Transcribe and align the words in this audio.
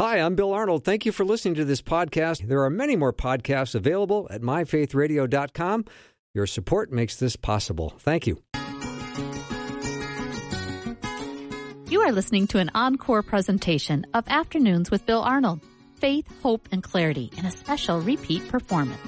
Hi, 0.00 0.18
I'm 0.18 0.34
Bill 0.34 0.52
Arnold. 0.52 0.84
Thank 0.84 1.06
you 1.06 1.12
for 1.12 1.24
listening 1.24 1.54
to 1.54 1.64
this 1.64 1.80
podcast. 1.80 2.48
There 2.48 2.64
are 2.64 2.70
many 2.70 2.96
more 2.96 3.12
podcasts 3.12 3.76
available 3.76 4.26
at 4.28 4.40
myfaithradio.com. 4.40 5.84
Your 6.34 6.48
support 6.48 6.90
makes 6.90 7.14
this 7.14 7.36
possible. 7.36 7.94
Thank 8.00 8.26
you. 8.26 8.42
You 11.88 12.00
are 12.00 12.10
listening 12.10 12.48
to 12.48 12.58
an 12.58 12.72
encore 12.74 13.22
presentation 13.22 14.04
of 14.14 14.24
Afternoons 14.26 14.90
with 14.90 15.06
Bill 15.06 15.22
Arnold 15.22 15.60
Faith, 16.00 16.26
Hope, 16.42 16.68
and 16.72 16.82
Clarity 16.82 17.30
in 17.38 17.46
a 17.46 17.52
special 17.52 18.00
repeat 18.00 18.48
performance. 18.48 19.00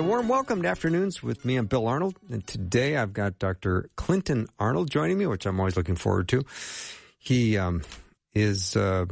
A 0.00 0.02
warm 0.02 0.28
welcome 0.28 0.62
to 0.62 0.68
Afternoons 0.68 1.22
with 1.22 1.44
me. 1.44 1.56
I'm 1.56 1.66
Bill 1.66 1.86
Arnold. 1.86 2.16
And 2.30 2.46
today 2.46 2.96
I've 2.96 3.12
got 3.12 3.38
Dr. 3.38 3.90
Clinton 3.96 4.46
Arnold 4.58 4.90
joining 4.90 5.18
me, 5.18 5.26
which 5.26 5.44
I'm 5.44 5.60
always 5.60 5.76
looking 5.76 5.94
forward 5.94 6.26
to. 6.28 6.42
He 7.18 7.58
um, 7.58 7.82
is 8.32 8.76
uh, 8.76 9.04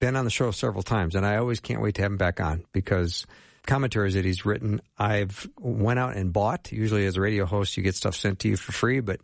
been 0.00 0.16
on 0.16 0.24
the 0.24 0.30
show 0.30 0.50
several 0.50 0.82
times, 0.82 1.14
and 1.14 1.26
I 1.26 1.36
always 1.36 1.60
can't 1.60 1.82
wait 1.82 1.96
to 1.96 2.02
have 2.02 2.12
him 2.12 2.16
back 2.16 2.40
on 2.40 2.64
because 2.72 3.26
commentaries 3.66 4.14
that 4.14 4.24
he's 4.24 4.46
written, 4.46 4.80
I've 4.96 5.46
went 5.58 5.98
out 5.98 6.16
and 6.16 6.32
bought. 6.32 6.72
Usually, 6.72 7.04
as 7.04 7.18
a 7.18 7.20
radio 7.20 7.44
host, 7.44 7.76
you 7.76 7.82
get 7.82 7.94
stuff 7.94 8.16
sent 8.16 8.38
to 8.38 8.48
you 8.48 8.56
for 8.56 8.72
free, 8.72 9.00
but 9.00 9.20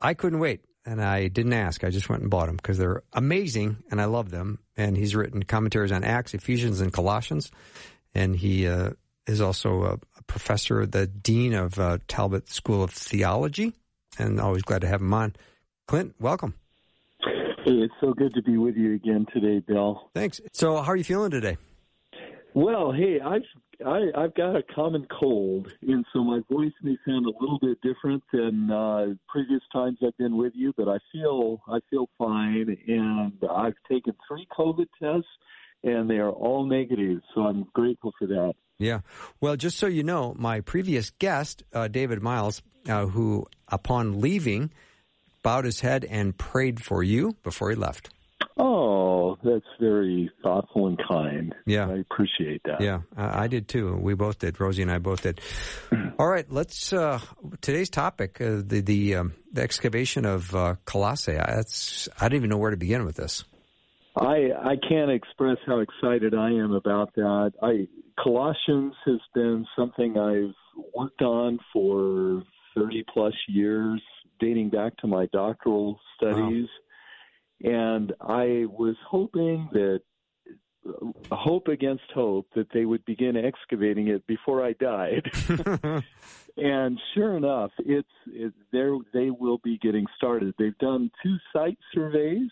I 0.00 0.14
couldn't 0.14 0.38
wait, 0.38 0.60
and 0.86 1.02
I 1.02 1.26
didn't 1.26 1.54
ask. 1.54 1.82
I 1.82 1.90
just 1.90 2.08
went 2.08 2.22
and 2.22 2.30
bought 2.30 2.46
them 2.46 2.56
because 2.56 2.78
they're 2.78 3.02
amazing, 3.12 3.78
and 3.90 4.00
I 4.00 4.04
love 4.04 4.30
them. 4.30 4.60
And 4.76 4.96
he's 4.96 5.16
written 5.16 5.42
commentaries 5.42 5.90
on 5.90 6.04
Acts, 6.04 6.34
Ephesians, 6.34 6.80
and 6.80 6.92
Colossians, 6.92 7.50
and 8.14 8.36
he 8.36 8.68
uh, 8.68 8.90
is 9.26 9.40
also 9.40 9.98
professor, 10.32 10.86
the 10.86 11.06
dean 11.06 11.52
of 11.52 11.78
uh, 11.78 11.98
Talbot 12.08 12.48
School 12.48 12.82
of 12.82 12.90
Theology, 12.90 13.74
and 14.18 14.40
always 14.40 14.62
glad 14.62 14.80
to 14.80 14.88
have 14.88 15.02
him 15.02 15.12
on. 15.12 15.36
Clint, 15.86 16.14
welcome. 16.18 16.54
Hey, 17.64 17.72
it's 17.72 17.94
so 18.00 18.14
good 18.14 18.34
to 18.34 18.42
be 18.42 18.56
with 18.56 18.74
you 18.74 18.94
again 18.94 19.26
today, 19.32 19.60
Bill. 19.60 20.10
Thanks. 20.14 20.40
So, 20.52 20.76
how 20.76 20.92
are 20.92 20.96
you 20.96 21.04
feeling 21.04 21.30
today? 21.30 21.58
Well, 22.54 22.92
hey, 22.92 23.20
I've 23.20 23.42
I, 23.86 24.10
I've 24.16 24.34
got 24.34 24.56
a 24.56 24.62
common 24.62 25.06
cold, 25.20 25.70
and 25.82 26.04
so 26.12 26.24
my 26.24 26.40
voice 26.50 26.72
may 26.82 26.96
sound 27.06 27.26
a 27.26 27.32
little 27.40 27.58
bit 27.60 27.78
different 27.82 28.22
than 28.32 28.70
uh, 28.70 29.06
previous 29.28 29.62
times 29.72 29.98
I've 30.04 30.16
been 30.16 30.36
with 30.36 30.52
you, 30.54 30.72
but 30.76 30.88
I 30.88 30.98
feel 31.12 31.60
I 31.68 31.78
feel 31.90 32.08
fine, 32.16 32.76
and 32.86 33.32
I've 33.50 33.74
taken 33.90 34.14
three 34.26 34.46
COVID 34.56 34.86
tests, 35.00 35.28
and 35.84 36.08
they 36.08 36.18
are 36.18 36.30
all 36.30 36.64
negative, 36.64 37.20
so 37.34 37.42
I'm 37.42 37.66
grateful 37.74 38.12
for 38.18 38.26
that. 38.28 38.54
Yeah. 38.82 39.00
Well, 39.40 39.56
just 39.56 39.78
so 39.78 39.86
you 39.86 40.02
know, 40.02 40.34
my 40.36 40.60
previous 40.60 41.10
guest, 41.10 41.62
uh, 41.72 41.88
David 41.88 42.22
Miles, 42.22 42.62
uh, 42.88 43.06
who 43.06 43.46
upon 43.68 44.20
leaving 44.20 44.70
bowed 45.42 45.64
his 45.64 45.80
head 45.80 46.04
and 46.04 46.36
prayed 46.36 46.82
for 46.82 47.02
you 47.02 47.36
before 47.42 47.70
he 47.70 47.76
left. 47.76 48.10
Oh, 48.56 49.36
that's 49.42 49.64
very 49.80 50.30
thoughtful 50.42 50.86
and 50.86 50.98
kind. 51.08 51.54
Yeah. 51.64 51.88
I 51.88 51.98
appreciate 51.98 52.62
that. 52.64 52.80
Yeah, 52.80 53.00
I 53.16 53.46
did 53.46 53.66
too. 53.66 53.96
We 53.96 54.14
both 54.14 54.38
did. 54.38 54.60
Rosie 54.60 54.82
and 54.82 54.90
I 54.90 54.98
both 54.98 55.22
did. 55.22 55.40
All 56.18 56.28
right, 56.28 56.46
let's. 56.50 56.92
Uh, 56.92 57.18
today's 57.60 57.88
topic: 57.88 58.40
uh, 58.40 58.60
the 58.64 58.80
the, 58.80 59.16
um, 59.16 59.34
the 59.52 59.62
excavation 59.62 60.26
of 60.26 60.54
uh, 60.54 60.76
Colossae. 60.84 61.32
That's. 61.32 62.08
I 62.20 62.28
don't 62.28 62.36
even 62.36 62.50
know 62.50 62.58
where 62.58 62.72
to 62.72 62.76
begin 62.76 63.04
with 63.04 63.16
this. 63.16 63.44
I 64.16 64.50
I 64.62 64.76
can't 64.86 65.10
express 65.10 65.56
how 65.66 65.78
excited 65.78 66.34
I 66.34 66.50
am 66.50 66.72
about 66.72 67.14
that. 67.14 67.52
I 67.62 67.88
Colossians 68.22 68.94
has 69.04 69.20
been 69.34 69.66
something 69.76 70.18
I've 70.18 70.54
worked 70.94 71.22
on 71.22 71.58
for 71.72 72.42
thirty 72.74 73.04
plus 73.12 73.34
years, 73.48 74.02
dating 74.40 74.70
back 74.70 74.96
to 74.98 75.06
my 75.06 75.26
doctoral 75.32 76.00
studies. 76.16 76.68
Wow. 77.60 77.72
And 77.72 78.12
I 78.20 78.66
was 78.68 78.96
hoping 79.08 79.68
that 79.72 80.00
hope 81.30 81.68
against 81.68 82.02
hope 82.14 82.46
that 82.54 82.66
they 82.72 82.84
would 82.84 83.04
begin 83.04 83.36
excavating 83.36 84.08
it 84.08 84.26
before 84.26 84.64
I 84.64 84.72
died. 84.72 85.30
and 86.56 86.98
sure 87.14 87.36
enough, 87.36 87.70
it's 87.78 88.08
it, 88.26 88.52
there. 88.72 88.96
They 89.12 89.30
will 89.30 89.58
be 89.62 89.78
getting 89.78 90.06
started. 90.16 90.54
They've 90.58 90.76
done 90.78 91.10
two 91.22 91.36
site 91.52 91.78
surveys. 91.94 92.50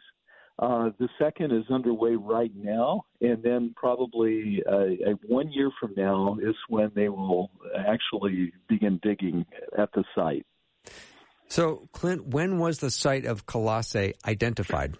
Uh, 0.60 0.90
the 0.98 1.08
second 1.18 1.52
is 1.52 1.64
underway 1.70 2.14
right 2.14 2.52
now, 2.54 3.06
and 3.22 3.42
then 3.42 3.72
probably 3.74 4.62
uh, 4.70 5.12
one 5.26 5.50
year 5.50 5.70
from 5.80 5.94
now 5.96 6.36
is 6.42 6.54
when 6.68 6.92
they 6.94 7.08
will 7.08 7.50
actually 7.88 8.52
begin 8.68 9.00
digging 9.02 9.46
at 9.78 9.90
the 9.94 10.04
site. 10.14 10.44
So, 11.48 11.88
Clint, 11.92 12.26
when 12.26 12.58
was 12.58 12.78
the 12.78 12.90
site 12.90 13.24
of 13.24 13.46
Colossae 13.46 14.12
identified? 14.26 14.96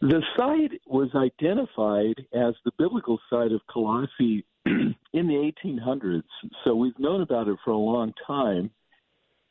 The 0.00 0.20
site 0.36 0.80
was 0.84 1.10
identified 1.14 2.26
as 2.34 2.54
the 2.64 2.72
biblical 2.76 3.20
site 3.30 3.52
of 3.52 3.60
Colossae 3.70 4.44
in 4.66 4.96
the 5.12 5.52
1800s. 5.64 6.24
So 6.64 6.74
we've 6.74 6.98
known 6.98 7.22
about 7.22 7.46
it 7.46 7.56
for 7.64 7.70
a 7.70 7.76
long 7.76 8.12
time, 8.26 8.72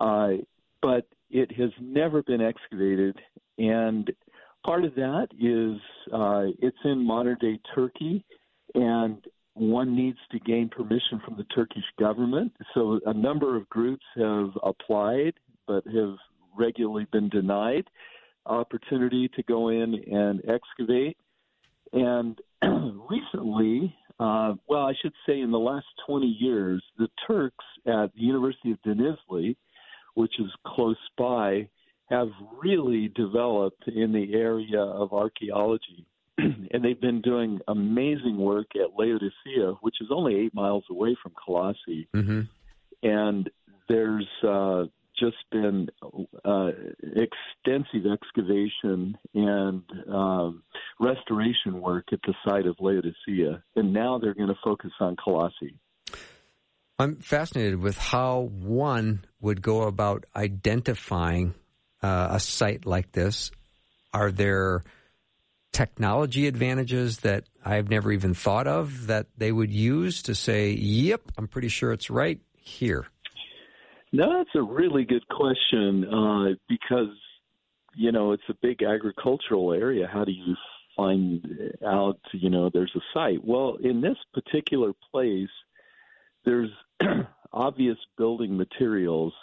uh, 0.01 0.43
but 0.81 1.07
it 1.29 1.53
has 1.53 1.69
never 1.79 2.21
been 2.21 2.41
excavated. 2.41 3.15
And 3.57 4.11
part 4.65 4.85
of 4.85 4.95
that 4.95 5.27
is 5.39 5.79
uh, 6.13 6.45
it's 6.59 6.77
in 6.83 7.05
modern 7.05 7.37
day 7.39 7.59
Turkey, 7.73 8.23
and 8.75 9.23
one 9.53 9.95
needs 9.95 10.17
to 10.31 10.39
gain 10.39 10.69
permission 10.69 11.21
from 11.25 11.35
the 11.37 11.43
Turkish 11.55 11.83
government. 11.99 12.53
So 12.73 12.99
a 13.05 13.13
number 13.13 13.55
of 13.57 13.67
groups 13.69 14.05
have 14.15 14.49
applied, 14.63 15.33
but 15.67 15.85
have 15.87 16.15
regularly 16.57 17.07
been 17.11 17.29
denied 17.29 17.85
opportunity 18.45 19.29
to 19.35 19.43
go 19.43 19.69
in 19.69 19.95
and 20.11 20.41
excavate. 20.47 21.17
And 21.93 22.39
recently, 22.63 23.95
uh, 24.19 24.53
well, 24.67 24.81
I 24.81 24.93
should 25.01 25.13
say 25.25 25.41
in 25.41 25.51
the 25.51 25.59
last 25.59 25.85
20 26.07 26.25
years, 26.25 26.83
the 26.97 27.07
Turks 27.27 27.65
at 27.85 28.13
the 28.13 28.21
University 28.21 28.71
of 28.71 28.77
Denizli, 28.85 29.55
which 30.15 30.39
is 30.39 30.51
close 30.65 30.97
by, 31.17 31.67
have 32.11 32.27
really 32.61 33.07
developed 33.07 33.87
in 33.87 34.11
the 34.11 34.33
area 34.33 34.81
of 34.81 35.13
archaeology. 35.13 36.05
and 36.37 36.83
they've 36.83 36.99
been 36.99 37.21
doing 37.21 37.59
amazing 37.67 38.37
work 38.37 38.67
at 38.75 38.97
Laodicea, 38.97 39.75
which 39.81 39.95
is 40.01 40.09
only 40.11 40.35
eight 40.35 40.53
miles 40.53 40.83
away 40.89 41.15
from 41.21 41.31
Colossae. 41.43 42.07
Mm-hmm. 42.13 42.41
And 43.03 43.49
there's 43.87 44.27
uh, 44.47 44.83
just 45.17 45.37
been 45.51 45.89
uh, 46.43 46.71
extensive 47.01 48.11
excavation 48.11 49.17
and 49.33 49.83
um, 50.11 50.63
restoration 50.99 51.79
work 51.81 52.05
at 52.11 52.19
the 52.25 52.33
site 52.47 52.65
of 52.65 52.75
Laodicea, 52.79 53.63
and 53.75 53.93
now 53.93 54.19
they're 54.19 54.33
going 54.33 54.49
to 54.49 54.59
focus 54.63 54.91
on 54.99 55.15
Colossae. 55.15 55.77
I'm 56.97 57.15
fascinated 57.15 57.79
with 57.79 57.97
how 57.97 58.51
one 58.51 59.25
would 59.39 59.61
go 59.61 59.83
about 59.83 60.25
identifying 60.35 61.55
uh, 62.01 62.29
a 62.31 62.39
site 62.39 62.85
like 62.85 63.11
this. 63.11 63.51
Are 64.13 64.31
there 64.31 64.83
technology 65.71 66.47
advantages 66.47 67.19
that 67.19 67.45
I've 67.63 67.89
never 67.89 68.11
even 68.11 68.33
thought 68.33 68.67
of 68.67 69.07
that 69.07 69.27
they 69.37 69.51
would 69.51 69.71
use 69.71 70.23
to 70.23 70.35
say, 70.35 70.71
yep, 70.71 71.21
I'm 71.37 71.47
pretty 71.47 71.69
sure 71.69 71.91
it's 71.91 72.09
right 72.09 72.39
here? 72.53 73.07
No, 74.11 74.37
that's 74.37 74.55
a 74.55 74.61
really 74.61 75.05
good 75.05 75.27
question 75.29 76.05
uh, 76.05 76.55
because 76.67 77.15
you 77.95 78.11
know 78.11 78.33
it's 78.33 78.43
a 78.49 78.55
big 78.61 78.83
agricultural 78.83 79.71
area. 79.73 80.09
How 80.11 80.25
do 80.25 80.33
you 80.33 80.55
find 80.97 81.45
out? 81.85 82.19
You 82.33 82.49
know, 82.49 82.69
there's 82.73 82.91
a 82.95 82.99
site. 83.13 83.43
Well, 83.43 83.77
in 83.81 84.01
this 84.01 84.17
particular 84.33 84.91
place, 85.11 85.49
there's 86.43 86.69
obvious 87.53 87.97
building 88.17 88.57
materials 88.57 89.33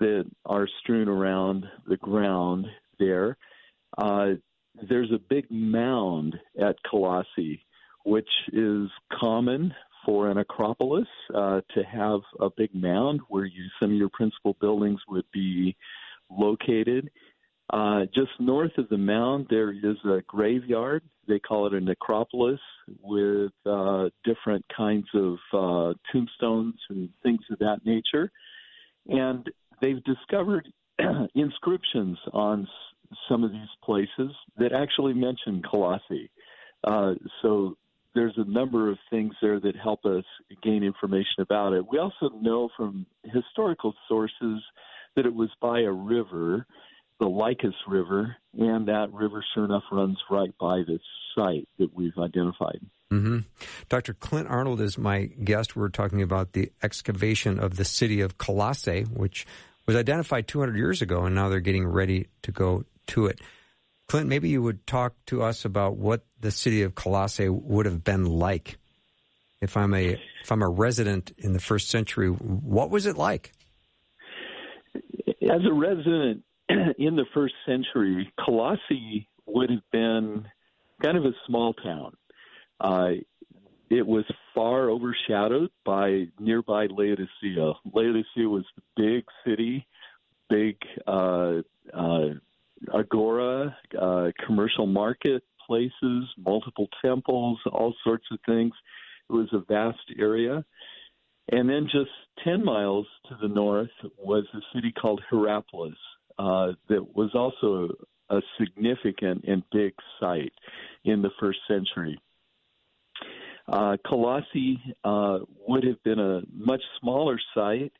that 0.00 0.24
are 0.46 0.68
strewn 0.80 1.08
around 1.08 1.66
the 1.86 1.96
ground 1.98 2.66
there. 2.98 3.36
Uh, 3.96 4.30
there's 4.88 5.10
a 5.12 5.18
big 5.28 5.46
mound 5.50 6.36
at 6.60 6.76
Colossae, 6.90 7.64
which 8.04 8.28
is 8.52 8.88
common 9.12 9.74
for 10.04 10.30
an 10.30 10.38
acropolis 10.38 11.08
uh, 11.34 11.60
to 11.74 11.82
have 11.82 12.20
a 12.40 12.48
big 12.56 12.74
mound 12.74 13.20
where 13.28 13.44
you, 13.44 13.64
some 13.80 13.90
of 13.90 13.96
your 13.96 14.08
principal 14.08 14.56
buildings 14.60 15.00
would 15.08 15.26
be 15.32 15.76
located. 16.30 17.10
Uh, 17.72 18.00
just 18.14 18.30
north 18.40 18.72
of 18.78 18.88
the 18.88 18.98
mound, 18.98 19.46
there 19.50 19.70
is 19.70 19.96
a 20.04 20.22
graveyard. 20.26 21.02
They 21.28 21.38
call 21.38 21.66
it 21.66 21.74
a 21.74 21.80
necropolis 21.80 22.58
with 23.02 23.52
uh, 23.66 24.08
different 24.24 24.64
kinds 24.74 25.06
of 25.14 25.36
uh, 25.52 25.94
tombstones 26.10 26.74
and 26.88 27.10
things 27.22 27.40
of 27.50 27.58
that 27.58 27.80
nature. 27.84 28.32
And 29.06 29.48
they've 29.80 30.02
discovered 30.04 30.68
inscriptions 31.34 32.18
on 32.32 32.66
some 33.28 33.44
of 33.44 33.50
these 33.50 33.68
places 33.82 34.34
that 34.58 34.72
actually 34.72 35.14
mention 35.14 35.62
Colossae. 35.68 36.30
Uh, 36.84 37.14
so 37.42 37.76
there's 38.14 38.34
a 38.36 38.44
number 38.44 38.90
of 38.90 38.98
things 39.10 39.34
there 39.40 39.60
that 39.60 39.76
help 39.76 40.04
us 40.04 40.24
gain 40.62 40.82
information 40.82 41.40
about 41.40 41.72
it. 41.72 41.84
We 41.90 41.98
also 41.98 42.30
know 42.40 42.68
from 42.76 43.06
historical 43.24 43.94
sources 44.08 44.62
that 45.16 45.26
it 45.26 45.34
was 45.34 45.50
by 45.60 45.80
a 45.80 45.90
river, 45.90 46.66
the 47.18 47.26
Lycus 47.26 47.74
River, 47.86 48.36
and 48.58 48.88
that 48.88 49.12
river 49.12 49.44
sure 49.54 49.64
enough 49.64 49.84
runs 49.92 50.18
right 50.30 50.52
by 50.58 50.82
this 50.86 51.00
site 51.36 51.68
that 51.78 51.94
we've 51.94 52.16
identified. 52.18 52.80
Mm-hmm. 53.12 53.38
Dr. 53.88 54.14
Clint 54.14 54.48
Arnold 54.48 54.80
is 54.80 54.96
my 54.96 55.24
guest. 55.24 55.74
We're 55.74 55.88
talking 55.88 56.22
about 56.22 56.52
the 56.52 56.70
excavation 56.82 57.58
of 57.58 57.76
the 57.76 57.84
city 57.84 58.20
of 58.20 58.38
Colossae, 58.38 59.02
which 59.02 59.46
was 59.90 59.96
identified 59.96 60.46
200 60.46 60.76
years 60.76 61.02
ago, 61.02 61.24
and 61.24 61.34
now 61.34 61.48
they're 61.48 61.58
getting 61.58 61.84
ready 61.84 62.28
to 62.42 62.52
go 62.52 62.84
to 63.08 63.26
it. 63.26 63.40
Clint, 64.06 64.28
maybe 64.28 64.48
you 64.48 64.62
would 64.62 64.86
talk 64.86 65.14
to 65.26 65.42
us 65.42 65.64
about 65.64 65.96
what 65.96 66.24
the 66.38 66.52
city 66.52 66.82
of 66.82 66.94
Colossae 66.94 67.48
would 67.48 67.86
have 67.86 68.04
been 68.04 68.24
like. 68.24 68.78
If 69.60 69.76
I'm 69.76 69.92
a 69.92 70.16
if 70.42 70.52
I'm 70.52 70.62
a 70.62 70.68
resident 70.68 71.32
in 71.38 71.54
the 71.54 71.60
first 71.60 71.90
century, 71.90 72.28
what 72.28 72.88
was 72.88 73.06
it 73.06 73.16
like? 73.16 73.52
As 74.94 75.60
a 75.68 75.72
resident 75.72 76.44
in 76.68 77.16
the 77.16 77.26
first 77.34 77.54
century, 77.66 78.32
Colossae 78.38 79.28
would 79.46 79.70
have 79.70 79.90
been 79.90 80.46
kind 81.02 81.18
of 81.18 81.24
a 81.24 81.32
small 81.48 81.74
town. 81.74 82.16
Uh, 82.80 83.10
it 83.90 84.06
was 84.06 84.24
far 84.54 84.88
overshadowed 84.88 85.70
by 85.84 86.26
nearby 86.38 86.86
Laodicea. 86.86 87.72
Laodicea 87.92 88.48
was 88.48 88.64
the 88.76 88.82
big 88.96 89.24
city, 89.44 89.86
big 90.48 90.76
uh, 91.08 91.56
uh, 91.92 92.28
agora, 92.94 93.76
uh, 94.00 94.28
commercial 94.46 94.86
market 94.86 95.42
places, 95.66 96.24
multiple 96.38 96.88
temples, 97.02 97.58
all 97.72 97.94
sorts 98.04 98.26
of 98.30 98.38
things. 98.46 98.72
It 99.28 99.32
was 99.32 99.48
a 99.52 99.58
vast 99.58 99.98
area. 100.18 100.64
And 101.50 101.68
then 101.68 101.88
just 101.90 102.10
10 102.44 102.64
miles 102.64 103.06
to 103.28 103.36
the 103.42 103.48
north 103.48 103.90
was 104.16 104.44
a 104.54 104.60
city 104.72 104.92
called 104.92 105.20
Hierapolis 105.30 105.94
uh, 106.38 106.72
that 106.88 107.16
was 107.16 107.30
also 107.34 107.92
a 108.30 108.40
significant 108.58 109.44
and 109.48 109.64
big 109.72 109.92
site 110.20 110.52
in 111.04 111.22
the 111.22 111.30
first 111.40 111.58
century. 111.66 112.20
Uh, 113.70 113.96
Colossae 114.04 114.80
uh, 115.04 115.38
would 115.66 115.84
have 115.84 116.02
been 116.02 116.18
a 116.18 116.42
much 116.52 116.82
smaller 117.00 117.38
site, 117.54 117.92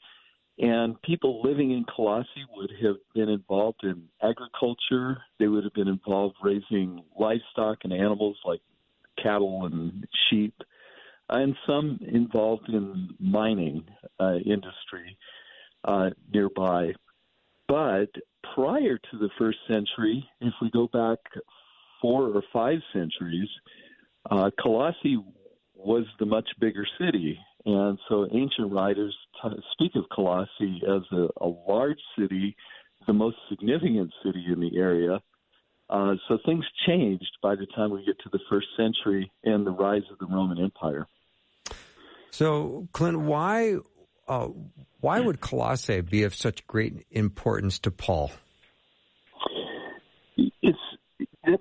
and 0.59 1.01
people 1.03 1.43
living 1.43 1.71
in 1.71 1.85
Colossi 1.95 2.45
would 2.57 2.73
have 2.83 2.97
been 3.15 3.29
involved 3.29 3.85
in 3.85 4.03
agriculture. 4.21 5.19
They 5.39 5.47
would 5.47 5.63
have 5.63 5.73
been 5.75 5.89
involved 5.89 6.37
raising 6.43 7.05
livestock 7.19 7.79
and 7.85 7.93
animals 7.93 8.37
like 8.45 8.61
cattle 9.23 9.67
and 9.67 10.07
sheep, 10.29 10.55
and 11.29 11.55
some 11.67 12.01
involved 12.03 12.69
in 12.69 13.11
mining 13.21 13.85
uh, 14.19 14.37
industry 14.45 15.17
uh, 15.85 16.11
nearby. 16.35 16.95
But 17.69 18.11
prior 18.55 18.99
to 18.99 19.19
the 19.19 19.31
first 19.39 19.59
century, 19.69 20.29
if 20.41 20.53
we 20.61 20.69
go 20.71 20.89
back 20.89 21.19
four 22.03 22.25
or 22.25 22.43
five 22.53 22.81
centuries, 22.93 23.49
uh, 24.29 24.51
Colossae 24.61 25.19
was 25.85 26.05
the 26.19 26.27
much 26.27 26.49
bigger 26.59 26.87
city. 26.99 27.39
And 27.65 27.99
so 28.09 28.27
ancient 28.33 28.73
writers 28.73 29.17
t- 29.43 29.63
speak 29.73 29.93
of 29.95 30.05
Colossae 30.15 30.83
as 30.87 31.03
a, 31.13 31.29
a 31.41 31.49
large 31.69 31.99
city, 32.19 32.57
the 33.07 33.13
most 33.13 33.37
significant 33.49 34.13
city 34.25 34.47
in 34.53 34.61
the 34.61 34.79
area. 34.79 35.21
Uh, 35.89 36.15
so 36.29 36.39
things 36.47 36.65
changed 36.87 37.31
by 37.43 37.57
the 37.57 37.67
time 37.75 37.91
we 37.91 38.05
get 38.05 38.19
to 38.21 38.29
the 38.33 38.39
first 38.49 38.69
century 38.77 39.31
and 39.45 39.67
the 39.67 39.71
rise 39.71 40.03
of 40.11 40.19
the 40.19 40.27
Roman 40.27 40.63
Empire. 40.63 41.07
So, 42.31 42.89
Clint, 42.93 43.21
why 43.21 43.77
uh, 44.29 44.49
why 45.01 45.19
would 45.19 45.41
Colossae 45.41 46.01
be 46.01 46.23
of 46.23 46.35
such 46.35 46.65
great 46.69 47.05
importance 47.11 47.81
to 47.81 47.91
Paul? 47.91 48.31
It's 50.37 50.79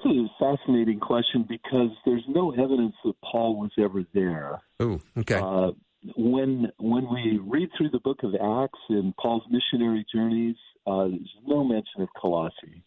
that's 0.04 0.16
a 0.16 0.28
fascinating 0.40 1.00
question 1.00 1.46
because 1.48 1.90
there's 2.06 2.24
no 2.28 2.51
evidence 2.51 2.96
that 3.04 3.16
Paul 3.22 3.60
was 3.60 3.72
ever 3.80 4.04
there. 4.13 4.62
Oh, 4.80 5.00
okay. 5.18 5.36
Uh, 5.36 5.72
when 6.16 6.72
when 6.80 7.10
we 7.13 7.40
read 7.46 7.69
through 7.78 7.90
the 7.90 8.00
book 8.00 8.19
of 8.24 8.34
Acts 8.34 8.80
and 8.90 9.16
Paul's 9.18 9.44
missionary 9.50 10.06
journeys, 10.13 10.56
uh, 10.88 11.07
there's 11.07 11.36
no 11.46 11.63
mention 11.63 12.01
of 12.01 12.10
Colossae. 12.19 12.84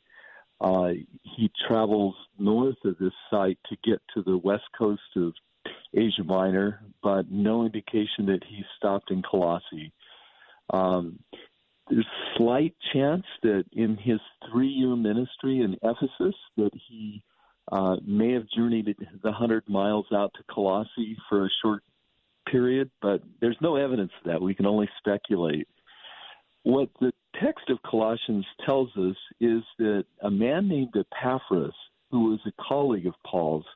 Uh, 0.60 0.90
he 1.22 1.50
travels 1.66 2.14
north 2.38 2.76
of 2.84 2.96
this 2.98 3.12
site 3.30 3.58
to 3.68 3.76
get 3.84 4.00
to 4.14 4.22
the 4.22 4.38
west 4.38 4.64
coast 4.78 5.02
of 5.16 5.32
Asia 5.94 6.24
Minor, 6.24 6.80
but 7.02 7.30
no 7.30 7.64
indication 7.64 8.26
that 8.26 8.42
he 8.48 8.62
stopped 8.76 9.10
in 9.10 9.22
Colossae. 9.22 9.92
Um, 10.70 11.18
there's 11.92 12.06
slight 12.38 12.74
chance 12.94 13.24
that 13.42 13.64
in 13.72 13.96
his 13.96 14.18
three-year 14.50 14.96
ministry 14.96 15.60
in 15.60 15.76
Ephesus 15.82 16.34
that 16.56 16.70
he 16.88 17.22
uh, 17.70 17.96
may 18.06 18.32
have 18.32 18.44
journeyed 18.56 18.96
the 19.22 19.32
hundred 19.32 19.62
miles 19.68 20.06
out 20.12 20.32
to 20.34 20.42
Colossae 20.50 21.16
for 21.28 21.44
a 21.44 21.50
short 21.62 21.82
period, 22.50 22.90
but 23.02 23.22
there's 23.40 23.58
no 23.60 23.76
evidence 23.76 24.10
of 24.20 24.32
that. 24.32 24.40
We 24.40 24.54
can 24.54 24.64
only 24.66 24.88
speculate. 24.98 25.68
What 26.62 26.88
the 27.00 27.12
text 27.42 27.68
of 27.68 27.78
Colossians 27.82 28.46
tells 28.64 28.88
us 28.96 29.16
is 29.40 29.62
that 29.78 30.04
a 30.22 30.30
man 30.30 30.68
named 30.68 30.94
Epaphras, 30.96 31.74
who 32.10 32.30
was 32.30 32.40
a 32.46 32.62
colleague 32.62 33.06
of 33.06 33.14
Paul's, 33.26 33.66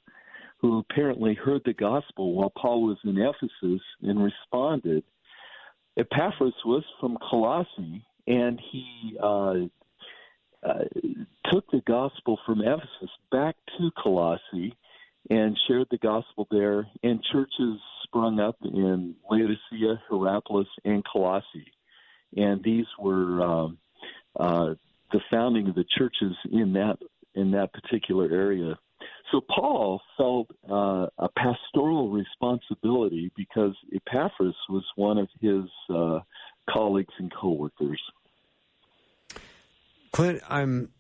who 0.58 0.78
apparently 0.78 1.34
heard 1.34 1.60
the 1.66 1.74
gospel 1.74 2.32
while 2.34 2.52
Paul 2.56 2.84
was 2.84 2.98
in 3.04 3.18
Ephesus 3.18 3.82
and 4.02 4.24
responded, 4.24 5.04
Epaphras 5.96 6.54
was 6.64 6.84
from 7.00 7.16
Colossae, 7.30 8.04
and 8.26 8.60
he 8.70 9.16
uh, 9.22 9.54
uh, 10.62 10.84
took 11.50 11.70
the 11.70 11.82
gospel 11.86 12.38
from 12.44 12.60
Ephesus 12.60 13.10
back 13.30 13.56
to 13.78 13.90
Colossae 14.02 14.74
and 15.30 15.56
shared 15.66 15.88
the 15.90 15.98
gospel 15.98 16.46
there, 16.50 16.86
and 17.02 17.22
churches 17.32 17.80
sprung 18.04 18.38
up 18.38 18.56
in 18.62 19.14
Laodicea, 19.30 20.00
Hierapolis, 20.08 20.68
and 20.84 21.04
Colossae. 21.04 21.72
And 22.36 22.62
these 22.62 22.86
were 22.98 23.42
um, 23.42 23.78
uh, 24.38 24.74
the 25.12 25.20
founding 25.30 25.68
of 25.68 25.74
the 25.74 25.84
churches 25.96 26.36
in 26.50 26.72
that 26.74 26.98
in 27.34 27.50
that 27.52 27.72
particular 27.72 28.30
area. 28.30 28.78
So 29.32 29.40
Paul 29.40 30.00
felt 30.16 30.48
uh, 30.70 31.06
a 31.18 31.28
pastoral 31.36 32.10
responsibility 32.10 33.32
because 33.36 33.74
Epaphras 33.94 34.54
was 34.68 34.84
one 34.94 35.18
of 35.18 35.28
his 35.40 35.64
uh, 35.92 36.20
colleagues 36.70 37.12
and 37.18 37.32
coworkers. 37.34 38.00
Clint, 40.12 40.40
I'm 40.48 40.90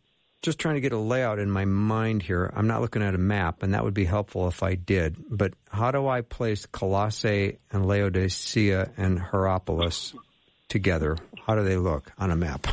just 0.42 0.58
trying 0.58 0.74
to 0.74 0.80
get 0.80 0.92
a 0.92 0.98
layout 0.98 1.38
in 1.38 1.50
my 1.50 1.64
mind 1.64 2.22
here. 2.22 2.52
I'm 2.54 2.66
not 2.66 2.80
looking 2.80 3.02
at 3.02 3.14
a 3.14 3.18
map, 3.18 3.62
and 3.62 3.74
that 3.74 3.84
would 3.84 3.94
be 3.94 4.04
helpful 4.04 4.48
if 4.48 4.62
I 4.62 4.74
did. 4.74 5.16
But 5.30 5.54
how 5.68 5.90
do 5.90 6.06
I 6.06 6.20
place 6.20 6.66
Colossae 6.66 7.58
and 7.70 7.86
Laodicea 7.86 8.92
and 8.96 9.18
Hierapolis 9.18 10.14
together? 10.68 11.16
How 11.46 11.54
do 11.54 11.64
they 11.64 11.76
look 11.76 12.12
on 12.18 12.30
a 12.30 12.36
map? 12.36 12.66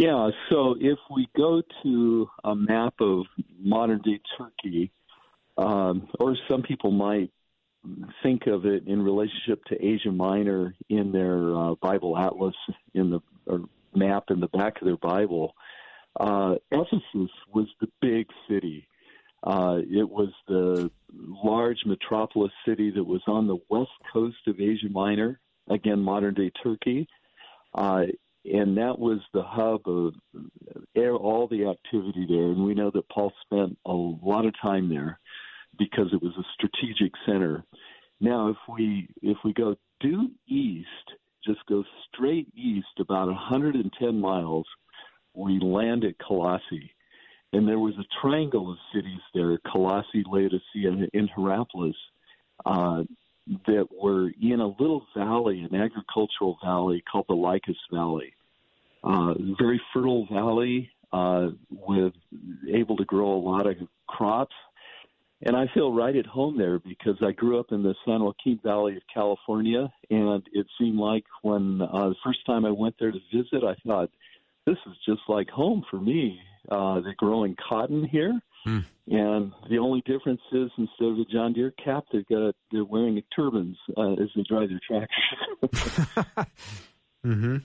Yeah, 0.00 0.30
so 0.48 0.76
if 0.80 0.98
we 1.14 1.28
go 1.36 1.60
to 1.82 2.30
a 2.42 2.54
map 2.54 2.94
of 3.02 3.26
modern 3.58 4.00
day 4.00 4.18
Turkey, 4.38 4.90
um, 5.58 6.08
or 6.18 6.38
some 6.48 6.62
people 6.62 6.90
might 6.90 7.30
think 8.22 8.46
of 8.46 8.64
it 8.64 8.86
in 8.86 9.02
relationship 9.02 9.62
to 9.66 9.76
Asia 9.76 10.10
Minor 10.10 10.74
in 10.88 11.12
their 11.12 11.54
uh, 11.54 11.74
Bible 11.82 12.16
Atlas 12.16 12.54
in 12.94 13.10
the 13.10 13.20
map 13.94 14.24
in 14.30 14.40
the 14.40 14.48
back 14.48 14.80
of 14.80 14.86
their 14.86 14.96
Bible, 14.96 15.52
uh, 16.18 16.54
Ephesus 16.70 17.30
was 17.52 17.66
the 17.82 17.88
big 18.00 18.26
city. 18.48 18.88
Uh, 19.42 19.80
it 19.82 20.08
was 20.08 20.30
the 20.48 20.90
large 21.44 21.80
metropolis 21.84 22.52
city 22.66 22.90
that 22.90 23.04
was 23.04 23.20
on 23.26 23.46
the 23.46 23.58
west 23.68 23.90
coast 24.10 24.38
of 24.46 24.58
Asia 24.58 24.88
Minor, 24.90 25.38
again, 25.68 26.00
modern 26.00 26.32
day 26.32 26.50
Turkey. 26.62 27.06
Uh, 27.74 28.06
and 28.44 28.76
that 28.76 28.98
was 28.98 29.20
the 29.32 29.42
hub 29.42 29.82
of 29.86 30.14
all 30.96 31.48
the 31.48 31.66
activity 31.66 32.26
there. 32.28 32.46
And 32.46 32.64
we 32.64 32.74
know 32.74 32.90
that 32.92 33.08
Paul 33.08 33.32
spent 33.44 33.76
a 33.86 33.92
lot 33.92 34.46
of 34.46 34.54
time 34.60 34.88
there 34.88 35.18
because 35.78 36.08
it 36.12 36.22
was 36.22 36.32
a 36.38 36.44
strategic 36.54 37.12
center. 37.26 37.64
Now, 38.20 38.48
if 38.48 38.56
we 38.68 39.08
if 39.22 39.38
we 39.44 39.52
go 39.52 39.76
due 40.00 40.30
east, 40.46 40.86
just 41.44 41.60
go 41.68 41.84
straight 42.08 42.48
east 42.54 42.88
about 42.98 43.28
110 43.28 44.20
miles, 44.20 44.66
we 45.34 45.58
land 45.60 46.04
at 46.04 46.18
Colossae. 46.18 46.92
And 47.52 47.66
there 47.66 47.78
was 47.78 47.94
a 47.98 48.20
triangle 48.20 48.70
of 48.70 48.78
cities 48.94 49.20
there, 49.34 49.58
Colossae, 49.72 50.24
Laodicea, 50.26 51.08
and 51.12 51.30
Hierapolis, 51.30 51.96
uh, 52.64 53.02
that 53.66 53.88
were 53.90 54.30
in 54.40 54.60
a 54.60 54.66
little 54.66 55.06
valley, 55.16 55.60
an 55.60 55.74
agricultural 55.74 56.58
valley 56.62 57.02
called 57.10 57.26
the 57.28 57.34
Lycus 57.34 57.76
Valley. 57.92 58.32
Uh, 59.02 59.34
very 59.58 59.80
fertile 59.92 60.26
valley 60.30 60.90
uh, 61.12 61.48
with 61.70 62.12
able 62.72 62.96
to 62.96 63.04
grow 63.04 63.32
a 63.32 63.42
lot 63.42 63.66
of 63.66 63.76
crops. 64.06 64.54
And 65.42 65.56
I 65.56 65.66
feel 65.72 65.92
right 65.92 66.14
at 66.14 66.26
home 66.26 66.58
there 66.58 66.78
because 66.78 67.16
I 67.22 67.32
grew 67.32 67.58
up 67.58 67.72
in 67.72 67.82
the 67.82 67.94
San 68.04 68.22
Joaquin 68.22 68.60
Valley 68.62 68.96
of 68.96 69.02
California, 69.12 69.90
and 70.10 70.42
it 70.52 70.66
seemed 70.78 70.98
like 70.98 71.24
when 71.42 71.80
uh, 71.80 72.10
the 72.10 72.14
first 72.22 72.44
time 72.44 72.66
I 72.66 72.70
went 72.70 72.94
there 73.00 73.10
to 73.10 73.18
visit, 73.32 73.64
I 73.64 73.74
thought, 73.86 74.10
this 74.66 74.76
is 74.86 74.92
just 75.06 75.22
like 75.28 75.48
home 75.48 75.82
for 75.90 75.98
me. 75.98 76.38
Uh, 76.70 77.00
they're 77.00 77.14
growing 77.16 77.56
cotton 77.68 78.04
here, 78.04 78.38
mm. 78.66 78.84
and 79.08 79.52
the 79.68 79.78
only 79.78 80.02
difference 80.06 80.40
is 80.52 80.70
instead 80.76 81.08
of 81.08 81.18
a 81.18 81.24
John 81.24 81.52
Deere 81.52 81.72
cap, 81.72 82.04
they've 82.12 82.26
got 82.26 82.54
they're 82.70 82.84
wearing 82.84 83.22
turbans 83.34 83.76
uh, 83.96 84.12
as 84.12 84.28
they 84.34 84.42
drive 84.48 84.68
their 84.68 84.80
tractors. 84.86 86.46
mm-hmm. 87.26 87.56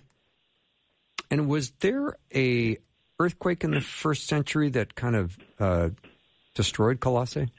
And 1.32 1.50
was 1.50 1.72
there 1.80 2.16
a 2.34 2.78
earthquake 3.20 3.64
in 3.64 3.72
the 3.72 3.82
first 3.82 4.28
century 4.28 4.70
that 4.70 4.96
kind 4.96 5.16
of 5.16 5.38
uh, 5.60 5.90
destroyed 6.54 7.00
Colossae? 7.00 7.50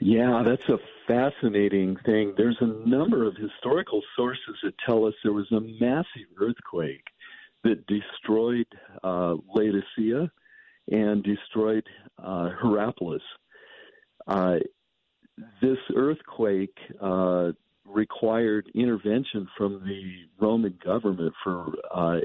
Yeah, 0.00 0.42
that's 0.44 0.68
a 0.68 0.78
fascinating 1.06 1.96
thing. 2.04 2.34
There's 2.36 2.58
a 2.60 2.88
number 2.88 3.26
of 3.26 3.36
historical 3.36 4.02
sources 4.16 4.56
that 4.62 4.74
tell 4.84 5.06
us 5.06 5.14
there 5.22 5.32
was 5.32 5.50
a 5.52 5.60
massive 5.60 6.28
earthquake 6.38 7.04
that 7.62 7.86
destroyed 7.86 8.66
uh, 9.02 9.36
Laodicea 9.54 10.30
and 10.90 11.22
destroyed 11.22 11.84
uh, 12.18 12.50
Hierapolis. 12.60 13.22
Uh, 14.26 14.56
this 15.60 15.78
earthquake 15.96 16.76
uh, 17.00 17.52
required 17.84 18.70
intervention 18.74 19.48
from 19.56 19.82
the 19.84 20.44
Roman 20.44 20.78
government 20.84 21.34
for 21.42 21.72
uh, 21.92 22.18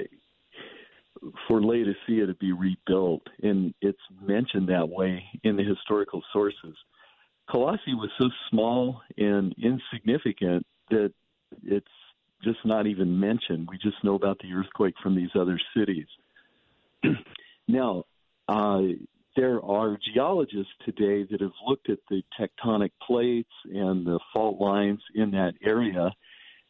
for 1.48 1.62
Laodicea 1.62 2.28
to 2.28 2.34
be 2.36 2.54
rebuilt, 2.54 3.24
and 3.44 3.74
it's 3.82 4.00
mentioned 4.22 4.70
that 4.70 4.88
way 4.88 5.24
in 5.44 5.58
the 5.58 5.64
historical 5.64 6.24
sources. 6.32 6.76
Colossae 7.50 7.94
was 7.94 8.10
so 8.20 8.30
small 8.50 9.02
and 9.18 9.54
insignificant 9.62 10.66
that 10.92 11.12
it's 11.64 11.88
just 12.44 12.60
not 12.64 12.88
even 12.88 13.20
mentioned. 13.20 13.68
We 13.70 13.78
just 13.78 14.02
know 14.04 14.16
about 14.16 14.40
the 14.40 14.54
earthquake 14.54 14.96
from 15.02 15.16
these 15.16 15.32
other 15.36 15.60
cities. 15.76 16.06
now, 17.68 18.06
uh, 18.50 18.82
there 19.36 19.64
are 19.64 19.98
geologists 20.14 20.74
today 20.84 21.26
that 21.30 21.40
have 21.40 21.52
looked 21.68 21.90
at 21.90 22.00
the 22.10 22.24
tectonic 22.40 22.90
plates 23.06 23.52
and 23.66 24.06
the 24.06 24.20
fault 24.34 24.60
lines 24.60 25.00
in 25.14 25.32
that 25.32 25.54
area, 25.62 26.12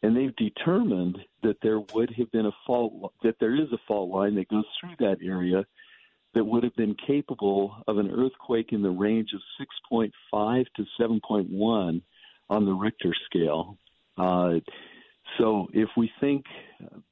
and 0.04 0.16
they've 0.16 0.36
determined 0.36 1.18
that 1.42 1.56
there 1.64 1.80
would 1.94 2.14
have 2.18 2.30
been 2.32 2.48
a 2.48 2.56
fault, 2.68 3.14
that 3.24 3.36
there 3.40 3.56
is 3.56 3.72
a 3.72 3.80
fault 3.88 4.10
line 4.10 4.36
that 4.36 4.50
goes 4.50 4.66
through 4.80 4.96
that 5.00 5.20
area 5.24 5.66
that 6.34 6.44
would 6.44 6.64
have 6.64 6.76
been 6.76 6.96
capable 7.08 7.76
of 7.88 7.98
an 7.98 8.12
earthquake 8.12 8.74
in 8.74 8.82
the 8.82 8.90
range 8.90 9.30
of 9.34 9.68
6.5 9.92 10.66
to 10.76 10.86
7.1 11.00 12.02
on 12.50 12.66
the 12.66 12.74
Richter 12.74 13.16
scale. 13.26 13.78
Uh, 14.18 14.56
so 15.38 15.68
if 15.74 15.90
we 15.96 16.12
think 16.20 16.44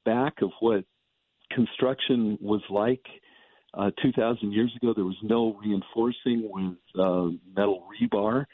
back 0.05 0.41
of 0.41 0.51
what 0.59 0.83
construction 1.51 2.37
was 2.41 2.61
like 2.69 3.05
uh, 3.77 3.91
2,000 4.01 4.51
years 4.51 4.73
ago, 4.75 4.93
there 4.93 5.05
was 5.05 5.17
no 5.21 5.55
reinforcing 5.63 6.49
with 6.51 6.77
uh, 6.99 7.27
metal 7.55 7.83
rebar. 8.01 8.45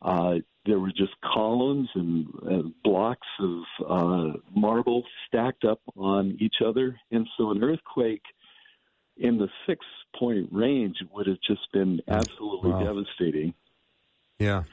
Uh, 0.00 0.34
there 0.64 0.78
were 0.78 0.90
just 0.90 1.12
columns 1.22 1.88
and 1.94 2.26
uh, 2.48 2.68
blocks 2.84 3.26
of 3.40 3.62
uh, 3.88 4.38
marble 4.54 5.02
stacked 5.26 5.64
up 5.64 5.80
on 5.96 6.36
each 6.40 6.56
other. 6.64 6.98
And 7.10 7.26
so 7.36 7.50
an 7.50 7.64
earthquake 7.64 8.22
in 9.16 9.38
the 9.38 9.48
six 9.66 9.84
point 10.16 10.48
range 10.52 10.96
would 11.12 11.26
have 11.26 11.40
just 11.46 11.70
been 11.72 12.00
absolutely 12.08 12.70
wow. 12.70 12.84
devastating. 12.84 13.54
Yeah. 14.38 14.64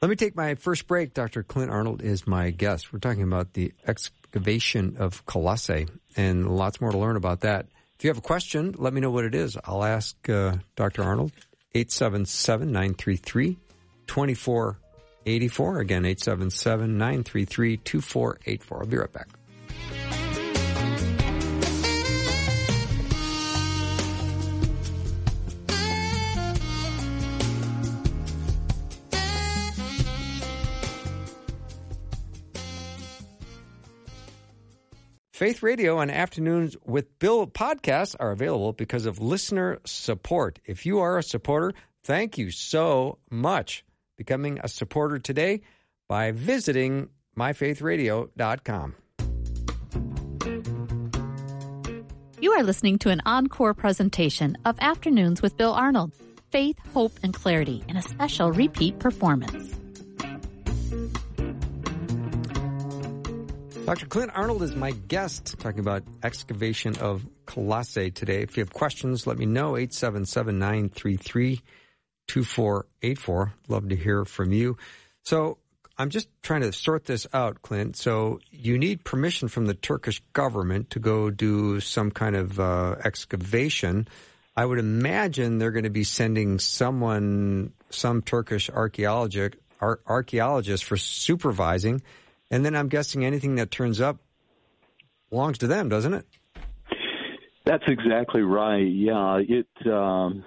Let 0.00 0.08
me 0.08 0.16
take 0.16 0.36
my 0.36 0.54
first 0.54 0.86
break. 0.86 1.14
Dr. 1.14 1.42
Clint 1.42 1.70
Arnold 1.70 2.02
is 2.02 2.26
my 2.26 2.50
guest. 2.50 2.92
We're 2.92 2.98
talking 2.98 3.22
about 3.22 3.54
the 3.54 3.72
excavation 3.86 4.96
of 4.98 5.24
Colossae 5.26 5.86
and 6.16 6.56
lots 6.56 6.80
more 6.80 6.92
to 6.92 6.98
learn 6.98 7.16
about 7.16 7.40
that. 7.40 7.66
If 7.98 8.04
you 8.04 8.10
have 8.10 8.18
a 8.18 8.22
question, 8.22 8.74
let 8.78 8.92
me 8.92 9.00
know 9.00 9.10
what 9.10 9.24
it 9.24 9.34
is. 9.34 9.56
I'll 9.64 9.84
ask 9.84 10.28
uh, 10.28 10.56
Dr. 10.76 11.02
Arnold. 11.02 11.32
877 11.74 12.70
933 12.70 13.58
2484. 14.06 15.80
Again, 15.80 16.04
877 16.04 16.98
933 16.98 17.76
2484. 17.78 18.78
I'll 18.78 18.86
be 18.86 18.96
right 18.96 19.12
back. 19.12 19.28
Faith 35.34 35.64
Radio 35.64 35.98
and 35.98 36.12
Afternoons 36.12 36.76
with 36.84 37.18
Bill 37.18 37.48
podcasts 37.48 38.14
are 38.20 38.30
available 38.30 38.72
because 38.72 39.04
of 39.04 39.18
listener 39.18 39.80
support. 39.84 40.60
If 40.64 40.86
you 40.86 41.00
are 41.00 41.18
a 41.18 41.24
supporter, 41.24 41.72
thank 42.04 42.38
you 42.38 42.52
so 42.52 43.18
much. 43.32 43.84
Becoming 44.16 44.60
a 44.62 44.68
supporter 44.68 45.18
today 45.18 45.62
by 46.08 46.30
visiting 46.30 47.08
myfaithradio.com. 47.36 48.94
You 52.40 52.52
are 52.52 52.62
listening 52.62 53.00
to 53.00 53.08
an 53.08 53.20
encore 53.26 53.74
presentation 53.74 54.56
of 54.64 54.78
Afternoons 54.78 55.42
with 55.42 55.56
Bill 55.56 55.72
Arnold 55.72 56.12
Faith, 56.52 56.78
Hope, 56.92 57.18
and 57.24 57.34
Clarity 57.34 57.82
in 57.88 57.96
a 57.96 58.02
special 58.02 58.52
repeat 58.52 59.00
performance. 59.00 59.74
Dr. 63.84 64.06
Clint 64.06 64.32
Arnold 64.34 64.62
is 64.62 64.74
my 64.74 64.92
guest 64.92 65.58
talking 65.58 65.80
about 65.80 66.04
excavation 66.22 66.96
of 66.96 67.26
Colossae 67.44 68.10
today. 68.10 68.40
If 68.40 68.56
you 68.56 68.62
have 68.62 68.72
questions, 68.72 69.26
let 69.26 69.36
me 69.36 69.44
know. 69.44 69.76
877 69.76 70.58
933 70.58 71.60
2484. 72.26 73.52
Love 73.68 73.88
to 73.90 73.96
hear 73.96 74.24
from 74.24 74.52
you. 74.52 74.78
So 75.24 75.58
I'm 75.98 76.08
just 76.08 76.28
trying 76.42 76.62
to 76.62 76.72
sort 76.72 77.04
this 77.04 77.26
out, 77.34 77.60
Clint. 77.60 77.96
So 77.96 78.40
you 78.50 78.78
need 78.78 79.04
permission 79.04 79.48
from 79.48 79.66
the 79.66 79.74
Turkish 79.74 80.22
government 80.32 80.88
to 80.90 80.98
go 80.98 81.28
do 81.28 81.78
some 81.80 82.10
kind 82.10 82.36
of 82.36 82.58
uh, 82.58 82.96
excavation. 83.04 84.08
I 84.56 84.64
would 84.64 84.78
imagine 84.78 85.58
they're 85.58 85.72
going 85.72 85.84
to 85.84 85.90
be 85.90 86.04
sending 86.04 86.58
someone, 86.58 87.74
some 87.90 88.22
Turkish 88.22 88.70
archaeologist, 88.70 89.56
ar- 89.78 90.00
archaeologist 90.06 90.84
for 90.84 90.96
supervising. 90.96 92.00
And 92.54 92.64
then 92.64 92.76
I'm 92.76 92.86
guessing 92.86 93.24
anything 93.24 93.56
that 93.56 93.72
turns 93.72 94.00
up 94.00 94.18
belongs 95.28 95.58
to 95.58 95.66
them, 95.66 95.88
doesn't 95.88 96.14
it? 96.14 96.24
That's 97.66 97.82
exactly 97.88 98.42
right. 98.42 98.86
Yeah, 98.86 99.40
it 99.40 99.66
um, 99.92 100.44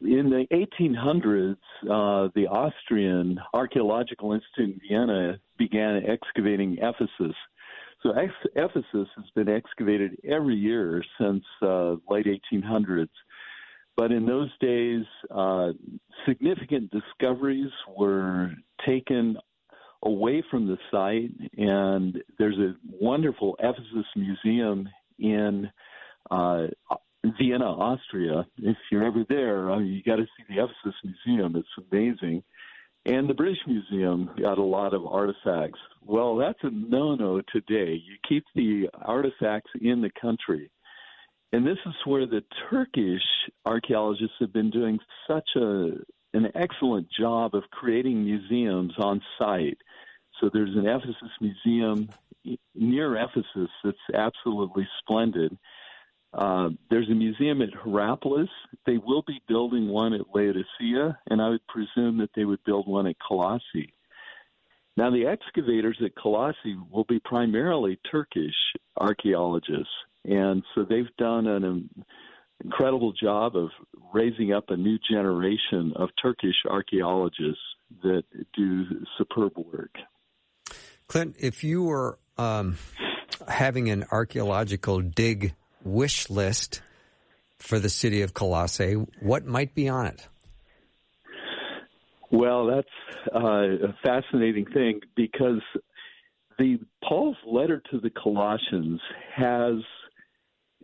in 0.00 0.30
the 0.30 0.46
1800s, 0.52 1.56
uh, 1.90 2.30
the 2.36 2.46
Austrian 2.46 3.40
Archaeological 3.52 4.32
Institute 4.32 4.80
in 4.80 4.80
Vienna 4.88 5.40
began 5.58 6.04
excavating 6.06 6.78
Ephesus. 6.80 7.34
So 8.04 8.12
ex- 8.12 8.52
Ephesus 8.54 9.08
has 9.16 9.24
been 9.34 9.48
excavated 9.48 10.18
every 10.22 10.54
year 10.54 11.02
since 11.20 11.42
uh, 11.62 11.96
late 12.08 12.26
1800s. 12.52 13.08
But 13.96 14.12
in 14.12 14.24
those 14.24 14.50
days, 14.60 15.04
uh, 15.34 15.72
significant 16.28 16.92
discoveries 16.92 17.72
were 17.98 18.52
taken 18.86 19.36
away 20.02 20.42
from 20.50 20.66
the 20.66 20.78
site, 20.90 21.30
and 21.56 22.22
there's 22.38 22.58
a 22.58 22.74
wonderful 23.00 23.56
Ephesus 23.58 24.06
museum 24.16 24.88
in 25.18 25.70
uh, 26.30 26.66
Vienna, 27.38 27.66
Austria. 27.66 28.46
If 28.58 28.76
you're 28.90 29.04
ever 29.04 29.24
there, 29.28 29.70
I 29.70 29.78
mean, 29.78 29.88
you 29.88 30.02
got 30.02 30.16
to 30.16 30.24
see 30.24 30.44
the 30.48 30.62
Ephesus 30.62 30.98
Museum. 31.04 31.56
It's 31.56 31.86
amazing. 31.90 32.42
And 33.06 33.28
the 33.28 33.34
British 33.34 33.60
Museum 33.66 34.30
got 34.40 34.58
a 34.58 34.62
lot 34.62 34.94
of 34.94 35.06
artifacts. 35.06 35.78
Well, 36.02 36.36
that's 36.36 36.58
a 36.62 36.70
no-no 36.70 37.40
today. 37.52 37.92
You 37.92 38.16
keep 38.28 38.44
the 38.54 38.88
artifacts 38.94 39.70
in 39.80 40.02
the 40.02 40.10
country. 40.20 40.70
And 41.52 41.66
this 41.66 41.78
is 41.86 41.94
where 42.04 42.26
the 42.26 42.44
Turkish 42.70 43.22
archaeologists 43.66 44.36
have 44.40 44.52
been 44.52 44.70
doing 44.70 44.98
such 45.26 45.48
a 45.56 45.90
an 46.32 46.46
excellent 46.54 47.08
job 47.10 47.56
of 47.56 47.64
creating 47.72 48.24
museums 48.24 48.92
on 48.98 49.20
site. 49.36 49.78
So 50.40 50.50
there's 50.52 50.74
an 50.74 50.86
Ephesus 50.86 51.30
museum 51.40 52.08
near 52.74 53.16
Ephesus 53.16 53.70
that's 53.84 53.98
absolutely 54.14 54.88
splendid. 55.00 55.56
Uh, 56.32 56.70
there's 56.88 57.10
a 57.10 57.14
museum 57.14 57.60
at 57.60 57.70
Hierapolis. 57.74 58.48
They 58.86 58.98
will 58.98 59.22
be 59.26 59.42
building 59.48 59.88
one 59.88 60.14
at 60.14 60.34
Laodicea, 60.34 61.18
and 61.28 61.42
I 61.42 61.50
would 61.50 61.66
presume 61.66 62.18
that 62.18 62.30
they 62.34 62.44
would 62.44 62.62
build 62.64 62.86
one 62.86 63.06
at 63.06 63.16
Colossae. 63.18 63.92
Now, 64.96 65.10
the 65.10 65.26
excavators 65.26 65.98
at 66.04 66.14
Colossae 66.14 66.76
will 66.90 67.04
be 67.04 67.20
primarily 67.20 67.98
Turkish 68.10 68.54
archaeologists, 68.96 69.92
and 70.24 70.62
so 70.74 70.84
they've 70.84 71.16
done 71.18 71.46
an 71.46 71.90
incredible 72.62 73.12
job 73.12 73.56
of 73.56 73.70
raising 74.12 74.52
up 74.52 74.64
a 74.68 74.76
new 74.76 74.98
generation 75.10 75.92
of 75.96 76.10
Turkish 76.20 76.64
archaeologists 76.68 77.62
that 78.02 78.24
do 78.54 78.84
superb 79.16 79.52
work. 79.56 79.96
Clint, 81.10 81.34
if 81.40 81.64
you 81.64 81.82
were 81.82 82.20
um, 82.38 82.78
having 83.48 83.90
an 83.90 84.04
archaeological 84.12 85.00
dig 85.00 85.56
wish 85.82 86.30
list 86.30 86.82
for 87.58 87.80
the 87.80 87.88
city 87.88 88.22
of 88.22 88.32
Colossae, 88.32 88.92
what 89.18 89.44
might 89.44 89.74
be 89.74 89.88
on 89.88 90.06
it? 90.06 90.28
Well, 92.30 92.68
that's 92.68 93.34
uh, 93.34 93.88
a 93.88 93.96
fascinating 94.04 94.66
thing 94.66 95.00
because 95.16 95.60
the 96.60 96.78
Paul's 97.02 97.36
letter 97.44 97.82
to 97.90 97.98
the 97.98 98.10
Colossians 98.10 99.00
has 99.34 99.78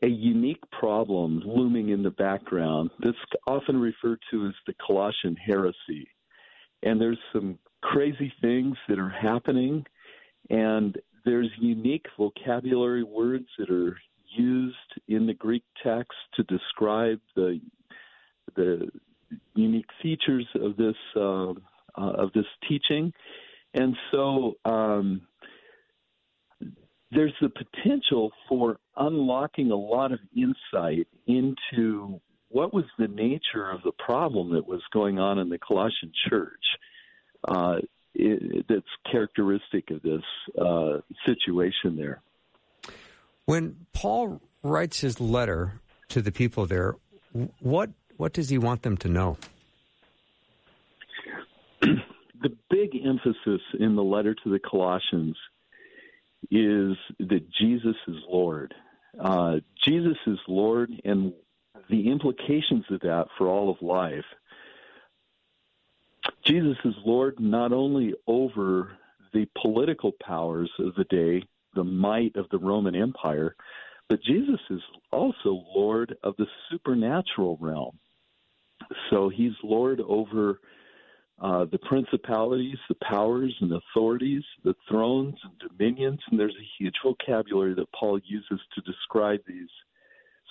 a 0.03 0.09
unique 0.09 0.69
problem 0.77 1.41
looming 1.47 1.91
in 1.91 2.03
the 2.03 2.11
background 2.11 2.91
that's 2.99 3.17
often 3.47 3.79
referred 3.79 4.19
to 4.33 4.47
as 4.47 4.55
the 4.67 4.75
Colossian 4.85 5.37
heresy. 5.37 6.09
And 6.83 7.01
there's 7.01 7.21
some 7.33 7.61
crazy 7.81 8.33
things 8.41 8.77
that 8.89 8.99
are 8.99 9.09
happening, 9.09 9.87
and 10.51 10.97
there's 11.25 11.51
unique 11.59 12.07
vocabulary 12.17 13.03
words 13.03 13.47
that 13.59 13.71
are 13.71 13.97
used 14.37 14.77
in 15.09 15.27
the 15.27 15.35
Greek 15.35 15.65
text 15.83 16.13
to 16.35 16.43
describe 16.45 17.21
the 17.35 17.61
the 18.55 18.89
unique 19.55 19.89
features 20.03 20.47
of 20.55 20.77
this 20.77 20.95
uh, 21.17 21.51
uh, 21.51 21.55
of 21.97 22.33
this 22.33 22.47
teaching, 22.69 23.13
and 23.75 23.97
so 24.13 24.55
um, 24.65 25.23
there's 27.11 27.35
the 27.41 27.51
potential 27.51 28.31
for 28.49 28.79
unlocking 28.97 29.71
a 29.71 29.77
lot 29.77 30.13
of 30.13 30.21
insight 30.35 31.07
into 31.27 32.21
what 32.49 32.73
was 32.73 32.85
the 32.99 33.09
nature 33.09 33.71
of 33.71 33.83
the 33.83 33.93
problem 33.99 34.53
that 34.55 34.67
was 34.67 34.83
going 34.93 35.19
on 35.19 35.39
in 35.39 35.49
the 35.49 35.59
Colossian 35.59 36.13
church. 36.29 36.53
Uh, 37.47 37.77
it, 38.19 38.67
that's 38.69 38.87
characteristic 39.11 39.91
of 39.91 40.03
this 40.03 40.23
uh, 40.61 41.01
situation 41.25 41.97
there. 41.97 42.21
When 43.45 43.87
Paul 43.93 44.41
writes 44.63 45.01
his 45.01 45.21
letter 45.21 45.81
to 46.09 46.21
the 46.21 46.33
people 46.33 46.67
there, 46.67 46.97
what 47.61 47.91
what 48.17 48.33
does 48.33 48.49
he 48.49 48.59
want 48.59 48.83
them 48.83 48.97
to 48.99 49.09
know? 49.09 49.37
the 51.81 52.57
big 52.71 52.91
emphasis 53.05 53.61
in 53.79 53.95
the 53.95 54.03
letter 54.03 54.35
to 54.35 54.51
the 54.51 54.59
Colossians 54.59 55.37
is 56.51 56.97
that 57.19 57.47
Jesus 57.59 57.97
is 58.09 58.17
Lord. 58.29 58.75
Uh, 59.19 59.57
Jesus 59.85 60.17
is 60.27 60.39
Lord, 60.49 60.91
and 61.05 61.33
the 61.91 62.11
implications 62.11 62.85
of 62.91 63.01
that 63.01 63.27
for 63.37 63.49
all 63.49 63.71
of 63.71 63.81
life. 63.81 64.25
Jesus 66.47 66.77
is 66.85 66.95
Lord 67.05 67.41
not 67.41 67.73
only 67.73 68.15
over 68.29 68.93
the 69.33 69.49
political 69.61 70.13
powers 70.23 70.71
of 70.79 70.95
the 70.95 71.05
day, 71.05 71.43
the 71.75 71.83
might 71.83 72.37
of 72.37 72.49
the 72.51 72.59
Roman 72.59 72.95
Empire, 72.95 73.57
but 74.09 74.23
Jesus 74.23 74.61
is 74.71 74.81
also 75.13 75.65
Lord 75.75 76.17
of 76.23 76.37
the 76.37 76.47
supernatural 76.71 77.59
realm. 77.61 77.99
So 79.11 79.29
he's 79.29 79.53
Lord 79.65 80.01
over 80.01 80.61
uh, 81.41 81.65
the 81.65 81.79
principalities, 81.79 82.79
the 82.89 82.97
powers 83.03 83.55
and 83.61 83.73
authorities, 83.73 84.45
the 84.63 84.77
thrones 84.89 85.35
and 85.43 85.71
dominions, 85.71 86.21
and 86.31 86.39
there's 86.39 86.55
a 86.55 86.71
huge 86.79 86.95
vocabulary 87.05 87.75
that 87.75 87.93
Paul 87.93 88.21
uses 88.25 88.61
to 88.75 88.81
describe 88.83 89.41
these 89.47 89.69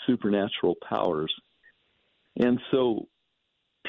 supernatural 0.06 0.76
powers. 0.88 1.34
And 2.36 2.60
so 2.70 3.08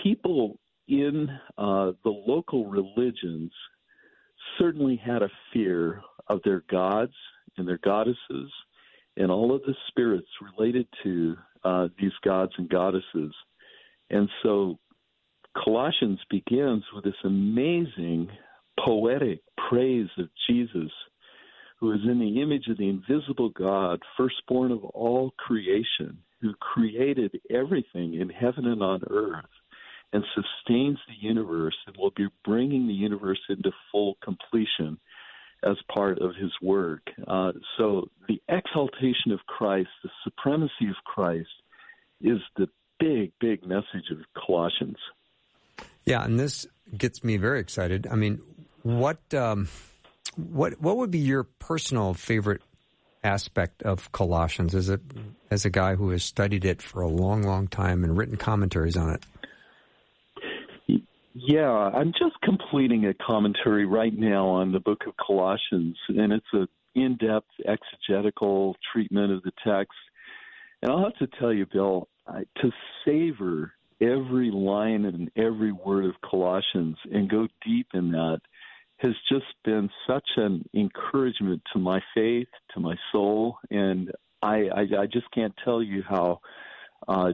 people 0.01 0.61
in 0.88 1.28
uh, 1.59 1.93
the 2.05 2.11
local 2.26 2.66
religions 2.66 3.52
certainly 4.59 4.97
had 4.97 5.23
a 5.23 5.31
fear 5.52 6.00
of 6.28 6.40
their 6.45 6.62
gods 6.71 7.12
and 7.57 7.66
their 7.66 7.78
goddesses 7.78 8.50
and 9.16 9.31
all 9.31 9.55
of 9.55 9.62
the 9.62 9.75
spirits 9.88 10.28
related 10.57 10.87
to 11.02 11.37
uh, 11.64 11.88
these 11.99 12.13
gods 12.25 12.52
and 12.58 12.69
goddesses. 12.69 13.34
And 14.11 14.28
so 14.43 14.78
Colossians 15.65 16.21
begins 16.30 16.84
with 16.95 17.04
this 17.04 17.15
amazing 17.25 18.28
poetic 18.84 19.41
praise 19.69 20.08
of 20.19 20.28
Jesus, 20.49 20.91
who 21.80 21.93
is 21.93 22.00
in 22.04 22.19
the 22.19 22.43
image 22.43 22.69
of 22.69 22.78
the 22.78 22.89
invisible 22.89 23.50
God, 23.50 24.00
firstborn 24.17 24.71
of 24.71 24.84
all 24.84 25.32
creation, 25.39 26.19
who 26.41 26.52
created 26.54 27.41
everything 27.50 28.15
in 28.15 28.28
heaven 28.28 28.67
and 28.67 28.82
on 28.82 29.02
earth 29.11 29.45
and 30.12 30.25
sustains 30.34 30.99
the 31.08 31.26
universe 31.26 31.76
and 31.86 31.97
will 31.97 32.12
be 32.16 32.28
bringing 32.45 32.86
the 32.86 32.95
universe 32.95 33.40
into 33.49 33.71
full 33.90 34.16
completion 34.23 34.99
as 35.62 35.76
part 35.92 36.19
of 36.19 36.34
his 36.36 36.52
work. 36.62 37.02
Uh, 37.26 37.52
so 37.76 38.08
the 38.28 38.40
exaltation 38.49 39.32
of 39.32 39.40
Christ, 39.47 39.88
the 40.02 40.10
supremacy 40.25 40.88
of 40.88 40.97
Christ, 41.04 41.49
is 42.21 42.38
the 42.56 42.69
big, 42.99 43.32
big 43.40 43.66
message 43.66 44.10
of 44.10 44.19
Colossians. 44.47 44.97
Yeah, 46.04 46.25
and 46.25 46.38
this 46.38 46.66
gets 46.97 47.25
me 47.25 47.36
very 47.36 47.60
excited. 47.60 48.06
I 48.06 48.14
mean, 48.14 48.40
what 48.82 49.19
um, 49.34 49.69
what 50.36 50.80
what 50.80 50.97
would 50.99 51.10
be 51.10 51.19
your 51.19 51.45
personal 51.45 52.14
favorite 52.14 52.62
aspect 53.25 53.82
of 53.82 54.12
Colossians 54.12 54.75
as 54.75 54.88
a 54.88 55.00
as 55.50 55.64
a 55.64 55.71
guy 55.71 55.97
who 55.97 56.10
has 56.10 56.23
studied 56.23 56.64
it 56.64 56.80
for 56.80 57.02
a 57.02 57.08
long, 57.08 57.42
long 57.42 57.66
time 57.66 58.04
and 58.04 58.16
written 58.16 58.36
commentaries 58.36 58.97
on 58.97 59.10
it? 59.10 59.25
Yeah, 61.39 61.71
I'm 61.71 62.13
just 62.13 62.41
completing 62.43 63.05
a 63.05 63.15
commentary 63.15 63.85
right 63.85 64.17
now 64.17 64.47
on 64.47 64.73
the 64.73 64.81
book 64.81 65.03
of 65.07 65.13
Colossians, 65.19 65.99
and 66.09 66.33
it's 66.33 66.47
a 66.55 66.67
in-depth 66.95 67.51
exegetical 67.67 68.75
treatment 68.91 69.33
of 69.33 69.43
the 69.43 69.53
text. 69.63 69.93
And 70.81 70.91
I'll 70.91 71.05
have 71.05 71.17
to 71.17 71.27
tell 71.39 71.53
you, 71.53 71.67
Bill, 71.71 72.09
I, 72.27 72.45
to 72.63 72.73
savor 73.05 73.75
every 74.01 74.51
line 74.51 75.05
and 75.05 75.31
every 75.37 75.73
word 75.73 76.07
of 76.07 76.15
Colossians 76.23 76.97
and 77.13 77.29
go 77.29 77.49
deep 77.67 77.89
in 77.93 78.13
that 78.13 78.41
has 78.97 79.13
just 79.31 79.53
been 79.63 79.91
such 80.07 80.29
an 80.37 80.67
encouragement 80.73 81.61
to 81.75 81.79
my 81.79 82.01
faith, 82.15 82.49
to 82.73 82.81
my 82.81 82.97
soul, 83.13 83.59
and 83.71 84.11
I, 84.43 84.69
I, 84.75 84.81
I 85.01 85.07
just 85.07 85.31
can't 85.35 85.55
tell 85.63 85.83
you 85.83 86.03
how 86.09 86.41
uh, 87.07 87.33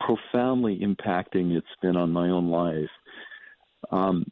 profoundly 0.00 0.78
impacting 0.78 1.54
it's 1.54 1.66
been 1.82 1.96
on 1.96 2.12
my 2.12 2.30
own 2.30 2.48
life. 2.48 2.88
Um, 3.90 4.24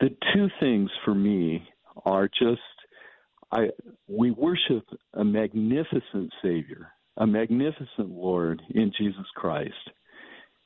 the 0.00 0.10
two 0.34 0.48
things 0.60 0.90
for 1.04 1.14
me 1.14 1.66
are 2.04 2.28
just 2.28 2.60
I 3.50 3.70
we 4.06 4.30
worship 4.30 4.84
a 5.14 5.24
magnificent 5.24 6.32
Savior, 6.42 6.88
a 7.16 7.26
magnificent 7.26 8.10
Lord 8.10 8.62
in 8.70 8.92
Jesus 8.96 9.26
Christ. 9.34 9.72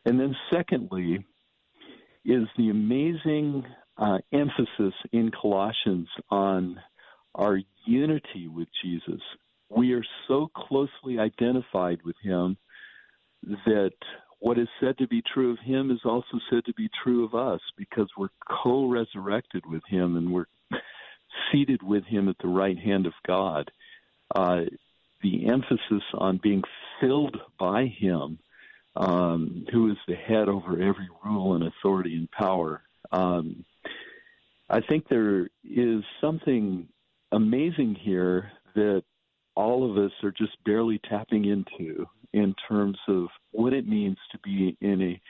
And 0.04 0.18
then 0.18 0.35
secondly 0.52 1.24
is 2.24 2.46
the 2.56 2.70
amazing 2.70 3.64
uh, 3.96 4.18
emphasis 4.32 4.94
in 5.12 5.30
Colossians 5.30 6.08
on 6.30 6.80
our 7.35 7.61
unity 7.85 8.48
with 8.48 8.68
Jesus. 8.82 9.20
We 9.68 9.92
are 9.92 10.04
so 10.28 10.50
closely 10.54 11.18
identified 11.18 12.00
with 12.04 12.16
him 12.22 12.56
that 13.42 13.92
what 14.42 14.59
is 14.59 14.66
said 14.81 14.98
to 14.98 15.07
be 15.07 15.22
true 15.22 15.52
of 15.52 15.59
him 15.61 15.92
is 15.92 16.00
also 16.05 16.40
said 16.50 16.64
to 16.64 16.74
be 16.74 16.90
true 17.05 17.24
of 17.24 17.33
us 17.33 17.61
because 17.78 18.09
we're 18.18 18.28
co 18.50 18.88
resurrected 18.88 19.64
with 19.64 19.85
him 19.88 20.16
and 20.16 20.33
we're 20.33 20.46
seated 21.52 21.81
with 21.81 22.05
him 22.05 22.28
at 22.28 22.35
the 22.42 22.48
right 22.48 22.76
hand 22.76 23.07
of 23.07 23.12
God. 23.24 23.70
Uh, 24.35 24.62
the 25.22 25.48
emphasis 25.48 26.02
on 26.14 26.40
being 26.42 26.64
filled 27.00 27.37
by 27.57 27.87
him, 27.87 28.40
um, 28.96 29.64
who 29.70 29.92
is 29.92 29.96
the 30.09 30.16
head 30.16 30.48
over 30.48 30.72
every 30.72 31.09
rule 31.24 31.55
and 31.55 31.62
authority 31.62 32.16
and 32.16 32.28
power. 32.33 32.83
Um, 33.12 33.64
I 34.68 34.81
think 34.81 35.07
there 35.07 35.50
is 35.62 36.02
something 36.20 36.88
amazing 37.31 37.94
here 37.94 38.50
that 38.74 39.05
all 39.55 39.88
of 39.88 39.96
us 39.98 40.12
are 40.24 40.33
just 40.33 40.57
barely 40.64 40.98
tapping 41.09 41.44
into 41.44 42.09
in 42.33 42.55
terms 42.68 42.99
of 43.09 43.27
what 43.51 43.73
it 43.73 43.87
means 43.87 44.18
to 44.33 44.38
be 44.38 44.77
in 44.81 45.03
a 45.03 45.21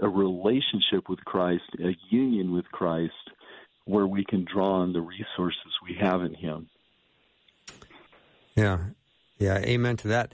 a 0.00 0.08
relationship 0.08 1.08
with 1.08 1.18
Christ, 1.24 1.64
a 1.80 1.96
union 2.08 2.52
with 2.52 2.64
Christ, 2.66 3.12
where 3.86 4.06
we 4.06 4.24
can 4.24 4.44
draw 4.44 4.82
on 4.82 4.92
the 4.92 5.00
resources 5.00 5.72
we 5.86 5.96
have 6.00 6.22
in 6.22 6.34
Him. 6.34 6.68
Yeah, 8.54 8.78
yeah, 9.38 9.58
amen 9.58 9.96
to 9.98 10.08
that. 10.08 10.32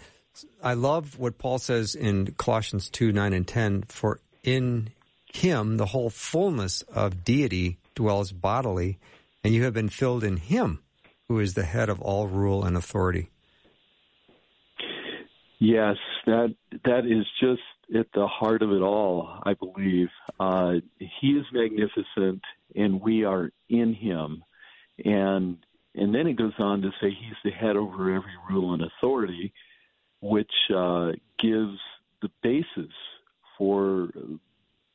I 0.62 0.75
love 0.75 1.19
what 1.19 1.38
Paul 1.38 1.59
says 1.59 1.95
in 1.95 2.35
Colossians 2.35 2.90
2 2.90 3.12
9 3.12 3.33
and 3.33 3.47
10 3.49 3.83
for 3.83 4.21
in 4.43 4.90
Him 5.33 5.77
the 5.77 5.87
whole 5.87 6.11
fullness 6.11 6.83
of 6.83 7.25
deity 7.25 7.79
dwells 7.95 8.33
bodily, 8.33 8.99
and 9.43 9.55
you 9.55 9.64
have 9.64 9.75
been 9.75 9.88
filled 9.88 10.23
in 10.23 10.37
Him 10.37 10.81
who 11.29 11.38
is 11.38 11.55
the 11.55 11.64
head 11.64 11.88
of 11.88 12.01
all 12.01 12.27
rule 12.27 12.64
and 12.64 12.77
authority. 12.77 13.31
Yes, 15.61 15.96
that 16.25 16.55
that 16.87 17.05
is 17.05 17.27
just 17.38 17.61
at 17.94 18.07
the 18.14 18.27
heart 18.27 18.62
of 18.62 18.73
it 18.73 18.81
all, 18.81 19.40
I 19.44 19.53
believe. 19.53 20.09
Uh, 20.40 20.77
he 20.99 21.33
is 21.33 21.44
magnificent, 21.53 22.42
and 22.75 23.01
we 23.01 23.25
are 23.25 23.51
in 23.68 23.92
him. 23.92 24.42
And 25.05 25.59
and 25.94 26.14
then 26.14 26.27
it 26.27 26.37
goes 26.38 26.55
on 26.59 26.81
to 26.81 26.90
say 27.01 27.11
he's 27.11 27.37
the 27.44 27.51
head 27.51 27.77
over 27.77 28.14
every 28.14 28.33
rule 28.49 28.73
and 28.73 28.83
authority, 28.83 29.53
which 30.23 30.51
uh, 30.75 31.12
gives 31.38 31.79
the 32.23 32.31
basis 32.42 32.92
for 33.59 34.09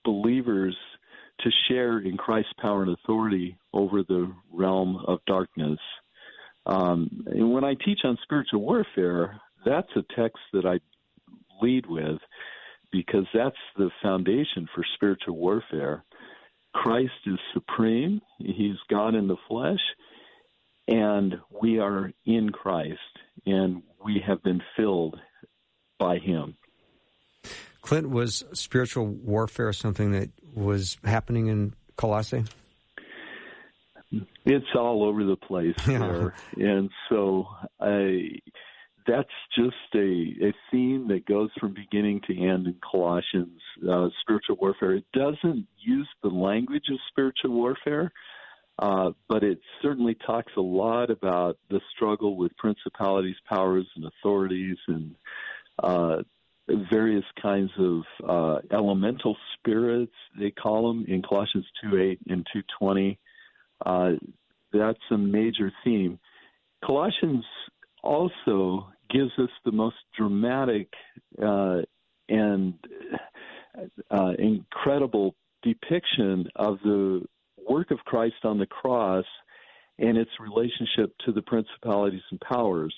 believers 0.04 0.76
to 1.42 1.52
share 1.68 2.00
in 2.00 2.18
Christ's 2.18 2.54
power 2.60 2.82
and 2.82 2.92
authority 2.92 3.56
over 3.72 4.02
the 4.02 4.34
realm 4.52 4.98
of 5.08 5.20
darkness. 5.28 5.80
Um, 6.66 7.26
and 7.28 7.54
when 7.54 7.64
I 7.64 7.76
teach 7.76 8.00
on 8.04 8.18
spiritual 8.24 8.62
warfare, 8.62 9.40
that's 9.66 9.90
a 9.96 10.04
text 10.16 10.40
that 10.54 10.66
I 10.66 10.80
lead 11.62 11.86
with 11.88 12.20
because 12.92 13.26
that's 13.34 13.56
the 13.78 13.90
foundation 14.02 14.68
for 14.74 14.86
spiritual 14.96 15.36
warfare. 15.36 16.04
Christ 16.74 17.14
is 17.26 17.40
supreme, 17.54 18.22
He's 18.38 18.78
God 18.90 19.16
in 19.16 19.28
the 19.28 19.38
flesh, 19.48 19.80
and 20.88 21.36
we 21.62 21.80
are 21.80 22.12
in 22.26 22.50
Christ, 22.52 23.00
and 23.46 23.82
we 24.04 24.22
have 24.26 24.44
been 24.44 24.62
filled 24.76 25.18
by 26.00 26.18
Him. 26.18 26.56
Clint, 27.82 28.10
was 28.10 28.44
spiritual 28.54 29.06
warfare 29.06 29.72
something 29.72 30.12
that 30.12 30.30
was 30.54 30.98
happening 31.04 31.48
in 31.48 31.74
Colossae? 31.98 32.44
It's 34.46 34.66
all 34.76 35.04
over 35.04 35.24
the 35.24 35.36
place 35.36 35.76
yeah. 35.88 36.00
there, 36.00 36.36
and 36.58 36.90
so 37.10 37.48
I 37.80 38.40
that's 39.08 39.30
just 39.56 39.76
a, 39.94 40.48
a 40.48 40.54
theme 40.72 41.08
that 41.10 41.26
goes 41.26 41.50
from 41.60 41.74
beginning 41.74 42.22
to 42.28 42.34
end 42.34 42.68
in 42.68 42.76
Colossians, 42.92 43.60
uh, 43.90 44.10
spiritual 44.22 44.58
warfare. 44.60 44.94
It 44.94 45.06
doesn't 45.14 45.68
use 45.78 46.10
the 46.24 46.30
language 46.30 46.86
of 46.92 46.98
spiritual 47.10 47.52
warfare, 47.52 48.12
uh, 48.80 49.12
but 49.30 49.44
it 49.44 49.60
certainly 49.82 50.16
talks 50.26 50.52
a 50.58 50.62
lot 50.62 51.10
about 51.10 51.58
the 51.70 51.80
struggle 51.96 52.36
with 52.36 52.56
principalities, 52.58 53.36
powers, 53.48 53.86
and 53.96 54.06
authorities, 54.06 54.78
and 54.88 55.16
uh, 55.82 56.18
various 56.92 57.26
kinds 57.42 57.72
of 57.78 58.02
uh, 58.28 58.60
elemental 58.72 59.38
spirits. 59.58 60.14
They 60.40 60.52
call 60.52 60.88
them 60.88 61.06
in 61.08 61.22
Colossians 61.22 61.66
two 61.82 61.98
eight 62.00 62.20
and 62.28 62.46
two 62.52 62.64
twenty. 62.80 63.20
Uh, 63.86 64.14
that's 64.74 65.00
a 65.12 65.18
major 65.18 65.72
theme. 65.84 66.20
Colossians 66.84 67.46
also 68.04 68.88
gives 69.16 69.32
us 69.38 69.50
the 69.64 69.72
most 69.72 69.96
dramatic 70.18 70.90
uh, 71.42 71.78
and 72.28 72.74
uh, 74.12 74.34
incredible 74.38 75.36
depiction 75.64 76.46
of 76.56 76.80
the 76.84 77.24
work 77.70 77.92
of 77.92 78.00
Christ 78.00 78.36
on 78.44 78.60
the 78.60 78.66
cross 78.66 79.26
and 79.98 80.18
its 80.18 80.32
relationship 80.40 81.16
to 81.26 81.32
the 81.32 81.42
principalities 81.42 82.22
and 82.30 82.40
powers. 82.42 82.94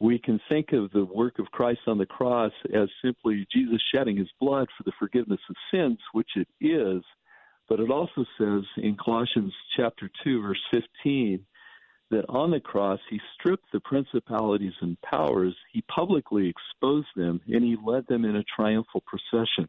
We 0.00 0.18
can 0.18 0.40
think 0.48 0.72
of 0.72 0.90
the 0.92 1.04
work 1.04 1.38
of 1.38 1.46
Christ 1.46 1.80
on 1.86 1.98
the 1.98 2.06
cross 2.06 2.52
as 2.74 2.88
simply 3.04 3.46
Jesus 3.52 3.80
shedding 3.94 4.16
his 4.16 4.30
blood 4.40 4.68
for 4.76 4.84
the 4.84 4.92
forgiveness 4.98 5.40
of 5.50 5.56
sins, 5.72 5.98
which 6.12 6.30
it 6.36 6.48
is, 6.60 7.02
but 7.68 7.80
it 7.80 7.90
also 7.90 8.24
says 8.38 8.62
in 8.78 8.96
Colossians 9.02 9.52
chapter 9.76 10.10
2 10.24 10.42
verse 10.42 10.60
15 10.72 11.44
that 12.10 12.24
on 12.28 12.50
the 12.50 12.60
cross 12.60 13.00
he 13.10 13.20
stripped 13.34 13.70
the 13.72 13.80
principalities 13.80 14.74
and 14.80 15.00
powers, 15.02 15.54
he 15.72 15.82
publicly 15.82 16.48
exposed 16.48 17.08
them, 17.16 17.40
and 17.48 17.64
he 17.64 17.76
led 17.84 18.06
them 18.06 18.24
in 18.24 18.36
a 18.36 18.44
triumphal 18.44 19.02
procession. 19.06 19.68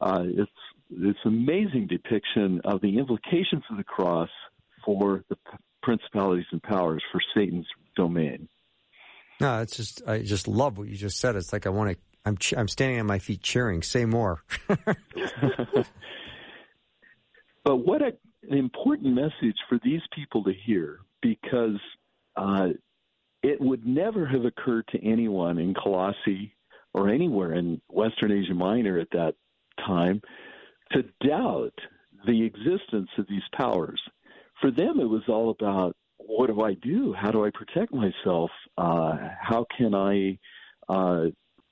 Uh, 0.00 0.24
it's 0.24 0.50
it's 0.90 1.18
amazing 1.24 1.86
depiction 1.88 2.60
of 2.64 2.80
the 2.80 2.98
implications 2.98 3.62
of 3.70 3.76
the 3.76 3.84
cross 3.84 4.30
for 4.84 5.22
the 5.28 5.36
principalities 5.82 6.46
and 6.52 6.62
powers 6.62 7.02
for 7.12 7.20
Satan's 7.34 7.66
domain. 7.96 8.48
No, 9.40 9.60
it's 9.60 9.76
just 9.76 10.02
I 10.06 10.20
just 10.20 10.48
love 10.48 10.78
what 10.78 10.88
you 10.88 10.96
just 10.96 11.18
said. 11.18 11.36
It's 11.36 11.52
like 11.52 11.66
I 11.66 11.70
want 11.70 11.90
to. 11.90 11.96
I'm 12.24 12.38
I'm 12.56 12.68
standing 12.68 12.98
on 13.00 13.06
my 13.06 13.18
feet 13.18 13.42
cheering. 13.42 13.82
Say 13.82 14.04
more. 14.04 14.42
but 17.64 17.76
what 17.76 18.02
a, 18.02 18.12
an 18.42 18.56
important 18.56 19.14
message 19.14 19.56
for 19.68 19.78
these 19.82 20.02
people 20.14 20.44
to 20.44 20.52
hear 20.52 21.00
because 21.22 21.80
uh, 22.36 22.68
it 23.42 23.60
would 23.60 23.86
never 23.86 24.26
have 24.26 24.44
occurred 24.44 24.86
to 24.88 25.04
anyone 25.04 25.58
in 25.58 25.74
Colossae 25.74 26.54
or 26.94 27.08
anywhere 27.08 27.54
in 27.54 27.80
Western 27.88 28.32
Asia 28.32 28.54
Minor 28.54 28.98
at 28.98 29.10
that 29.10 29.34
time 29.86 30.20
to 30.92 31.04
doubt 31.26 31.74
the 32.26 32.44
existence 32.44 33.10
of 33.18 33.26
these 33.28 33.42
powers. 33.56 34.00
For 34.60 34.70
them, 34.70 34.98
it 35.00 35.08
was 35.08 35.22
all 35.28 35.50
about 35.50 35.96
what 36.16 36.48
do 36.48 36.62
I 36.62 36.74
do? 36.74 37.12
How 37.12 37.30
do 37.30 37.44
I 37.44 37.50
protect 37.50 37.92
myself? 37.92 38.50
Uh, 38.76 39.16
how 39.40 39.66
can 39.76 39.94
I 39.94 40.38
uh, 40.88 41.26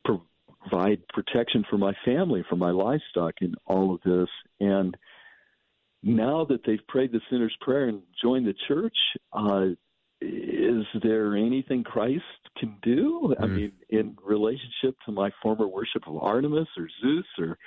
provide 0.04 1.06
protection 1.08 1.64
for 1.68 1.78
my 1.78 1.92
family, 2.04 2.44
for 2.48 2.56
my 2.56 2.70
livestock, 2.70 3.34
and 3.40 3.54
all 3.66 3.94
of 3.94 4.00
this? 4.04 4.28
And 4.60 4.96
now 6.02 6.44
that 6.48 6.60
they've 6.64 6.86
prayed 6.88 7.12
the 7.12 7.20
sinner's 7.30 7.56
prayer 7.60 7.88
and 7.88 8.02
joined 8.22 8.46
the 8.46 8.54
church, 8.68 8.96
uh, 9.32 9.66
is 10.20 10.84
there 11.02 11.36
anything 11.36 11.84
Christ 11.84 12.22
can 12.58 12.76
do? 12.82 13.34
Mm. 13.38 13.42
I 13.42 13.46
mean, 13.46 13.72
in 13.90 14.16
relationship 14.24 14.96
to 15.04 15.12
my 15.12 15.30
former 15.42 15.66
worship 15.66 16.06
of 16.06 16.16
Artemis 16.22 16.68
or 16.76 16.88
Zeus 17.02 17.26
or 17.38 17.58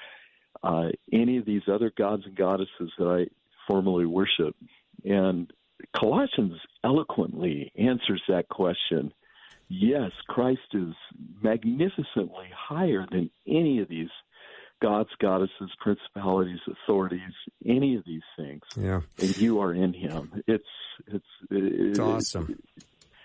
uh, 0.64 0.90
any 1.12 1.38
of 1.38 1.46
these 1.46 1.62
other 1.72 1.92
gods 1.96 2.24
and 2.26 2.36
goddesses 2.36 2.92
that 2.98 3.08
I 3.08 3.28
formerly 3.68 4.06
worship? 4.06 4.56
And 5.04 5.52
Colossians 5.96 6.60
eloquently 6.84 7.72
answers 7.78 8.22
that 8.28 8.50
question. 8.50 9.14
Yes, 9.70 10.12
Christ 10.28 10.74
is 10.74 10.94
magnificently 11.42 12.50
higher 12.56 13.06
than 13.12 13.30
any 13.48 13.80
of 13.80 13.88
these 13.88 14.10
gods, 14.82 15.10
goddesses, 15.20 15.72
principalities, 15.80 16.60
authorities, 16.68 17.34
any 17.66 17.96
of 17.96 18.04
these 18.06 18.22
things. 18.38 18.62
Yeah. 18.76 19.02
And 19.18 19.38
you 19.38 19.60
are 19.62 19.74
in 19.74 19.94
him. 19.94 20.44
It's 20.48 20.64
it's 21.08 21.26
it's 21.50 22.00
awesome. 22.00 22.60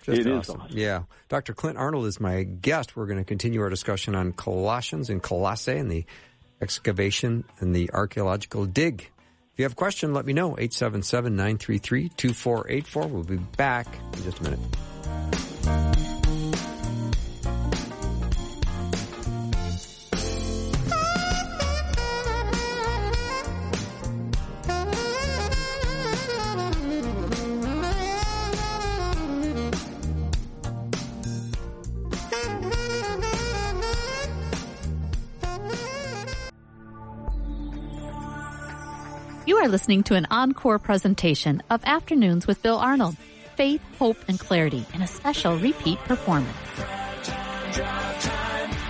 Just 0.03 0.21
it 0.21 0.27
awesome. 0.27 0.39
Is 0.39 0.51
awesome. 0.51 0.79
Yeah. 0.79 1.03
Dr. 1.29 1.55
Clint 1.55 1.79
Arnold 1.79 2.07
is 2.07 2.21
my 2.21 2.43
guest. 2.43 2.95
We're 2.95 3.07
going 3.07 3.19
to 3.19 3.25
continue 3.25 3.63
our 3.63 3.71
discussion 3.71 4.15
on 4.15 4.33
Colossians 4.33 5.09
and 5.09 5.23
Colossae 5.23 5.79
and 5.79 5.91
the 5.91 6.05
excavation 6.61 7.45
and 7.59 7.75
the 7.75 7.91
archaeological 7.93 8.67
dig. 8.67 9.11
If 9.53 9.59
you 9.59 9.65
have 9.65 9.73
a 9.73 9.77
question, 9.77 10.13
let 10.13 10.27
me 10.27 10.33
know. 10.33 10.59
877 10.59 11.37
933 11.37 12.09
2484. 12.11 13.07
We'll 13.07 13.23
be 13.23 13.37
back 13.37 13.87
in 14.15 14.25
just 14.25 14.41
a 14.41 14.43
minute. 14.43 14.59
Are 39.65 39.69
listening 39.69 40.03
to 40.03 40.15
an 40.15 40.27
encore 40.31 40.79
presentation 40.79 41.63
of 41.71 41.83
Afternoons 41.87 42.47
with 42.47 42.63
Bill 42.63 42.77
Arnold. 42.77 43.17
Faith, 43.57 43.81
hope, 43.99 44.19
and 44.29 44.39
clarity 44.39 44.85
in 44.93 45.01
a 45.01 45.07
special 45.07 45.57
repeat 45.57 45.99
performance. 46.01 46.55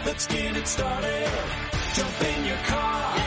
Let's 0.04 0.26
get 0.26 0.56
it 0.56 0.66
started. 0.66 1.28
Jump 1.94 2.22
in 2.24 2.44
your 2.46 2.56
car. 2.56 3.18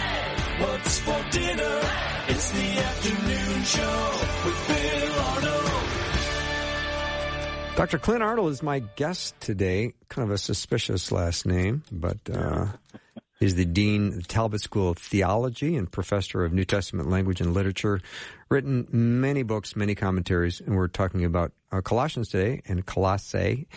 What's 0.60 1.00
for 1.00 1.26
dinner? 1.32 1.82
It's 2.28 2.52
the 2.52 2.80
afternoon 2.80 3.64
show 3.64 4.12
with 4.44 4.68
Bill 4.68 5.20
Arnold. 5.22 5.72
Dr. 7.78 7.98
Clint 7.98 8.24
Arnold 8.24 8.52
is 8.52 8.62
my 8.62 8.80
guest 8.98 9.40
today. 9.40 9.94
Kind 10.10 10.28
of 10.28 10.36
a 10.36 10.38
suspicious 10.38 11.14
last 11.14 11.46
name, 11.46 11.84
but 11.94 12.18
uh, 12.30 12.66
is 13.40 13.56
the 13.56 13.66
Dean 13.66 14.08
of 14.08 14.16
the 14.16 14.24
Talbot 14.24 14.62
School 14.62 14.90
of 14.90 14.98
Theology 14.98 15.76
and 15.76 15.92
Professor 15.92 16.44
of 16.44 16.54
New 16.54 16.66
Testament 16.66 17.10
Language 17.10 17.40
and 17.42 17.54
Literature. 17.54 18.02
Written 18.50 18.88
many 18.92 19.44
books, 19.44 19.76
many 19.76 19.94
commentaries, 19.94 20.60
and 20.62 20.76
we're 20.76 20.88
talking 20.88 21.24
about 21.24 21.52
uh, 21.72 21.82
Colossians 21.82 22.30
today 22.30 22.62
and 22.68 22.86
Colossae, 22.86 23.68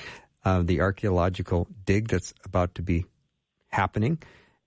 uh, 0.45 0.63
the 0.63 0.81
archaeological 0.81 1.69
dig 1.85 2.09
that's 2.09 2.33
about 2.45 2.75
to 2.77 2.83
be 2.83 3.05
happening. 3.69 4.19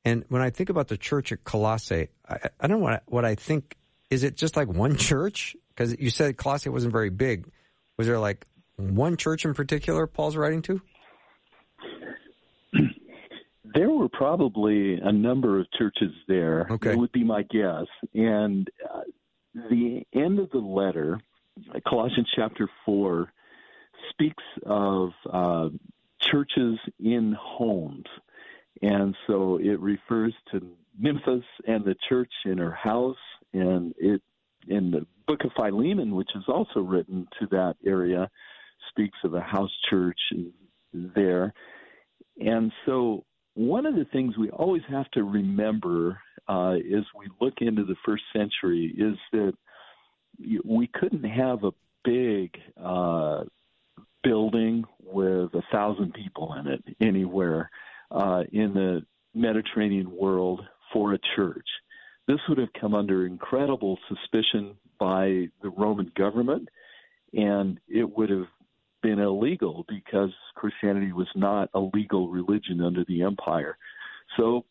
And 0.06 0.26
when 0.30 0.42
I 0.42 0.50
think 0.50 0.70
about 0.70 0.90
the 0.90 0.98
church 0.98 1.32
at 1.32 1.44
Colossae, 1.44 2.10
I, 2.28 2.50
I 2.60 2.68
don't 2.68 2.80
know 2.80 2.84
what 2.84 2.94
I, 2.94 3.00
what 3.06 3.26
I 3.26 3.36
think. 3.36 3.78
Is 4.10 4.24
it 4.24 4.36
just 4.36 4.56
like 4.56 4.68
one 4.68 4.96
church? 4.98 5.56
Because 5.70 5.98
you 6.00 6.12
said 6.12 6.38
Colossae 6.38 6.70
wasn't 6.70 6.92
very 6.92 7.10
big. 7.10 7.50
Was 7.98 8.06
there 8.06 8.20
like 8.20 8.46
one 8.76 9.18
church 9.18 9.46
in 9.46 9.54
particular 9.54 10.06
Paul's 10.06 10.36
writing 10.36 10.62
to? 10.64 10.82
There 13.74 13.90
were 13.90 14.10
probably 14.10 15.00
a 15.00 15.12
number 15.12 15.60
of 15.60 15.72
churches 15.72 16.12
there. 16.28 16.68
Okay. 16.70 16.92
It 16.92 16.98
would 16.98 17.12
be 17.12 17.24
my 17.24 17.44
guess. 17.44 17.86
And 18.14 18.70
uh, 18.94 19.02
the 19.54 20.04
end 20.14 20.40
of 20.40 20.50
the 20.52 20.60
letter, 20.60 21.20
Colossians 21.88 22.28
chapter 22.36 22.70
4, 22.86 23.32
speaks 24.10 24.44
of 24.66 25.12
uh, 25.32 25.70
churches 26.20 26.78
in 27.00 27.36
homes. 27.40 28.06
And 28.82 29.16
so 29.28 29.58
it 29.58 29.80
refers 29.80 30.34
to 30.52 30.76
Nymphas 31.02 31.44
and 31.68 31.86
the 31.86 31.96
church 32.10 32.32
in 32.46 32.58
her 32.58 32.72
house. 32.72 33.18
And 33.54 33.94
it 33.98 34.22
in 34.68 34.92
the 34.92 35.06
book 35.28 35.44
of 35.44 35.52
Philemon, 35.56 36.16
which 36.16 36.30
is 36.36 36.44
also 36.48 36.80
written 36.80 37.28
to 37.40 37.48
that 37.48 37.76
area, 37.86 38.30
speaks 38.90 39.18
of 39.24 39.34
a 39.34 39.42
house 39.42 39.72
church 39.90 40.20
there. 40.94 41.54
And 42.40 42.72
so 42.86 43.26
one 43.56 43.86
of 43.86 43.96
the 43.96 44.06
things 44.06 44.38
we 44.38 44.50
always 44.50 44.82
have 44.90 45.10
to 45.12 45.24
remember 45.24 46.20
uh, 46.48 46.74
as 46.74 47.04
we 47.16 47.28
look 47.40 47.56
into 47.60 47.84
the 47.84 47.96
first 48.06 48.24
century 48.34 48.94
is 48.98 49.18
that 49.32 49.54
we 50.66 50.88
couldn't 50.88 51.24
have 51.24 51.64
a 51.64 51.72
big 52.04 52.58
uh, 52.84 53.44
building 54.24 54.84
with 55.00 55.54
a 55.54 55.64
thousand 55.72 56.14
people 56.14 56.56
in 56.56 56.68
it 56.68 56.84
anywhere 57.00 57.70
uh, 58.12 58.44
in 58.52 58.74
the 58.74 59.06
Mediterranean 59.34 60.12
world 60.12 60.62
for 60.92 61.14
a 61.14 61.20
church. 61.36 61.68
This 62.28 62.40
would 62.48 62.58
have 62.58 62.74
come 62.80 62.94
under 62.94 63.26
incredible 63.26 64.00
suspicion 64.08 64.76
by 65.00 65.50
the 65.62 65.70
Roman 65.70 66.12
government, 66.16 66.70
and 67.34 67.80
it 67.88 68.18
would 68.18 68.30
have 68.30 68.48
been 69.04 69.20
illegal 69.20 69.86
because 69.88 70.32
Christianity 70.56 71.12
was 71.12 71.28
not 71.36 71.70
a 71.76 71.80
legal 71.80 72.30
religion 72.30 72.82
under 72.82 73.06
the 73.06 73.22
empire. 73.22 73.78
So 74.38 74.66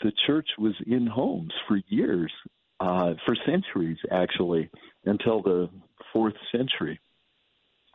the 0.00 0.12
church 0.26 0.48
was 0.56 0.74
in 0.86 1.06
homes 1.06 1.52
for 1.68 1.78
years, 1.88 2.32
uh, 2.80 3.14
for 3.26 3.36
centuries 3.44 3.98
actually, 4.10 4.70
until 5.04 5.42
the 5.42 5.68
fourth 6.12 6.34
century. 6.50 6.98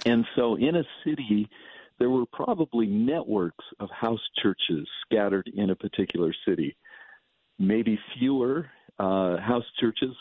And 0.06 0.26
so 0.36 0.56
in 0.56 0.76
a 0.76 0.84
city, 1.04 1.50
there 1.98 2.10
were 2.10 2.26
probably 2.32 2.88
networks 2.88 3.65
of 3.80 3.89
house 3.89 4.22
churches 4.42 4.88
scattered 5.06 5.50
in 5.54 5.70
a 5.70 5.76
particular 5.76 6.34
city. 6.48 6.78
Maybe 7.58 8.00
fewer 8.18 8.70
uh, 8.98 9.38
house 9.38 9.65
churches, 9.80 10.15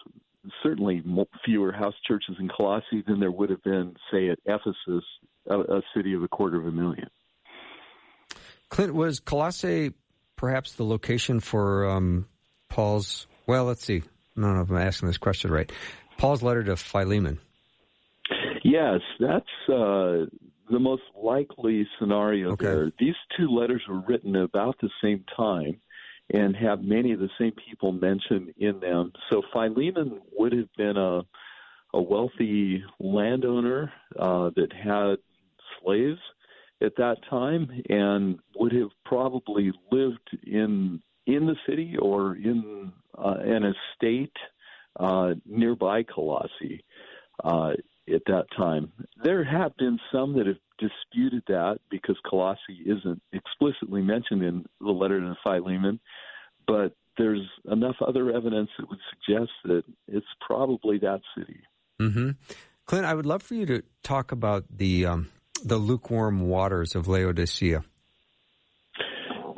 certainly 0.62 1.02
fewer 1.44 1.72
house 1.72 1.94
churches 2.06 2.36
in 2.38 2.48
Colossae 2.48 3.02
than 3.06 3.20
there 3.20 3.30
would 3.30 3.50
have 3.50 3.62
been, 3.62 3.94
say, 4.10 4.28
at 4.28 4.38
Ephesus, 4.44 5.04
a, 5.48 5.58
a 5.58 5.82
city 5.94 6.14
of 6.14 6.22
a 6.22 6.28
quarter 6.28 6.58
of 6.58 6.66
a 6.66 6.70
million. 6.70 7.08
Clint, 8.68 8.94
was 8.94 9.20
Colossae 9.20 9.92
perhaps 10.36 10.74
the 10.74 10.84
location 10.84 11.40
for 11.40 11.88
um, 11.88 12.26
Paul's? 12.68 13.26
Well, 13.46 13.64
let's 13.64 13.84
see. 13.84 14.02
I 14.36 14.40
don't 14.40 14.54
know 14.54 14.62
if 14.62 14.70
I'm 14.70 14.76
asking 14.76 15.08
this 15.08 15.18
question 15.18 15.50
right. 15.50 15.70
Paul's 16.16 16.42
letter 16.42 16.62
to 16.64 16.76
Philemon. 16.76 17.38
Yes, 18.62 19.00
that's 19.18 19.46
uh, 19.68 20.26
the 20.70 20.78
most 20.78 21.02
likely 21.16 21.88
scenario 21.98 22.52
okay. 22.52 22.66
there. 22.66 22.92
These 22.98 23.14
two 23.36 23.48
letters 23.48 23.82
were 23.88 24.00
written 24.06 24.36
about 24.36 24.76
the 24.80 24.90
same 25.02 25.24
time 25.36 25.80
and 26.32 26.54
have 26.56 26.82
many 26.82 27.12
of 27.12 27.20
the 27.20 27.30
same 27.38 27.52
people 27.52 27.92
mentioned 27.92 28.52
in 28.58 28.80
them. 28.80 29.12
So 29.30 29.42
Philemon 29.52 30.20
would 30.36 30.52
have 30.52 30.72
been 30.76 30.96
a 30.96 31.22
a 31.94 32.02
wealthy 32.02 32.84
landowner 33.00 33.92
uh, 34.18 34.50
that 34.56 34.72
had 34.72 35.16
slaves 35.80 36.20
at 36.82 36.96
that 36.96 37.16
time 37.28 37.82
and 37.88 38.38
would 38.56 38.72
have 38.72 38.90
probably 39.04 39.72
lived 39.90 40.36
in 40.44 41.00
in 41.26 41.46
the 41.46 41.56
city 41.68 41.96
or 42.00 42.36
in 42.36 42.92
uh, 43.16 43.36
an 43.42 43.64
estate 43.64 44.36
uh, 44.98 45.34
nearby 45.44 46.02
Colossae 46.02 46.84
uh, 47.44 47.72
at 48.12 48.22
that 48.26 48.46
time. 48.56 48.92
There 49.22 49.44
have 49.44 49.76
been 49.76 49.98
some 50.10 50.36
that 50.38 50.46
have 50.46 50.56
disputed 50.78 51.42
that 51.48 51.78
because 51.90 52.16
Colossi 52.28 52.82
isn't 52.86 53.20
explicitly 53.32 54.02
mentioned 54.02 54.42
in 54.42 54.64
the 54.80 54.90
letter 54.90 55.20
to 55.20 55.36
Philemon, 55.42 56.00
but 56.66 56.94
there's 57.16 57.46
enough 57.70 57.96
other 58.06 58.30
evidence 58.30 58.70
that 58.78 58.88
would 58.88 59.00
suggest 59.10 59.50
that 59.64 59.82
it's 60.06 60.26
probably 60.40 60.98
that 60.98 61.20
city. 61.36 61.60
Mm-hmm. 62.00 62.30
Clint, 62.86 63.04
I 63.04 63.14
would 63.14 63.26
love 63.26 63.42
for 63.42 63.54
you 63.54 63.66
to 63.66 63.82
talk 64.02 64.32
about 64.32 64.64
the 64.70 65.06
um, 65.06 65.28
the 65.62 65.76
lukewarm 65.76 66.48
waters 66.48 66.94
of 66.94 67.08
Laodicea. 67.08 67.82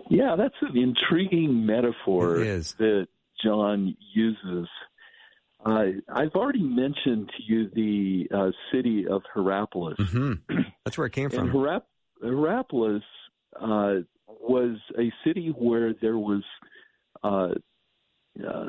Yeah, 0.09 0.35
that's 0.37 0.55
an 0.63 0.77
intriguing 0.77 1.67
metaphor 1.67 2.39
that 2.39 3.07
John 3.45 3.97
uses. 4.13 4.69
Uh, 5.65 5.85
I've 6.09 6.35
already 6.35 6.63
mentioned 6.63 7.31
to 7.37 7.43
you 7.43 7.69
the 7.75 8.29
uh, 8.35 8.51
city 8.73 9.07
of 9.07 9.23
Hierapolis. 9.35 9.99
Mm-hmm. 9.99 10.59
That's 10.85 10.97
where 10.97 11.07
it 11.07 11.13
came 11.13 11.29
from. 11.31 11.49
And 11.49 11.51
Hierap- 11.51 11.83
Hierapolis 12.23 13.03
uh, 13.61 13.95
was 14.27 14.79
a 14.99 15.13
city 15.25 15.49
where 15.57 15.93
there 16.01 16.17
was, 16.19 16.43
uh, 17.23 17.49
uh, 18.49 18.67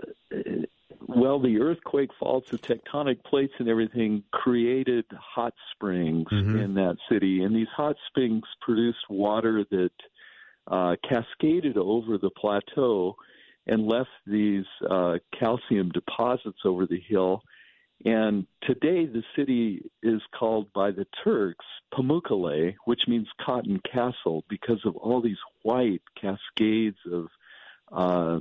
well, 1.07 1.39
the 1.39 1.59
earthquake 1.61 2.09
faults, 2.19 2.51
the 2.51 2.57
tectonic 2.57 3.23
plates, 3.23 3.53
and 3.59 3.69
everything 3.69 4.23
created 4.31 5.05
hot 5.13 5.53
springs 5.73 6.27
Mhm. 6.29 6.61
in 6.61 6.73
that 6.75 6.97
city, 7.09 7.43
and 7.43 7.55
these 7.55 7.69
hot 7.69 7.95
springs 8.07 8.43
produced 8.61 9.09
water 9.09 9.63
that 9.71 9.91
uh, 10.67 10.95
cascaded 11.07 11.75
over 11.77 12.17
the 12.19 12.29
plateau 12.29 13.15
and 13.67 13.87
left 13.87 14.09
these 14.25 14.65
uh, 14.89 15.17
calcium 15.37 15.89
deposits 15.89 16.59
over 16.65 16.85
the 16.85 16.99
hill. 16.99 17.43
And 18.03 18.47
today, 18.63 19.05
the 19.05 19.23
city 19.35 19.83
is 20.01 20.21
called 20.37 20.73
by 20.73 20.91
the 20.91 21.05
Turks 21.23 21.65
Pamukkale, 21.93 22.75
which 22.85 23.01
means 23.07 23.27
cotton 23.39 23.79
castle, 23.91 24.43
because 24.49 24.79
of 24.85 24.95
all 24.95 25.21
these 25.21 25.37
white 25.61 26.01
cascades 26.19 26.97
of 27.11 27.27
uh, 27.91 28.39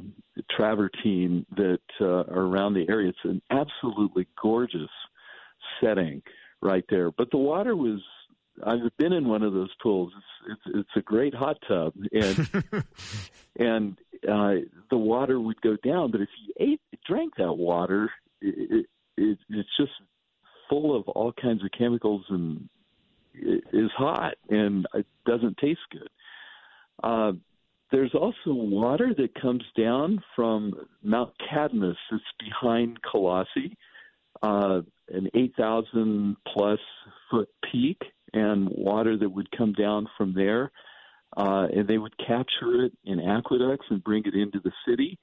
travertine 0.50 1.44
that 1.56 1.80
uh, 2.00 2.06
are 2.06 2.46
around 2.46 2.74
the 2.74 2.88
area. 2.88 3.08
It's 3.10 3.18
an 3.24 3.42
absolutely 3.50 4.26
gorgeous 4.40 4.90
setting 5.82 6.22
right 6.62 6.84
there. 6.88 7.10
But 7.10 7.30
the 7.30 7.38
water 7.38 7.76
was. 7.76 8.00
I've 8.62 8.80
been 8.98 9.12
in 9.14 9.26
one 9.26 9.42
of 9.42 9.54
those 9.54 9.70
pools. 9.82 10.12
It's 10.16 10.60
it's, 10.66 10.76
it's 10.78 10.96
a 10.96 11.00
great 11.00 11.34
hot 11.34 11.56
tub, 11.66 11.94
and 12.12 12.84
and 13.56 13.98
uh, 14.28 14.54
the 14.90 14.96
water 14.96 15.40
would 15.40 15.60
go 15.60 15.76
down. 15.76 16.10
But 16.10 16.20
if 16.22 16.28
you 16.44 16.54
ate, 16.58 16.80
drank 17.06 17.36
that 17.36 17.52
water, 17.52 18.10
it, 18.40 18.86
it, 19.16 19.38
it's 19.48 19.68
just 19.78 19.92
full 20.68 20.96
of 20.96 21.08
all 21.08 21.32
kinds 21.32 21.64
of 21.64 21.70
chemicals 21.76 22.24
and 22.28 22.68
it 23.34 23.64
is 23.72 23.90
hot 23.96 24.34
and 24.48 24.86
it 24.94 25.06
doesn't 25.26 25.56
taste 25.58 25.80
good. 25.90 26.08
Uh, 27.02 27.32
there's 27.90 28.14
also 28.14 28.52
water 28.52 29.12
that 29.16 29.40
comes 29.40 29.64
down 29.76 30.22
from 30.36 30.74
Mount 31.02 31.32
Cadmus 31.48 31.96
that's 32.10 32.22
behind 32.38 33.00
Colossae, 33.02 33.76
uh, 34.42 34.82
an 35.08 35.28
8,000 35.34 36.36
plus 36.46 36.78
foot 37.30 37.48
peak, 37.70 38.00
and 38.32 38.68
water 38.68 39.16
that 39.16 39.28
would 39.28 39.50
come 39.50 39.72
down 39.72 40.08
from 40.16 40.34
there. 40.34 40.70
Uh, 41.36 41.66
and 41.74 41.86
they 41.86 41.98
would 41.98 42.16
capture 42.18 42.84
it 42.84 42.92
in 43.04 43.20
aqueducts 43.20 43.86
and 43.90 44.02
bring 44.02 44.24
it 44.26 44.34
into 44.34 44.60
the 44.60 44.72
city. 44.86 45.18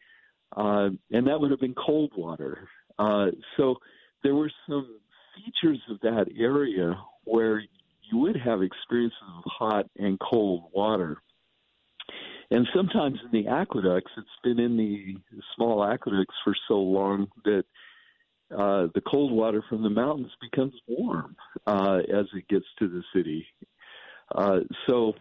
Uh, 0.56 0.90
and 1.12 1.28
that 1.28 1.40
would 1.40 1.52
have 1.52 1.60
been 1.60 1.76
cold 1.76 2.12
water. 2.16 2.70
Uh, 2.98 3.28
so 3.58 3.76
there 4.24 4.36
were 4.36 4.52
some 4.68 5.00
features 5.36 5.80
of 5.90 6.00
that 6.02 6.28
area 6.38 6.98
where 7.26 7.60
you 7.60 8.18
would 8.18 8.38
have 8.38 8.62
experiences 8.62 9.18
of 9.38 9.44
hot 9.46 9.86
and 9.98 10.20
cold 10.20 10.64
water. 10.74 11.22
And 12.50 12.66
sometimes 12.74 13.20
in 13.26 13.44
the 13.44 13.50
aqueducts, 13.50 14.12
it's 14.18 14.28
been 14.44 14.60
in 14.60 14.78
the 14.78 15.18
small 15.56 15.84
aqueducts 15.84 16.36
for 16.44 16.56
so 16.68 16.76
long 16.76 17.28
that 17.44 17.66
uh, 18.52 18.88
the 18.96 19.02
cold 19.06 19.34
water 19.34 19.62
from 19.68 19.84
the 19.84 19.90
mountains 19.90 20.32
becomes 20.40 20.74
warm 20.88 21.36
uh, 21.66 22.00
as 22.10 22.26
it 22.34 22.48
gets 22.48 22.66
to 22.80 22.88
the 22.88 23.04
city. 23.14 23.46
Uh, 24.34 24.60
so 24.88 25.14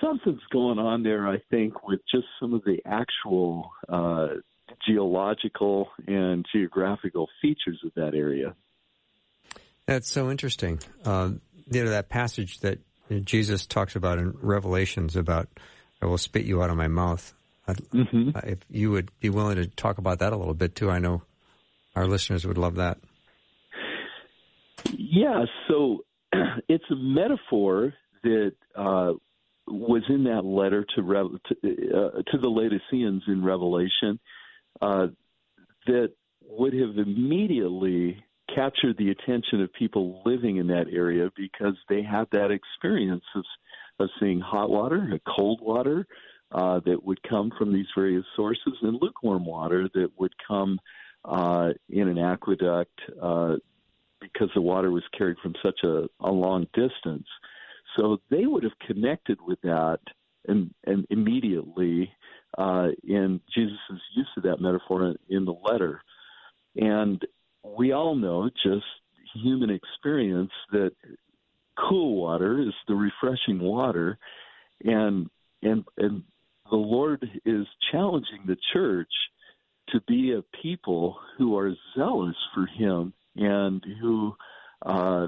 something's 0.00 0.42
going 0.50 0.78
on 0.78 1.02
there, 1.02 1.28
I 1.28 1.38
think, 1.50 1.86
with 1.86 2.00
just 2.10 2.26
some 2.40 2.54
of 2.54 2.64
the 2.64 2.78
actual 2.84 3.70
uh, 3.88 4.28
geological 4.86 5.88
and 6.06 6.44
geographical 6.52 7.28
features 7.40 7.80
of 7.84 7.92
that 7.94 8.14
area. 8.14 8.54
That's 9.86 10.08
so 10.08 10.30
interesting. 10.30 10.80
Uh, 11.04 11.32
you 11.70 11.84
know 11.84 11.90
that 11.90 12.08
passage 12.08 12.60
that 12.60 12.80
Jesus 13.24 13.66
talks 13.66 13.96
about 13.96 14.18
in 14.18 14.34
Revelations 14.40 15.16
about 15.16 15.48
I 16.00 16.06
will 16.06 16.18
spit 16.18 16.44
you 16.44 16.62
out 16.62 16.70
of 16.70 16.76
my 16.76 16.88
mouth. 16.88 17.32
Mm-hmm. 17.68 18.30
If 18.46 18.58
you 18.70 18.90
would 18.90 19.10
be 19.20 19.30
willing 19.30 19.56
to 19.56 19.66
talk 19.66 19.98
about 19.98 20.18
that 20.18 20.32
a 20.32 20.36
little 20.36 20.54
bit 20.54 20.74
too, 20.74 20.90
I 20.90 20.98
know 20.98 21.22
our 21.96 22.06
listeners 22.06 22.46
would 22.46 22.58
love 22.58 22.76
that. 22.76 22.98
Yeah, 24.92 25.44
so 25.68 26.04
it's 26.68 26.84
a 26.90 26.96
metaphor 26.96 27.94
that 28.22 28.52
uh, 28.74 29.12
was 29.94 30.02
in 30.08 30.24
that 30.24 30.44
letter 30.44 30.84
to 30.96 31.02
to, 31.02 31.54
uh, 31.62 32.22
to 32.32 32.38
the 32.38 32.48
Laodiceans 32.48 33.22
in 33.28 33.44
Revelation 33.44 34.18
uh, 34.82 35.06
that 35.86 36.12
would 36.42 36.74
have 36.74 36.98
immediately 36.98 38.24
captured 38.52 38.96
the 38.98 39.10
attention 39.10 39.62
of 39.62 39.72
people 39.72 40.20
living 40.26 40.56
in 40.56 40.66
that 40.66 40.86
area 40.92 41.30
because 41.36 41.76
they 41.88 42.02
had 42.02 42.26
that 42.32 42.50
experience 42.50 43.22
of, 43.36 43.44
of 44.00 44.08
seeing 44.18 44.40
hot 44.40 44.68
water, 44.68 45.16
cold 45.36 45.60
water 45.62 46.04
uh, 46.50 46.80
that 46.84 47.04
would 47.04 47.22
come 47.22 47.52
from 47.56 47.72
these 47.72 47.86
various 47.96 48.24
sources, 48.34 48.74
and 48.82 48.98
lukewarm 49.00 49.46
water 49.46 49.88
that 49.94 50.10
would 50.18 50.32
come 50.46 50.80
uh, 51.24 51.70
in 51.88 52.08
an 52.08 52.18
aqueduct 52.18 53.00
uh, 53.22 53.54
because 54.20 54.50
the 54.56 54.60
water 54.60 54.90
was 54.90 55.04
carried 55.16 55.36
from 55.40 55.54
such 55.62 55.84
a, 55.84 56.08
a 56.18 56.32
long 56.32 56.66
distance. 56.74 57.28
So 57.96 58.18
they 58.30 58.46
would 58.46 58.64
have 58.64 58.78
connected 58.86 59.38
with 59.46 59.60
that 59.62 59.98
and, 60.46 60.72
and 60.84 61.06
immediately 61.10 62.10
uh, 62.58 62.88
in 63.02 63.40
Jesus' 63.54 63.78
use 64.14 64.28
of 64.36 64.42
that 64.44 64.60
metaphor 64.60 65.06
in, 65.06 65.16
in 65.28 65.44
the 65.44 65.52
letter. 65.52 66.02
And 66.76 67.22
we 67.64 67.92
all 67.92 68.14
know 68.14 68.50
just 68.62 68.84
human 69.34 69.70
experience 69.70 70.50
that 70.72 70.92
cool 71.88 72.16
water 72.20 72.60
is 72.60 72.74
the 72.86 72.94
refreshing 72.94 73.58
water 73.58 74.18
and 74.84 75.28
and 75.62 75.84
and 75.96 76.22
the 76.70 76.76
Lord 76.76 77.28
is 77.44 77.66
challenging 77.90 78.40
the 78.46 78.56
church 78.72 79.10
to 79.90 80.00
be 80.08 80.32
a 80.32 80.42
people 80.62 81.18
who 81.36 81.56
are 81.58 81.74
zealous 81.96 82.36
for 82.54 82.66
him 82.66 83.12
and 83.36 83.84
who 84.00 84.34
uh, 84.84 85.26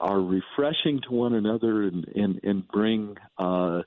are 0.00 0.20
refreshing 0.20 1.00
to 1.08 1.14
one 1.14 1.34
another 1.34 1.82
and 1.82 2.04
and, 2.14 2.40
and 2.42 2.68
bring 2.68 3.16
uh, 3.38 3.82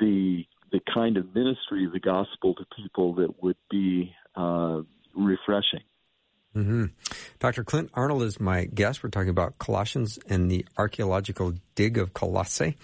the 0.00 0.44
the 0.70 0.80
kind 0.94 1.16
of 1.16 1.34
ministry 1.34 1.86
of 1.86 1.92
the 1.92 2.00
gospel 2.00 2.54
to 2.54 2.64
people 2.76 3.14
that 3.14 3.42
would 3.42 3.56
be 3.70 4.12
uh, 4.36 4.80
refreshing. 5.14 5.82
Mm-hmm. 6.54 6.86
Dr. 7.38 7.64
Clint 7.64 7.90
Arnold 7.94 8.22
is 8.22 8.40
my 8.40 8.64
guest. 8.64 9.02
We're 9.02 9.10
talking 9.10 9.30
about 9.30 9.58
Colossians 9.58 10.18
and 10.28 10.50
the 10.50 10.66
archaeological 10.76 11.54
dig 11.74 11.98
of 11.98 12.14
Colossae. 12.14 12.76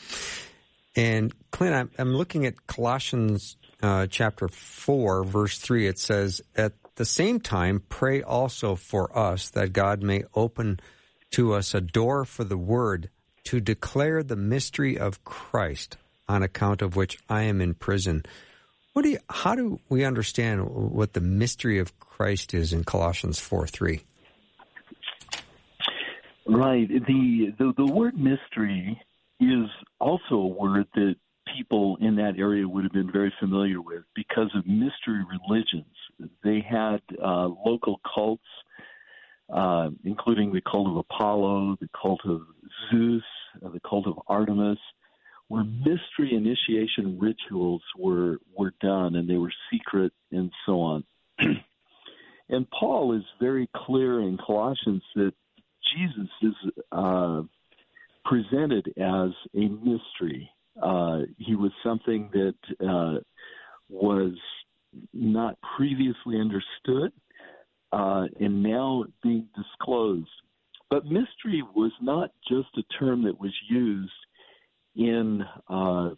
And 0.96 1.32
Clint, 1.50 1.74
I'm, 1.74 1.90
I'm 1.98 2.14
looking 2.14 2.46
at 2.46 2.66
Colossians 2.66 3.56
uh, 3.82 4.06
chapter 4.06 4.48
4, 4.48 5.24
verse 5.24 5.58
3. 5.58 5.88
It 5.88 5.98
says, 5.98 6.40
At 6.54 6.74
the 6.94 7.04
same 7.04 7.40
time, 7.40 7.82
pray 7.88 8.22
also 8.22 8.76
for 8.76 9.16
us 9.16 9.50
that 9.50 9.72
God 9.72 10.02
may 10.02 10.24
open 10.34 10.78
to 11.34 11.52
us 11.52 11.74
a 11.74 11.80
door 11.80 12.24
for 12.24 12.44
the 12.44 12.56
word 12.56 13.10
to 13.42 13.60
declare 13.60 14.22
the 14.22 14.36
mystery 14.36 14.96
of 14.96 15.24
Christ, 15.24 15.96
on 16.28 16.44
account 16.44 16.80
of 16.80 16.94
which 16.94 17.18
I 17.28 17.42
am 17.42 17.60
in 17.60 17.74
prison. 17.74 18.24
What 18.92 19.02
do 19.02 19.08
you, 19.08 19.18
how 19.28 19.56
do 19.56 19.80
we 19.88 20.04
understand 20.04 20.64
what 20.70 21.12
the 21.12 21.20
mystery 21.20 21.80
of 21.80 21.98
Christ 21.98 22.54
is 22.54 22.72
in 22.72 22.84
Colossians 22.84 23.40
4 23.40 23.66
3? 23.66 24.00
Right. 26.46 26.88
The, 26.88 27.52
the, 27.58 27.74
the 27.76 27.92
word 27.92 28.16
mystery 28.16 29.00
is 29.40 29.68
also 29.98 30.36
a 30.36 30.46
word 30.46 30.86
that 30.94 31.16
people 31.56 31.98
in 32.00 32.14
that 32.14 32.34
area 32.38 32.66
would 32.68 32.84
have 32.84 32.92
been 32.92 33.10
very 33.10 33.34
familiar 33.40 33.80
with 33.80 34.04
because 34.14 34.50
of 34.54 34.64
mystery 34.68 35.24
religions. 35.48 35.96
They 36.44 36.60
had 36.60 37.00
uh, 37.20 37.48
local 37.66 38.00
cults, 38.14 38.44
uh, 39.52 39.90
including 40.04 40.52
the 40.52 40.60
cult 40.60 40.88
of 40.88 40.96
Apollo, 40.96 41.76
the 41.80 41.88
cult 42.00 42.20
of 42.24 42.42
Zeus, 42.90 43.22
uh, 43.64 43.68
the 43.68 43.80
cult 43.80 44.06
of 44.06 44.18
Artemis, 44.26 44.78
where 45.48 45.64
mystery 45.64 46.34
initiation 46.34 47.18
rituals 47.18 47.82
were 47.98 48.38
were 48.56 48.72
done 48.80 49.14
and 49.14 49.28
they 49.28 49.36
were 49.36 49.52
secret 49.70 50.12
and 50.32 50.50
so 50.64 50.80
on. 50.80 51.04
and 52.48 52.66
Paul 52.70 53.16
is 53.16 53.24
very 53.40 53.68
clear 53.76 54.20
in 54.20 54.38
Colossians 54.38 55.02
that 55.14 55.32
Jesus 55.94 56.28
is 56.42 56.54
uh, 56.90 57.42
presented 58.24 58.88
as 58.96 59.30
a 59.54 59.68
mystery. 59.68 60.50
Uh, 60.80 61.20
he 61.38 61.54
was 61.54 61.70
something 61.84 62.30
that 62.32 62.54
uh, 62.84 63.20
was 63.88 64.32
not 65.12 65.58
previously 65.76 66.40
understood 66.40 67.12
uh, 67.94 68.26
and 68.40 68.62
now 68.62 69.04
being 69.22 69.46
disclosed. 69.54 70.28
But 70.90 71.04
mystery 71.06 71.62
was 71.74 71.92
not 72.00 72.30
just 72.48 72.68
a 72.76 72.82
term 72.98 73.22
that 73.24 73.40
was 73.40 73.52
used 73.70 74.12
in 74.96 75.44
uh, 75.68 76.10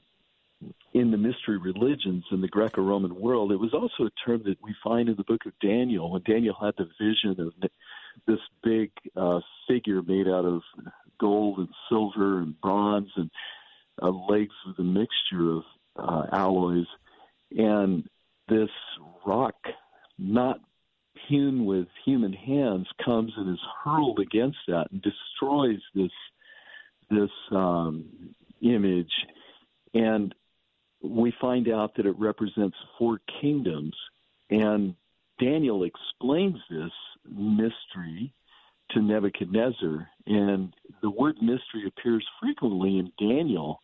in 0.95 1.11
the 1.11 1.19
mystery 1.19 1.59
religions 1.59 2.25
in 2.33 2.41
the 2.41 2.49
Greco-Roman 2.49 3.15
world. 3.15 3.53
It 3.53 3.61
was 3.61 3.75
also 3.75 4.09
a 4.09 4.27
term 4.27 4.43
that 4.47 4.57
we 4.63 4.75
find 4.83 5.11
in 5.11 5.17
the 5.17 5.25
book 5.25 5.43
of 5.45 5.53
Daniel 5.61 6.11
when 6.11 6.23
Daniel 6.23 6.57
had 6.59 6.73
the 6.79 6.89
vision 6.99 7.39
of 7.39 7.53
this 8.27 8.39
big 8.65 8.91
uh, 9.15 9.41
figure 9.69 10.01
made 10.01 10.27
out 10.27 10.47
of 10.47 10.63
gold 11.21 11.59
and 11.59 11.69
silver 11.91 12.39
and 12.39 12.59
bronze 12.63 13.11
and 13.17 13.31
uh, 14.03 14.09
legs 14.09 14.55
with 14.67 14.79
a 14.79 14.83
mixture 14.83 15.57
of 15.57 15.63
uh, 15.97 16.27
alloys, 16.33 16.87
and 17.51 18.09
this 18.49 18.71
rock, 19.27 19.57
not 20.19 20.61
hewn 21.29 21.65
with 21.67 21.87
human 22.05 22.33
hands, 22.33 22.87
comes 23.05 23.33
and 23.37 23.53
is 23.53 23.61
hurled 23.85 24.21
against 24.21 24.59
that 24.69 24.87
and 24.91 25.03
destroys 25.03 25.81
this 25.95 26.11
this 27.09 27.31
um, 27.53 28.05
image, 28.63 29.13
and 29.95 30.35
we 31.03 31.33
find 31.41 31.69
out 31.69 31.95
that 31.97 32.07
it 32.07 32.19
represents 32.19 32.77
four 32.99 33.21
kingdoms, 33.41 33.95
and 34.51 34.95
Daniel 35.39 35.85
explains 35.85 36.57
this 36.69 36.91
mystery 37.31 38.33
to 38.91 39.01
Nebuchadnezzar, 39.03 40.09
and 40.27 40.75
the 41.03 41.11
word 41.11 41.37
mystery 41.41 41.87
appears 41.87 42.27
frequently 42.41 42.99
in 42.99 43.13
Daniel 43.19 43.81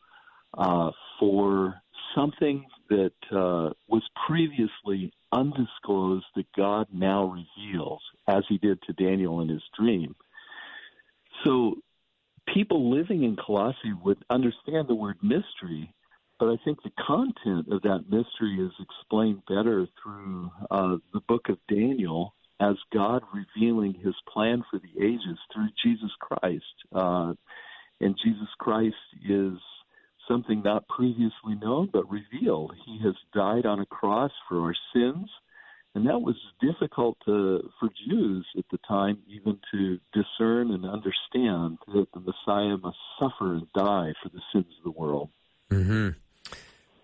uh, 0.56 0.90
for 1.18 1.74
something 2.14 2.64
that 2.88 3.12
uh, 3.30 3.70
was 3.92 4.02
previously 4.26 5.12
undisclosed 5.32 6.24
that 6.34 6.46
God 6.56 6.86
now 6.90 7.24
reveals, 7.24 8.00
as 8.26 8.42
he 8.48 8.56
did 8.56 8.80
to 8.82 8.94
Daniel 8.94 9.40
in 9.42 9.50
his 9.50 9.62
dream. 9.78 10.16
So 11.44 11.74
people 12.52 12.90
living 12.90 13.22
in 13.22 13.36
Colossae 13.36 13.92
would 14.02 14.24
understand 14.30 14.88
the 14.88 14.94
word 14.94 15.18
mystery, 15.22 15.92
but 16.40 16.48
I 16.48 16.56
think 16.64 16.82
the 16.82 16.90
content 17.06 17.68
of 17.70 17.82
that 17.82 18.06
mystery 18.08 18.58
is 18.58 18.72
explained 18.80 19.42
better 19.46 19.86
through 20.02 20.50
uh, 20.70 20.96
the 21.12 21.20
book 21.28 21.50
of 21.50 21.58
Daniel 21.68 22.34
as 22.60 22.76
God 22.94 23.22
revealing 23.34 23.92
his 23.92 24.14
plan 24.32 24.64
for 24.70 24.78
the 24.78 25.04
ages 25.04 25.38
through 25.52 25.68
Jesus 25.84 26.10
Christ. 26.18 26.64
Uh, 26.94 27.34
and 28.00 28.16
Jesus 28.24 28.48
Christ 28.58 28.96
is 29.28 29.58
something 30.28 30.62
not 30.62 30.86
previously 30.88 31.54
known 31.60 31.90
but 31.92 32.04
revealed. 32.10 32.72
He 32.86 33.00
has 33.04 33.14
died 33.34 33.66
on 33.66 33.80
a 33.80 33.86
cross 33.86 34.32
for 34.48 34.60
our 34.60 34.74
sins 34.94 35.28
and 35.94 36.06
that 36.06 36.20
was 36.20 36.36
difficult 36.60 37.18
to, 37.26 37.70
for 37.78 37.90
Jews 38.08 38.46
at 38.56 38.64
the 38.70 38.78
time 38.88 39.18
even 39.28 39.58
to 39.72 39.98
discern 40.14 40.70
and 40.70 40.86
understand 40.86 41.78
that 41.88 42.06
the 42.14 42.20
Messiah 42.20 42.78
must 42.78 42.96
suffer 43.18 43.54
and 43.54 43.66
die 43.74 44.12
for 44.22 44.30
the 44.30 44.40
sins 44.52 44.72
of 44.78 44.84
the 44.84 44.98
world. 44.98 45.28
Mm-hmm. 45.70 46.10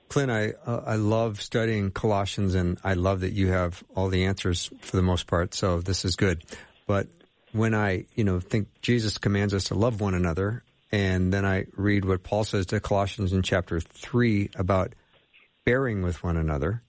Clint, 0.09 0.31
I 0.31 0.53
uh, 0.65 0.83
I 0.87 0.95
love 0.97 1.43
studying 1.43 1.91
Colossians, 1.91 2.55
and 2.55 2.79
I 2.83 2.95
love 2.95 3.21
that 3.21 3.35
you 3.35 3.49
have 3.49 3.85
all 3.95 4.09
the 4.09 4.25
answers 4.25 4.71
for 4.81 4.97
the 4.97 5.03
most 5.03 5.27
part. 5.27 5.53
So 5.53 5.83
this 5.83 6.07
is 6.07 6.17
good. 6.17 6.45
But 6.87 7.09
when 7.53 7.75
I 7.75 8.07
you 8.15 8.25
know 8.25 8.41
think 8.41 8.69
Jesus 8.81 9.19
commands 9.19 9.53
us 9.53 9.65
to 9.65 9.75
love 9.75 10.01
one 10.01 10.15
another, 10.15 10.63
and 10.91 11.33
then 11.33 11.45
I 11.45 11.67
read 11.77 12.05
what 12.05 12.23
Paul 12.23 12.45
says 12.45 12.67
to 12.67 12.81
Colossians 12.81 13.33
in 13.33 13.43
chapter 13.43 13.81
three 13.81 14.51
about 14.57 14.95
bearing 15.65 16.03
with 16.03 16.23
one 16.23 16.37
another. 16.37 16.83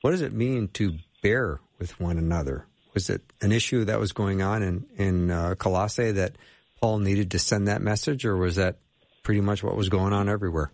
What 0.00 0.10
does 0.10 0.22
it 0.22 0.32
mean 0.32 0.68
to 0.74 0.98
bear 1.22 1.60
with 1.78 1.98
one 2.00 2.18
another? 2.18 2.66
Was 2.94 3.10
it 3.10 3.22
an 3.40 3.52
issue 3.52 3.84
that 3.84 3.98
was 3.98 4.12
going 4.12 4.42
on 4.42 4.62
in 4.62 4.86
in 4.96 5.30
uh, 5.30 5.54
Colossae 5.56 6.12
that 6.12 6.36
Paul 6.80 6.98
needed 6.98 7.30
to 7.32 7.38
send 7.38 7.68
that 7.68 7.80
message, 7.80 8.24
or 8.24 8.36
was 8.36 8.56
that 8.56 8.78
pretty 9.22 9.40
much 9.40 9.62
what 9.62 9.76
was 9.76 9.88
going 9.88 10.12
on 10.12 10.28
everywhere? 10.28 10.70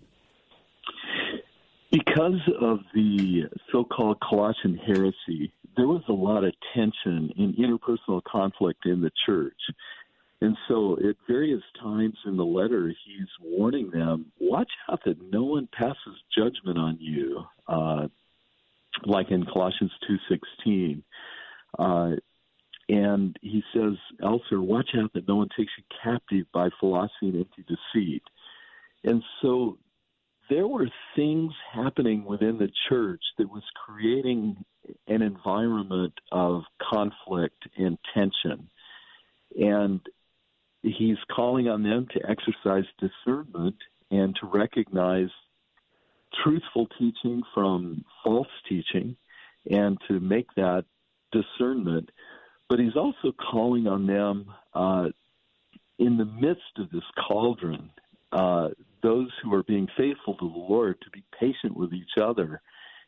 Because 1.90 2.40
of 2.60 2.78
the 2.94 3.44
so-called 3.72 4.18
Colossian 4.20 4.76
heresy, 4.76 5.52
there 5.76 5.88
was 5.88 6.02
a 6.08 6.12
lot 6.12 6.44
of 6.44 6.52
tension 6.74 7.32
and 7.36 7.54
interpersonal 7.56 8.22
conflict 8.22 8.86
in 8.86 9.00
the 9.00 9.10
church. 9.26 9.58
And 10.42 10.56
so, 10.68 10.96
at 10.96 11.16
various 11.28 11.62
times 11.82 12.16
in 12.24 12.36
the 12.36 12.44
letter, 12.44 12.88
he's 12.88 13.28
warning 13.42 13.90
them: 13.90 14.32
watch 14.40 14.70
out 14.90 15.00
that 15.04 15.20
no 15.30 15.44
one 15.44 15.68
passes 15.72 16.16
judgment 16.34 16.78
on 16.78 16.96
you. 16.98 17.44
Uh, 17.68 18.08
like 19.04 19.30
in 19.30 19.44
Colossians 19.44 19.92
2:16. 20.08 21.02
Uh, 21.78 22.16
and 22.88 23.38
he 23.40 23.62
says 23.72 23.94
elsewhere, 24.22 24.60
watch 24.60 24.90
out 24.96 25.12
that 25.12 25.28
no 25.28 25.36
one 25.36 25.48
takes 25.56 25.72
you 25.78 25.84
captive 26.02 26.46
by 26.52 26.70
philosophy 26.80 27.28
and 27.28 27.36
empty 27.36 27.64
deceit. 27.68 28.22
And 29.04 29.22
so 29.40 29.78
there 30.48 30.66
were 30.66 30.88
things 31.14 31.52
happening 31.72 32.24
within 32.24 32.58
the 32.58 32.70
church 32.88 33.22
that 33.38 33.48
was 33.48 33.62
creating 33.86 34.64
an 35.06 35.22
environment 35.22 36.14
of 36.32 36.64
conflict 36.82 37.68
and 37.76 37.96
tension. 38.12 38.68
And 39.56 40.00
he's 40.82 41.18
calling 41.34 41.68
on 41.68 41.82
them 41.82 42.06
to 42.12 42.20
exercise 42.28 42.84
discernment 42.98 43.76
and 44.10 44.36
to 44.40 44.46
recognize 44.46 45.28
truthful 46.42 46.86
teaching 46.98 47.42
from 47.54 48.04
false 48.24 48.48
teaching 48.68 49.16
and 49.70 49.98
to 50.08 50.20
make 50.20 50.46
that 50.56 50.84
discernment. 51.32 52.10
But 52.68 52.78
he's 52.78 52.96
also 52.96 53.32
calling 53.50 53.86
on 53.86 54.06
them 54.06 54.46
uh, 54.74 55.08
in 55.98 56.16
the 56.16 56.24
midst 56.24 56.78
of 56.78 56.90
this 56.90 57.04
cauldron, 57.28 57.90
uh, 58.32 58.68
those 59.02 59.28
who 59.42 59.52
are 59.54 59.64
being 59.64 59.88
faithful 59.96 60.34
to 60.34 60.50
the 60.50 60.58
Lord 60.58 61.00
to 61.02 61.10
be 61.10 61.24
patient 61.38 61.76
with 61.76 61.92
each 61.92 62.16
other 62.20 62.62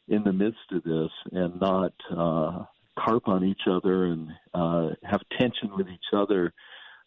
in 0.08 0.24
the 0.24 0.32
midst 0.32 0.58
of 0.72 0.82
this 0.82 1.10
and 1.32 1.60
not 1.60 1.92
uh, 2.10 2.64
carp 2.98 3.28
on 3.28 3.44
each 3.44 3.62
other 3.70 4.06
and 4.06 4.28
uh, 4.52 4.90
have 5.04 5.20
tension 5.38 5.74
with 5.76 5.88
each 5.88 6.12
other. 6.12 6.52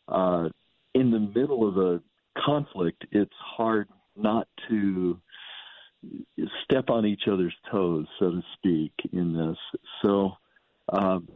Uh, 0.08 0.50
in 0.94 1.12
the 1.12 1.20
middle 1.20 1.68
of 1.68 1.78
a 1.78 2.02
conflict, 2.46 3.06
it's 3.12 3.34
hard 3.40 3.88
not 4.16 4.48
to 4.70 5.20
step 6.64 6.90
on 6.90 7.06
each 7.06 7.24
other's 7.32 7.56
toes, 7.72 8.08
so 8.20 8.32
to 8.32 8.42
speak, 8.58 8.92
in 9.12 9.34
this. 9.34 9.58
So 10.04 10.32
um, 10.90 11.28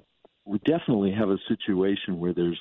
we 0.45 0.59
definitely 0.59 1.11
have 1.11 1.29
a 1.29 1.37
situation 1.47 2.19
where 2.19 2.33
there's 2.33 2.59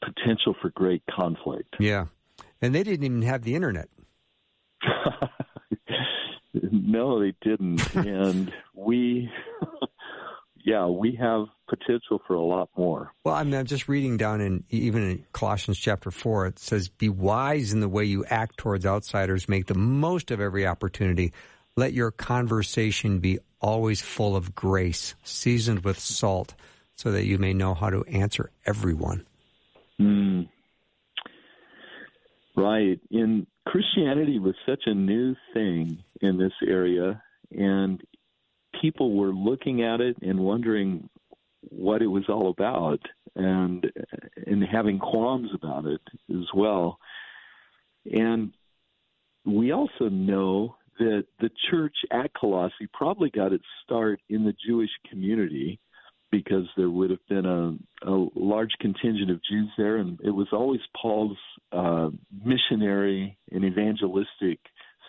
potential 0.00 0.54
for 0.60 0.70
great 0.70 1.02
conflict. 1.10 1.76
Yeah. 1.78 2.06
And 2.60 2.74
they 2.74 2.82
didn't 2.82 3.04
even 3.04 3.22
have 3.22 3.42
the 3.42 3.54
internet. 3.54 3.88
no, 6.54 7.20
they 7.20 7.34
didn't. 7.40 7.94
and 7.94 8.52
we, 8.74 9.30
yeah, 10.64 10.86
we 10.86 11.16
have 11.20 11.46
potential 11.68 12.20
for 12.26 12.34
a 12.34 12.42
lot 12.42 12.68
more. 12.76 13.12
Well, 13.24 13.34
I 13.34 13.44
mean, 13.44 13.54
I'm 13.54 13.66
just 13.66 13.88
reading 13.88 14.16
down 14.16 14.40
in 14.40 14.64
even 14.70 15.02
in 15.02 15.24
Colossians 15.32 15.78
chapter 15.78 16.10
4, 16.10 16.46
it 16.46 16.58
says, 16.58 16.88
Be 16.88 17.08
wise 17.08 17.72
in 17.72 17.80
the 17.80 17.88
way 17.88 18.04
you 18.04 18.24
act 18.26 18.58
towards 18.58 18.86
outsiders, 18.86 19.48
make 19.48 19.66
the 19.66 19.74
most 19.74 20.30
of 20.30 20.40
every 20.40 20.66
opportunity. 20.66 21.32
Let 21.76 21.92
your 21.92 22.10
conversation 22.10 23.20
be 23.20 23.38
always 23.60 24.00
full 24.00 24.34
of 24.34 24.54
grace, 24.54 25.14
seasoned 25.22 25.84
with 25.84 25.98
salt, 25.98 26.54
so 26.96 27.12
that 27.12 27.24
you 27.24 27.38
may 27.38 27.52
know 27.52 27.74
how 27.74 27.90
to 27.90 28.04
answer 28.04 28.50
everyone. 28.66 29.26
Mm. 30.00 30.48
Right. 32.56 33.00
In 33.10 33.46
Christianity 33.66 34.38
was 34.38 34.54
such 34.66 34.82
a 34.86 34.94
new 34.94 35.36
thing 35.54 36.02
in 36.20 36.38
this 36.38 36.52
area, 36.66 37.22
and 37.52 38.02
people 38.80 39.16
were 39.16 39.32
looking 39.32 39.82
at 39.82 40.00
it 40.00 40.16
and 40.22 40.40
wondering 40.40 41.08
what 41.70 42.02
it 42.02 42.06
was 42.06 42.24
all 42.28 42.50
about, 42.50 43.00
and 43.34 43.90
and 44.46 44.64
having 44.64 44.98
qualms 44.98 45.50
about 45.54 45.86
it 45.86 46.00
as 46.30 46.46
well. 46.54 46.98
And 48.10 48.52
we 49.44 49.72
also 49.72 50.08
know 50.08 50.76
that 50.98 51.26
the 51.40 51.50
church 51.70 51.96
at 52.10 52.34
Colossae 52.34 52.88
probably 52.92 53.30
got 53.30 53.52
its 53.52 53.64
start 53.84 54.20
in 54.28 54.44
the 54.44 54.54
Jewish 54.66 54.90
community 55.08 55.78
because 56.30 56.66
there 56.76 56.90
would 56.90 57.10
have 57.10 57.26
been 57.28 57.46
a, 57.46 57.74
a 58.10 58.26
large 58.34 58.72
contingent 58.80 59.30
of 59.30 59.40
Jews 59.48 59.70
there, 59.78 59.96
and 59.96 60.18
it 60.22 60.30
was 60.30 60.48
always 60.52 60.80
Paul's 61.00 61.38
uh, 61.72 62.10
missionary 62.44 63.38
and 63.50 63.64
evangelistic 63.64 64.58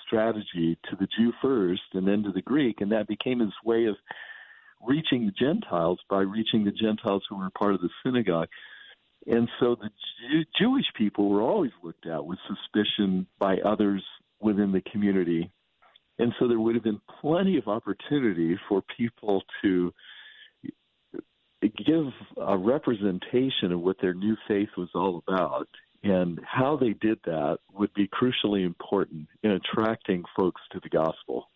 strategy 0.07 0.77
to 0.89 0.95
the 0.95 1.07
Jew 1.17 1.33
first 1.41 1.81
and 1.93 2.07
then 2.07 2.23
to 2.23 2.31
the 2.31 2.41
Greek, 2.41 2.81
and 2.81 2.91
that 2.91 3.07
became 3.07 3.39
his 3.39 3.53
way 3.65 3.85
of 3.85 3.95
reaching 4.85 5.25
the 5.25 5.31
Gentiles 5.31 5.99
by 6.09 6.21
reaching 6.21 6.63
the 6.63 6.71
Gentiles 6.71 7.23
who 7.29 7.37
were 7.37 7.49
part 7.49 7.73
of 7.73 7.81
the 7.81 7.89
synagogue. 8.03 8.49
And 9.27 9.49
so 9.59 9.75
the 9.75 9.89
Jew- 10.29 10.45
Jewish 10.57 10.85
people 10.97 11.29
were 11.29 11.41
always 11.41 11.71
looked 11.83 12.07
at 12.07 12.25
with 12.25 12.39
suspicion 12.47 13.27
by 13.37 13.57
others 13.57 14.03
within 14.39 14.71
the 14.71 14.81
community. 14.81 15.51
And 16.17 16.33
so 16.39 16.47
there 16.47 16.59
would 16.59 16.75
have 16.75 16.83
been 16.83 17.01
plenty 17.21 17.57
of 17.57 17.67
opportunity 17.67 18.57
for 18.67 18.81
people 18.97 19.43
to 19.61 19.93
give 21.61 22.05
a 22.37 22.57
representation 22.57 23.71
of 23.71 23.81
what 23.81 23.97
their 24.01 24.13
new 24.13 24.37
faith 24.47 24.69
was 24.77 24.89
all 24.95 25.21
about. 25.27 25.67
And 26.01 26.39
how 26.45 26.77
they 26.77 26.93
did 26.93 27.19
that 27.25 27.57
would 27.73 27.93
be 27.93 28.07
crucially 28.07 28.65
important 28.65 29.27
in 29.43 29.51
attracting 29.51 30.23
folks 30.35 30.61
to 30.71 30.79
the 30.81 30.87
gospel. 30.87 31.49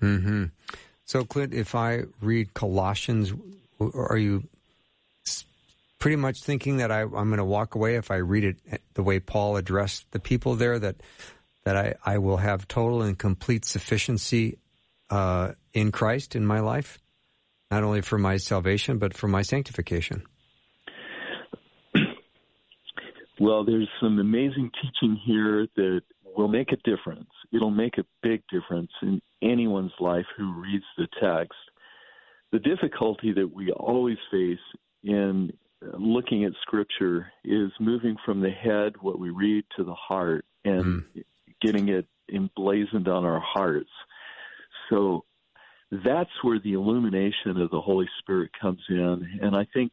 Mm-hmm. 0.00 0.44
So, 1.04 1.24
Clint, 1.24 1.52
if 1.52 1.74
I 1.74 2.02
read 2.20 2.54
Colossians, 2.54 3.32
are 3.80 4.16
you 4.16 4.44
pretty 5.98 6.16
much 6.16 6.42
thinking 6.42 6.78
that 6.78 6.90
I, 6.90 7.02
am 7.02 7.10
going 7.10 7.36
to 7.36 7.44
walk 7.44 7.74
away 7.74 7.96
if 7.96 8.10
I 8.10 8.16
read 8.16 8.44
it 8.44 8.80
the 8.94 9.02
way 9.02 9.20
Paul 9.20 9.56
addressed 9.56 10.10
the 10.12 10.20
people 10.20 10.54
there, 10.56 10.78
that 10.78 10.96
that 11.64 11.76
I, 11.76 11.94
I 12.04 12.18
will 12.18 12.38
have 12.38 12.66
total 12.66 13.02
and 13.02 13.16
complete 13.16 13.64
sufficiency 13.64 14.58
uh, 15.10 15.52
in 15.72 15.92
Christ 15.92 16.34
in 16.34 16.44
my 16.44 16.60
life? 16.60 16.98
not 17.72 17.84
only 17.84 18.02
for 18.02 18.18
my 18.18 18.36
salvation, 18.36 18.98
but 18.98 19.14
for 19.14 19.28
my 19.28 19.40
sanctification? 19.40 20.22
Well, 23.40 23.64
there's 23.64 23.88
some 23.98 24.18
amazing 24.18 24.70
teaching 24.80 25.16
here 25.24 25.66
that 25.74 26.02
will 26.36 26.48
make 26.48 26.72
a 26.72 26.76
difference. 26.76 27.30
It'll 27.52 27.70
make 27.70 27.98
a 27.98 28.06
big 28.22 28.42
difference 28.50 28.90
in 29.02 29.20
anyone's 29.42 29.92
life 30.00 30.26
who 30.36 30.52
reads 30.52 30.84
the 30.96 31.08
text. 31.20 31.58
The 32.52 32.58
difficulty 32.58 33.32
that 33.32 33.52
we 33.54 33.70
always 33.72 34.18
face 34.30 34.58
in 35.02 35.52
looking 35.98 36.44
at 36.44 36.52
Scripture 36.62 37.32
is 37.44 37.70
moving 37.80 38.16
from 38.24 38.40
the 38.40 38.50
head, 38.50 38.94
what 39.00 39.18
we 39.18 39.30
read, 39.30 39.64
to 39.76 39.84
the 39.84 39.94
heart 39.94 40.44
and 40.64 41.02
mm. 41.02 41.24
getting 41.60 41.88
it 41.88 42.06
emblazoned 42.32 43.08
on 43.08 43.24
our 43.24 43.40
hearts. 43.40 43.90
So 44.90 45.24
that's 45.90 46.30
where 46.42 46.60
the 46.60 46.72
illumination 46.74 47.60
of 47.60 47.70
the 47.70 47.80
Holy 47.80 48.08
Spirit 48.20 48.50
comes 48.60 48.80
in. 48.88 49.38
And 49.42 49.56
I 49.56 49.66
think 49.74 49.92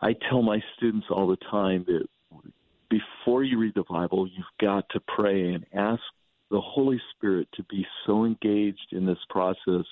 I 0.00 0.14
tell 0.28 0.42
my 0.42 0.60
students 0.76 1.06
all 1.10 1.26
the 1.26 1.36
time 1.50 1.84
that 1.86 2.06
before 2.92 3.42
you 3.42 3.58
read 3.58 3.74
the 3.74 3.84
Bible, 3.88 4.28
you've 4.28 4.44
got 4.60 4.84
to 4.90 5.00
pray 5.08 5.54
and 5.54 5.64
ask 5.72 6.02
the 6.50 6.60
Holy 6.60 7.00
Spirit 7.16 7.48
to 7.54 7.62
be 7.64 7.86
so 8.06 8.26
engaged 8.26 8.88
in 8.92 9.06
this 9.06 9.18
process 9.30 9.86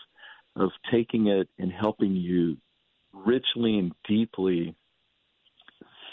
of 0.55 0.71
taking 0.93 1.29
it 1.29 1.49
and 1.59 1.73
helping 1.73 2.15
you 2.15 2.59
richly 3.15 3.79
and 3.79 3.93
deeply 4.07 4.75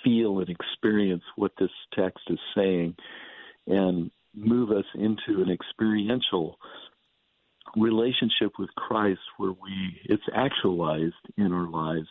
feel 0.04 0.40
and 0.40 0.50
experience 0.50 1.24
what 1.36 1.52
this 1.60 1.72
text 1.94 2.24
is 2.30 2.40
saying 2.56 2.96
and 3.68 4.10
move 4.34 4.72
us 4.72 4.86
into 4.96 5.42
an 5.42 5.50
experiential 5.52 6.58
relationship 7.76 8.54
with 8.58 8.70
Christ 8.78 9.20
where 9.38 9.52
we 9.52 10.00
it's 10.06 10.24
actualized 10.34 11.16
in 11.38 11.52
our 11.52 11.68
lives 11.68 12.08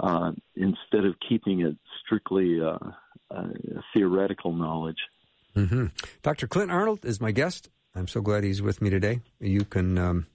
uh, 0.00 0.32
instead 0.56 1.04
of 1.04 1.14
keeping 1.26 1.60
it 1.60 1.76
strictly 2.04 2.60
uh, 2.60 2.78
uh, 3.30 3.48
theoretical 3.94 4.52
knowledge. 4.52 4.98
Mm-hmm. 5.56 5.86
Dr. 6.22 6.46
Clint 6.46 6.70
Arnold 6.70 7.04
is 7.04 7.20
my 7.20 7.32
guest. 7.32 7.68
I'm 7.94 8.08
so 8.08 8.20
glad 8.20 8.44
he's 8.44 8.62
with 8.62 8.80
me 8.80 8.90
today. 8.90 9.20
You 9.40 9.64
can 9.64 9.98
um, 9.98 10.26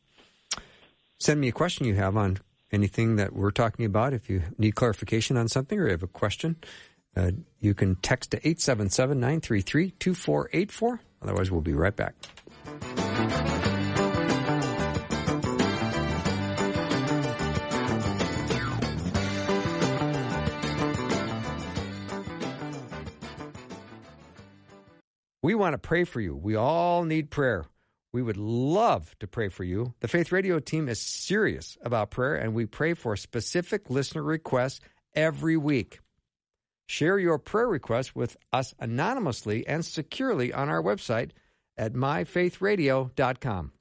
send 1.19 1.39
me 1.39 1.47
a 1.47 1.51
question 1.51 1.85
you 1.85 1.95
have 1.95 2.17
on 2.17 2.39
anything 2.71 3.15
that 3.17 3.33
we're 3.33 3.51
talking 3.51 3.85
about. 3.85 4.13
If 4.13 4.29
you 4.29 4.43
need 4.57 4.75
clarification 4.75 5.37
on 5.37 5.47
something 5.47 5.79
or 5.79 5.85
you 5.85 5.91
have 5.91 6.03
a 6.03 6.07
question, 6.07 6.57
uh, 7.15 7.31
you 7.61 7.73
can 7.73 7.95
text 7.97 8.31
to 8.31 8.37
877 8.37 9.19
933 9.19 9.91
2484. 9.91 10.99
Otherwise, 11.21 11.51
we'll 11.51 11.61
be 11.61 11.73
right 11.73 11.95
back. 11.95 12.15
We 25.43 25.55
want 25.55 25.73
to 25.73 25.77
pray 25.77 26.05
for 26.05 26.21
you. 26.21 26.37
We 26.37 26.55
all 26.55 27.03
need 27.03 27.29
prayer. 27.29 27.65
We 28.13 28.21
would 28.21 28.37
love 28.37 29.13
to 29.19 29.27
pray 29.27 29.49
for 29.49 29.65
you. 29.65 29.93
The 29.99 30.07
Faith 30.07 30.31
Radio 30.31 30.59
team 30.59 30.87
is 30.87 31.01
serious 31.01 31.77
about 31.83 32.11
prayer, 32.11 32.35
and 32.35 32.53
we 32.53 32.65
pray 32.65 32.93
for 32.93 33.17
specific 33.17 33.89
listener 33.89 34.23
requests 34.23 34.79
every 35.13 35.57
week. 35.57 35.99
Share 36.85 37.19
your 37.19 37.39
prayer 37.39 37.67
requests 37.67 38.15
with 38.15 38.37
us 38.53 38.73
anonymously 38.79 39.67
and 39.67 39.83
securely 39.83 40.53
on 40.53 40.69
our 40.69 40.81
website 40.81 41.31
at 41.77 41.93
myfaithradio.com. 41.93 43.71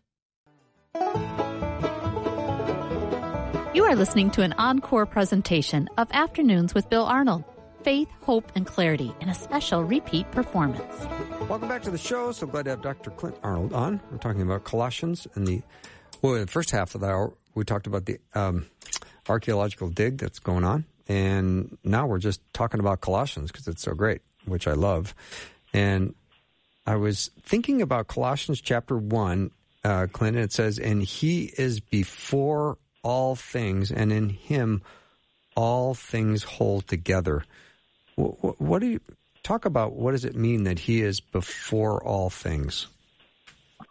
You 3.75 3.85
are 3.85 3.95
listening 3.95 4.31
to 4.33 4.43
an 4.43 4.55
encore 4.59 5.07
presentation 5.07 5.89
of 5.97 6.09
Afternoons 6.11 6.75
with 6.75 6.91
Bill 6.91 7.05
Arnold. 7.05 7.45
Faith, 7.83 8.09
hope, 8.23 8.53
and 8.55 8.67
clarity 8.67 9.13
in 9.21 9.29
a 9.29 9.35
special 9.35 9.83
repeat 9.83 10.31
performance. 10.31 11.07
Welcome 11.49 11.69
back 11.69 11.83
to 11.83 11.91
the 11.91 11.99
show. 11.99 12.31
So 12.31 12.47
glad 12.47 12.65
to 12.65 12.71
have 12.71 12.83
Dr. 12.83 13.11
Clint 13.11 13.37
Arnold 13.43 13.73
on. 13.73 14.01
We're 14.11 14.19
talking 14.19 14.43
about 14.43 14.65
Colossians 14.65 15.27
and 15.35 15.47
the 15.47 15.63
well, 16.23 16.35
the 16.35 16.47
first 16.47 16.71
half 16.71 16.95
of 16.95 17.01
the 17.01 17.09
hour, 17.09 17.33
we 17.57 17.65
talked 17.65 17.89
about 17.89 18.07
the 18.07 18.19
um, 18.35 18.67
archaeological 19.29 19.89
dig 19.89 20.19
that's 20.19 20.39
going 20.39 20.63
on, 20.63 20.85
and 21.09 21.77
now 21.83 22.07
we're 22.07 22.19
just 22.19 22.41
talking 22.53 22.79
about 22.79 23.01
Colossians 23.01 23.51
because 23.51 23.67
it's 23.67 23.83
so 23.83 23.93
great, 23.95 24.23
which 24.45 24.69
I 24.69 24.75
love. 24.75 25.17
And 25.75 26.15
I 26.87 26.95
was 26.95 27.31
thinking 27.43 27.83
about 27.83 28.07
Colossians 28.07 28.61
chapter 28.61 28.97
one, 28.97 29.51
uh, 29.83 30.07
Clint. 30.13 30.37
And 30.37 30.45
it 30.45 30.53
says, 30.53 30.79
"And 30.79 31.03
He 31.03 31.53
is 31.59 31.81
before 31.81 32.79
all 33.03 33.35
things, 33.35 33.91
and 33.91 34.13
in 34.13 34.29
Him 34.29 34.83
all 35.57 35.95
things 35.95 36.45
hold 36.45 36.87
together." 36.87 37.45
What, 38.17 38.61
what 38.61 38.81
do 38.81 38.87
you? 38.87 39.01
talk 39.43 39.65
about 39.65 39.95
what 39.95 40.13
does 40.13 40.25
it 40.25 40.37
mean 40.37 40.65
that 40.65 40.79
he 40.79 41.03
is 41.03 41.21
before 41.21 42.03
all 42.05 42.31
things? 42.31 42.87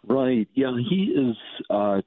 Right. 0.06 0.48
Yeah, 0.54 0.76
he 0.76 1.14
is 1.14 1.36
uh, 1.70 2.00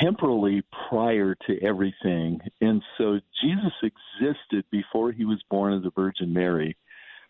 temporally 0.00 0.62
prior 0.88 1.34
to 1.46 1.62
everything. 1.62 2.40
And 2.60 2.82
so 2.96 3.18
Jesus 3.42 3.72
existed 3.82 4.64
before 4.70 5.12
he 5.12 5.24
was 5.24 5.42
born 5.50 5.74
of 5.74 5.82
the 5.82 5.90
Virgin 5.90 6.32
Mary. 6.32 6.76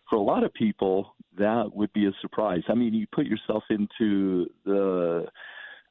For 0.09 0.15
a 0.15 0.21
lot 0.21 0.43
of 0.43 0.53
people, 0.53 1.15
that 1.37 1.71
would 1.73 1.91
be 1.93 2.05
a 2.05 2.11
surprise. 2.21 2.61
I 2.69 2.75
mean, 2.75 2.93
you 2.93 3.07
put 3.11 3.25
yourself 3.25 3.63
into 3.69 4.47
the 4.63 5.27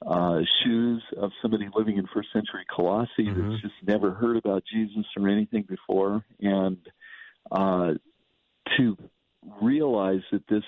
uh, 0.06 0.40
shoes 0.62 1.02
of 1.16 1.30
somebody 1.40 1.68
living 1.74 1.96
in 1.96 2.06
first 2.14 2.28
century 2.32 2.64
Colossae 2.74 3.10
mm-hmm. 3.20 3.50
that's 3.50 3.62
just 3.62 3.74
never 3.82 4.12
heard 4.12 4.36
about 4.36 4.62
Jesus 4.72 5.04
or 5.16 5.28
anything 5.28 5.64
before. 5.68 6.24
And 6.40 6.78
uh, 7.50 7.92
to 8.76 8.96
realize 9.60 10.20
that 10.30 10.46
this 10.48 10.64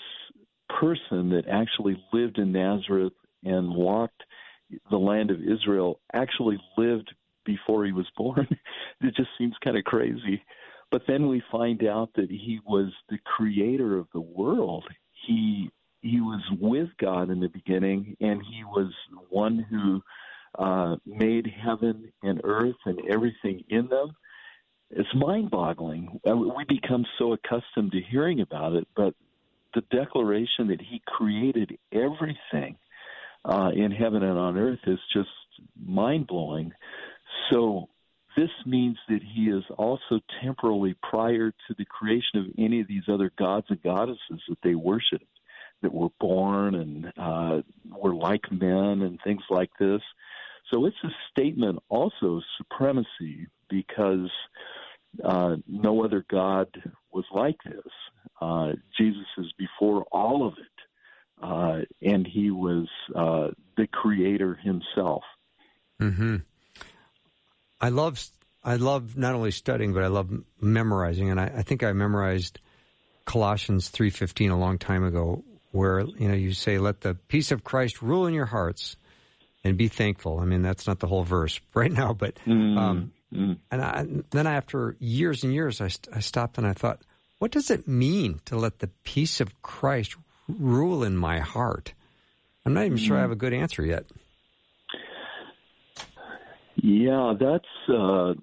person 0.81 1.31
that 1.31 1.45
actually 1.49 2.03
lived 2.13 2.39
in 2.39 2.53
Nazareth 2.53 3.13
and 3.45 3.75
walked 3.75 4.23
the 4.91 4.97
land 4.97 5.31
of 5.31 5.41
Israel 5.41 6.01
actually 6.13 6.59
lived 6.77 7.13
before 7.45 7.85
he 7.85 7.93
was 7.93 8.07
born. 8.17 8.47
it 9.01 9.15
just 9.15 9.29
seems 9.39 9.55
kind 9.63 9.77
of 9.77 9.85
crazy. 9.85 10.43
But 10.91 11.03
then 11.07 11.29
we 11.29 11.43
find 11.51 11.85
out 11.85 12.11
that 12.17 12.31
he 12.31 12.61
was 12.67 12.93
the 13.09 13.19
creator 13.25 13.99
of 13.99 14.07
the 14.13 14.21
world. 14.21 14.85
He 15.27 15.71
he 16.01 16.21
was 16.21 16.43
with 16.61 16.89
God 17.01 17.31
in 17.31 17.41
the 17.41 17.49
beginning, 17.49 18.15
and 18.21 18.43
he 18.43 18.63
was 18.63 18.93
one 19.31 19.59
who 19.71 20.03
uh, 20.63 20.97
made 21.07 21.47
heaven 21.47 22.13
and 22.23 22.43
earth 22.45 22.77
and 22.85 23.01
everything 23.09 23.65
in 23.71 23.89
them 23.89 24.15
it's 24.97 25.09
mind 25.15 25.51
boggling. 25.51 26.21
Uh, 26.29 26.37
we 26.37 26.65
become 26.69 27.05
so 27.19 27.33
accustomed 27.33 27.93
to 27.93 28.01
hearing 28.01 28.41
about 28.41 28.75
it, 28.75 28.87
but 28.97 29.15
the 29.75 29.83
declaration 29.91 30.69
that 30.69 30.81
he 30.81 31.03
created 31.07 31.77
everything 31.93 32.77
uh, 33.45 33.71
in 33.75 33.91
heaven 33.91 34.23
and 34.23 34.39
on 34.39 34.57
earth 34.57 34.79
is 34.87 34.99
just 35.13 35.29
mind 35.85 36.27
blowing. 36.27 36.73
So, 37.51 37.89
this 38.37 38.51
means 38.67 38.97
that 39.09 39.21
he 39.23 39.43
is 39.43 39.63
also 39.79 40.19
temporally 40.43 40.97
prior 41.09 41.51
to 41.51 41.75
the 41.79 41.85
creation 41.85 42.41
of 42.41 42.47
any 42.59 42.81
of 42.81 42.89
these 42.89 43.05
other 43.09 43.31
gods 43.39 43.67
and 43.69 43.81
goddesses 43.81 44.43
that 44.49 44.59
they 44.65 44.75
worship, 44.75 45.23
that 45.83 45.95
were 45.95 46.09
born 46.19 46.75
and 46.75 47.13
uh, 47.17 47.63
were 47.97 48.15
like 48.15 48.51
men 48.51 49.03
and 49.03 49.21
things 49.23 49.43
like 49.51 49.71
this. 49.79 50.01
So 50.73 50.87
it's 50.87 50.97
a 51.05 51.11
statement 51.31 51.79
also 51.89 52.37
of 52.37 52.43
supremacy 52.59 53.47
because 53.69 54.31
uh, 55.23 55.57
no 55.69 56.05
other 56.05 56.25
God 56.31 56.69
was 57.13 57.25
like 57.33 57.57
this. 57.65 57.93
Uh, 58.41 58.73
Jesus 58.99 59.27
is 59.39 59.53
before 59.59 60.05
all 60.11 60.47
of 60.47 60.55
it, 60.59 61.43
uh, 61.43 61.81
and 62.03 62.27
he 62.27 62.51
was 62.51 62.89
uh, 63.15 63.49
the 63.77 63.87
creator 63.87 64.55
himself. 64.55 65.23
Hmm. 66.01 66.37
I 67.81 67.91
love 67.91 68.23
I 68.63 68.77
love 68.77 69.17
not 69.17 69.35
only 69.35 69.51
studying, 69.51 69.93
but 69.93 70.03
I 70.03 70.09
love 70.09 70.31
memorizing, 70.61 71.31
and 71.31 71.39
I, 71.39 71.53
I 71.59 71.63
think 71.63 71.83
I 71.83 71.93
memorized 71.93 72.61
Colossians 73.25 73.91
three 73.91 74.11
fifteen 74.11 74.51
a 74.51 74.59
long 74.59 74.79
time 74.79 75.05
ago, 75.05 75.45
where 75.71 76.01
you 76.01 76.29
know 76.29 76.35
you 76.35 76.53
say, 76.55 76.79
"Let 76.79 77.03
the 77.03 77.15
peace 77.15 77.53
of 77.53 77.63
Christ 77.63 78.03
rule 78.03 78.27
in 78.27 78.35
your 78.35 78.47
hearts." 78.47 78.97
And 79.67 79.79
be 79.79 79.89
thankful. 79.89 80.41
I 80.41 80.45
mean, 80.45 80.61
that's 80.61 80.87
not 80.87 80.99
the 80.99 81.07
whole 81.07 81.23
verse 81.23 81.59
right 81.75 81.91
now, 81.91 82.13
but 82.13 82.35
mm. 82.47 82.77
um, 82.77 83.13
Mm. 83.35 83.59
And 83.71 83.83
I, 83.83 84.07
then 84.31 84.47
after 84.47 84.97
years 85.01 85.43
and 85.43 85.53
years, 85.53 85.81
I, 85.81 85.91
I 86.13 86.21
stopped 86.21 86.59
and 86.59 86.67
I 86.67 86.73
thought, 86.73 87.01
what 87.39 87.51
does 87.51 87.71
it 87.71 87.89
mean 87.89 88.41
to 88.47 88.57
let 88.57 88.79
the 88.79 88.89
peace 89.03 89.41
of 89.41 89.61
Christ 89.63 90.17
rule 90.49 91.03
in 91.03 91.17
my 91.17 91.41
heart? 91.41 91.95
I'm 92.65 92.75
not 92.75 92.87
even 92.87 92.99
mm. 92.99 93.07
sure 93.07 93.19
I 93.19 93.23
have 93.23 93.31
a 93.31 93.37
good 93.37 93.53
answer 93.53 93.85
yet. 93.85 94.05
Yeah, 96.77 97.35
that's 97.39 97.65
uh, 97.89 98.35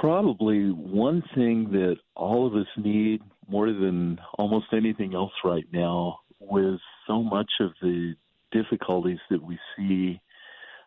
probably 0.00 0.70
one 0.70 1.22
thing 1.34 1.70
that 1.72 1.96
all 2.14 2.46
of 2.46 2.54
us 2.54 2.66
need 2.76 3.20
more 3.48 3.66
than 3.66 4.18
almost 4.38 4.66
anything 4.72 5.14
else 5.14 5.32
right 5.44 5.66
now 5.72 6.20
with 6.40 6.78
so 7.06 7.22
much 7.22 7.50
of 7.60 7.70
the 7.80 8.14
difficulties 8.52 9.18
that 9.30 9.42
we 9.42 9.58
see 9.76 10.20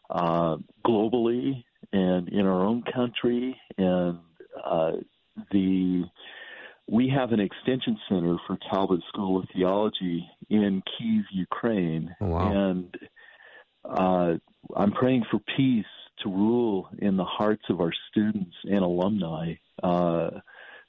uh, 0.10 0.58
globally 0.86 1.64
and 1.92 2.30
in 2.30 2.46
our 2.46 2.66
own 2.66 2.84
country. 2.84 3.60
And 3.78 4.20
uh, 4.64 4.94
the 5.52 6.06
we 6.88 7.10
have 7.10 7.32
an 7.32 7.40
extension 7.40 7.98
center 8.10 8.36
for 8.46 8.58
Talbot 8.70 9.02
School 9.08 9.40
of 9.40 9.46
Theology 9.54 10.30
in 10.50 10.84
Kiev, 10.98 11.24
Ukraine, 11.32 12.14
oh, 12.20 12.26
wow. 12.26 12.52
and 12.52 12.98
uh, 13.86 14.34
I'm 14.76 14.92
praying 14.92 15.24
for 15.32 15.40
peace 15.56 15.86
to 16.24 16.30
rule 16.30 16.90
in 17.00 17.18
the 17.18 17.24
hearts 17.24 17.64
of 17.70 17.80
our 17.80 17.94
students 18.10 18.56
and 18.64 18.84
alumni 18.84 19.54
uh, 19.82 20.30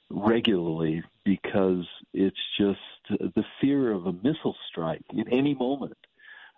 regularly 0.09 1.03
because 1.23 1.85
it's 2.13 2.35
just 2.59 2.79
the 3.09 3.43
fear 3.59 3.91
of 3.91 4.05
a 4.05 4.13
missile 4.13 4.55
strike 4.69 5.03
at 5.17 5.27
any 5.31 5.53
moment. 5.55 5.97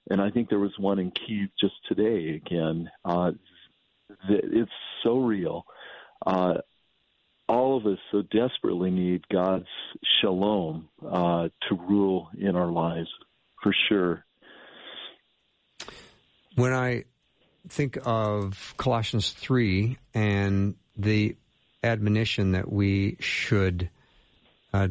And 0.09 0.21
I 0.21 0.29
think 0.29 0.49
there 0.49 0.59
was 0.59 0.77
one 0.77 0.99
in 0.99 1.11
Kiev 1.11 1.49
just 1.59 1.75
today 1.87 2.35
again. 2.35 2.91
Uh, 3.03 3.31
it's 4.29 4.71
so 5.03 5.19
real. 5.19 5.65
Uh, 6.25 6.55
all 7.47 7.77
of 7.77 7.85
us 7.85 7.99
so 8.11 8.21
desperately 8.23 8.89
need 8.89 9.27
God's 9.27 9.67
shalom 10.21 10.89
uh, 11.05 11.49
to 11.69 11.75
rule 11.75 12.29
in 12.37 12.55
our 12.55 12.71
lives, 12.71 13.09
for 13.61 13.73
sure. 13.87 14.25
When 16.55 16.73
I 16.73 17.03
think 17.67 17.97
of 18.03 18.73
Colossians 18.77 19.31
3 19.31 19.97
and 20.13 20.75
the 20.97 21.35
admonition 21.83 22.53
that 22.53 22.71
we 22.71 23.17
should, 23.19 23.89
uh, 24.73 24.87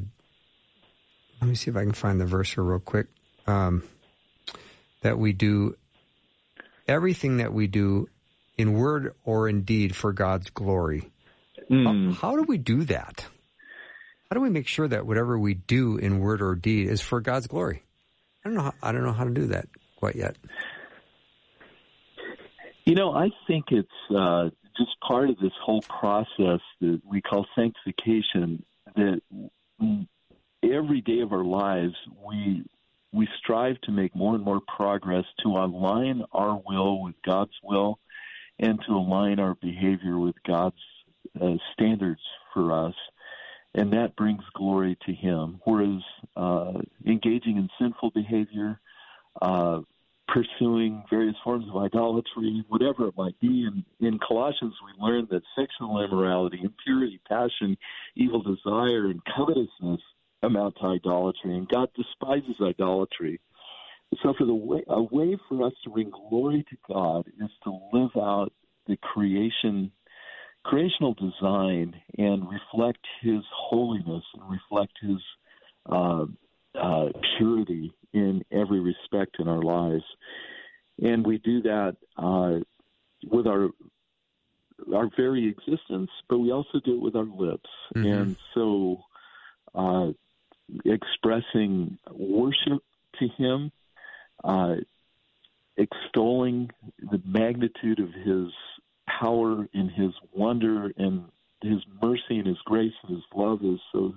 let 1.41 1.49
me 1.49 1.55
see 1.55 1.71
if 1.71 1.77
I 1.77 1.83
can 1.83 1.93
find 1.93 2.21
the 2.21 2.27
verse 2.27 2.53
here 2.55 2.63
real 2.63 2.79
quick, 2.79 3.07
um, 3.47 3.83
that 5.01 5.19
we 5.19 5.33
do 5.33 5.77
everything 6.87 7.39
that 7.39 7.53
we 7.53 7.67
do 7.67 8.09
in 8.57 8.75
word 8.75 9.15
or 9.25 9.49
in 9.49 9.63
deed 9.63 9.95
for 9.95 10.13
God's 10.13 10.51
glory. 10.51 11.11
Mm. 11.71 12.15
How, 12.15 12.29
how 12.31 12.37
do 12.37 12.43
we 12.43 12.59
do 12.59 12.85
that? 12.85 13.27
How 14.31 14.35
do 14.35 14.41
we 14.41 14.51
make 14.51 14.69
sure 14.69 14.89
that 14.89 15.07
whatever 15.07 15.39
we 15.39 15.55
do 15.55 15.97
in 15.97 16.19
word 16.19 16.43
or 16.43 16.55
deed 16.55 16.89
is 16.89 17.01
for 17.01 17.21
God's 17.21 17.47
glory? 17.47 17.83
I 18.45 18.49
don't 18.49 18.57
know. 18.57 18.63
How, 18.63 18.75
I 18.83 18.93
don't 18.93 19.05
know 19.05 19.13
how 19.13 19.25
to 19.25 19.31
do 19.31 19.47
that 19.47 19.69
quite 19.97 20.17
yet. 20.17 20.37
You 22.85 22.95
know, 22.95 23.13
I 23.13 23.31
think 23.47 23.67
it's 23.71 23.89
uh, 24.15 24.51
just 24.77 24.91
part 25.07 25.31
of 25.31 25.39
this 25.39 25.53
whole 25.63 25.83
process 25.83 26.61
that 26.81 27.01
we 27.09 27.23
call 27.23 27.47
sanctification. 27.57 28.65
That 28.97 29.21
every 30.63 31.01
day 31.01 31.21
of 31.21 31.33
our 31.33 31.45
lives, 31.45 31.95
we 32.27 32.65
we 33.13 33.29
strive 33.39 33.81
to 33.83 33.93
make 33.93 34.15
more 34.17 34.35
and 34.35 34.45
more 34.45 34.61
progress 34.77 35.25
to 35.45 35.51
align 35.51 36.25
our 36.33 36.61
will 36.67 37.01
with 37.03 37.15
God's 37.25 37.53
will 37.63 37.99
and 38.59 38.79
to 38.87 38.93
align 38.93 39.41
our 39.41 39.55
behavior 39.55 40.19
with 40.19 40.37
God's 40.47 40.77
uh, 41.41 41.55
standards 41.73 42.21
for 42.53 42.73
us. 42.87 42.95
And 43.75 43.93
that 43.93 44.15
brings 44.17 44.43
glory 44.55 44.97
to 45.07 45.13
Him. 45.13 45.61
Whereas 45.65 46.01
uh, 46.37 46.75
engaging 47.07 47.57
in 47.57 47.69
sinful 47.79 48.11
behavior, 48.11 48.81
uh, 49.43 49.81
pursuing 50.29 51.05
various 51.11 51.37
forms 51.45 51.67
of 51.69 51.83
idolatry, 51.83 52.65
whatever 52.69 53.09
it 53.09 53.17
might 53.17 53.39
be. 53.41 53.69
In 54.01 54.19
Colossians, 54.27 54.75
we 54.85 55.05
learn 55.05 55.27
that 55.31 55.43
sexual 55.57 56.03
immorality, 56.03 56.61
impurity, 56.63 57.21
passion, 57.29 57.77
evil 58.17 58.43
desire, 58.43 59.07
and 59.07 59.21
covetousness 59.37 60.01
amount 60.43 60.77
to 60.77 60.87
idolatry, 60.87 61.57
and 61.57 61.69
God 61.69 61.89
despises 61.97 62.57
idolatry. 62.61 63.41
So, 64.23 64.35
for 64.37 64.47
the 64.47 64.55
way, 64.55 64.83
a 64.89 65.03
way 65.03 65.37
for 65.49 65.67
us 65.67 65.73
to 65.85 65.91
bring 65.91 66.11
glory 66.11 66.65
to 66.71 66.77
God 66.89 67.27
is 67.41 67.51
to 67.65 67.79
live 67.93 68.11
out 68.17 68.53
the 68.87 68.97
creation, 68.99 69.91
creational 70.65 71.15
design, 71.15 71.95
and 72.19 72.47
reflect 72.49 73.05
His 73.23 73.43
holiness 73.53 74.23
and 74.35 74.51
reflect 74.51 74.93
His 75.01 75.19
uh, 75.91 76.27
uh, 76.75 77.07
purity 77.39 77.93
in 78.13 78.45
every 78.53 78.81
respect 78.81 79.37
in 79.39 79.49
our 79.49 79.63
lives, 79.63 80.05
and 81.03 81.27
we 81.27 81.39
do 81.39 81.63
that 81.63 81.97
uh, 82.17 82.59
with 83.31 83.47
our 83.47 83.71
our 84.95 85.09
very 85.17 85.49
existence, 85.49 86.11
but 86.29 86.39
we 86.39 86.53
also 86.53 86.81
do 86.85 86.97
it 86.97 87.01
with 87.01 87.17
our 87.17 87.25
lips, 87.25 87.71
Mhm. 87.97 88.21
and 88.21 88.37
so 88.55 89.03
uh, 89.75 90.13
expressing 90.85 91.99
worship 92.13 92.83
to 93.19 93.29
Him, 93.29 93.71
uh, 94.45 94.77
extolling 95.77 96.71
the 96.99 97.21
magnitude 97.25 97.99
of 97.99 98.13
His 98.13 98.53
power 99.09 99.67
and 99.75 99.91
His 99.91 100.13
wonder 100.33 100.93
and 100.97 101.25
His 101.63 101.81
mercy 102.03 102.39
and 102.39 102.47
His 102.47 102.59
grace 102.65 102.93
and 103.03 103.17
His 103.17 103.25
love 103.35 103.61
is 103.65 103.81
so 103.93 104.15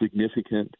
significant. 0.00 0.74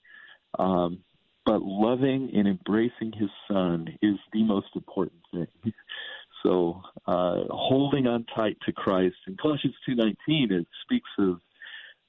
Um, 0.59 1.01
but 1.47 1.63
loving 1.63 2.31
and 2.35 2.49
embracing 2.49 3.13
His 3.13 3.31
Son 3.49 3.89
is 4.03 4.17
the 4.33 4.43
most 4.43 4.69
important 4.75 5.23
thing. 5.33 5.73
So 6.43 6.81
uh, 7.07 7.43
holding 7.51 8.07
on 8.07 8.25
tight 8.35 8.57
to 8.65 8.73
Christ 8.73 9.17
in 9.27 9.37
Colossians 9.37 9.75
two 9.85 9.95
nineteen, 9.95 10.51
it 10.51 10.67
speaks 10.85 11.11
of 11.19 11.41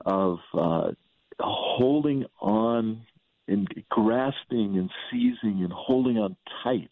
of 0.05 0.37
uh, 0.53 0.91
holding 1.37 2.25
on 2.39 3.05
and 3.51 3.67
grasping 3.89 4.77
and 4.77 4.89
seizing 5.09 5.63
and 5.63 5.71
holding 5.71 6.17
on 6.17 6.35
tight 6.63 6.91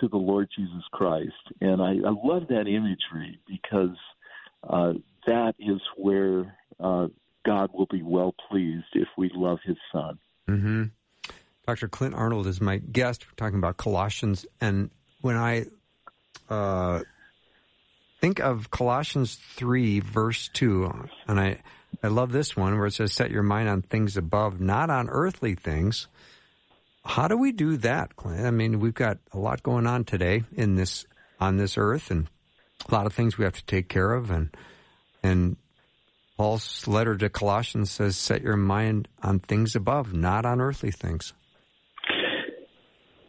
to 0.00 0.08
the 0.08 0.16
Lord 0.16 0.48
Jesus 0.56 0.82
Christ. 0.92 1.32
And 1.60 1.80
I, 1.80 1.92
I 1.92 2.12
love 2.24 2.48
that 2.48 2.66
imagery 2.66 3.38
because 3.46 3.96
uh, 4.68 4.94
that 5.26 5.54
is 5.58 5.80
where 5.96 6.56
uh, 6.80 7.06
God 7.46 7.70
will 7.72 7.86
be 7.86 8.02
well 8.02 8.34
pleased 8.50 8.86
if 8.94 9.08
we 9.16 9.30
love 9.34 9.58
His 9.64 9.76
Son. 9.92 10.18
hmm 10.46 10.84
Dr. 11.66 11.88
Clint 11.88 12.14
Arnold 12.14 12.46
is 12.46 12.60
my 12.60 12.76
guest. 12.76 13.26
We're 13.26 13.36
talking 13.36 13.58
about 13.58 13.78
Colossians, 13.78 14.44
and 14.60 14.90
when 15.22 15.36
I 15.36 15.64
uh, 16.50 17.00
think 18.20 18.38
of 18.38 18.70
Colossians 18.70 19.36
three 19.36 20.00
verse 20.00 20.50
two, 20.52 20.92
and 21.26 21.40
I 21.40 21.62
I 22.02 22.08
love 22.08 22.32
this 22.32 22.56
one 22.56 22.76
where 22.76 22.86
it 22.86 22.94
says, 22.94 23.12
"Set 23.12 23.30
your 23.30 23.42
mind 23.42 23.68
on 23.68 23.82
things 23.82 24.16
above, 24.16 24.60
not 24.60 24.90
on 24.90 25.08
earthly 25.08 25.54
things." 25.54 26.08
How 27.04 27.28
do 27.28 27.36
we 27.36 27.52
do 27.52 27.76
that, 27.78 28.16
Clint? 28.16 28.46
I 28.46 28.50
mean, 28.50 28.80
we've 28.80 28.94
got 28.94 29.18
a 29.32 29.38
lot 29.38 29.62
going 29.62 29.86
on 29.86 30.04
today 30.04 30.44
in 30.52 30.76
this 30.76 31.06
on 31.38 31.58
this 31.58 31.76
earth, 31.76 32.10
and 32.10 32.28
a 32.88 32.94
lot 32.94 33.06
of 33.06 33.12
things 33.12 33.36
we 33.36 33.44
have 33.44 33.54
to 33.54 33.64
take 33.66 33.88
care 33.88 34.12
of, 34.12 34.30
and 34.30 34.56
and 35.22 35.56
Paul's 36.36 36.86
letter 36.88 37.16
to 37.16 37.28
Colossians 37.28 37.90
says, 37.90 38.16
"Set 38.16 38.42
your 38.42 38.56
mind 38.56 39.08
on 39.22 39.38
things 39.38 39.76
above, 39.76 40.12
not 40.14 40.44
on 40.44 40.60
earthly 40.60 40.90
things." 40.90 41.32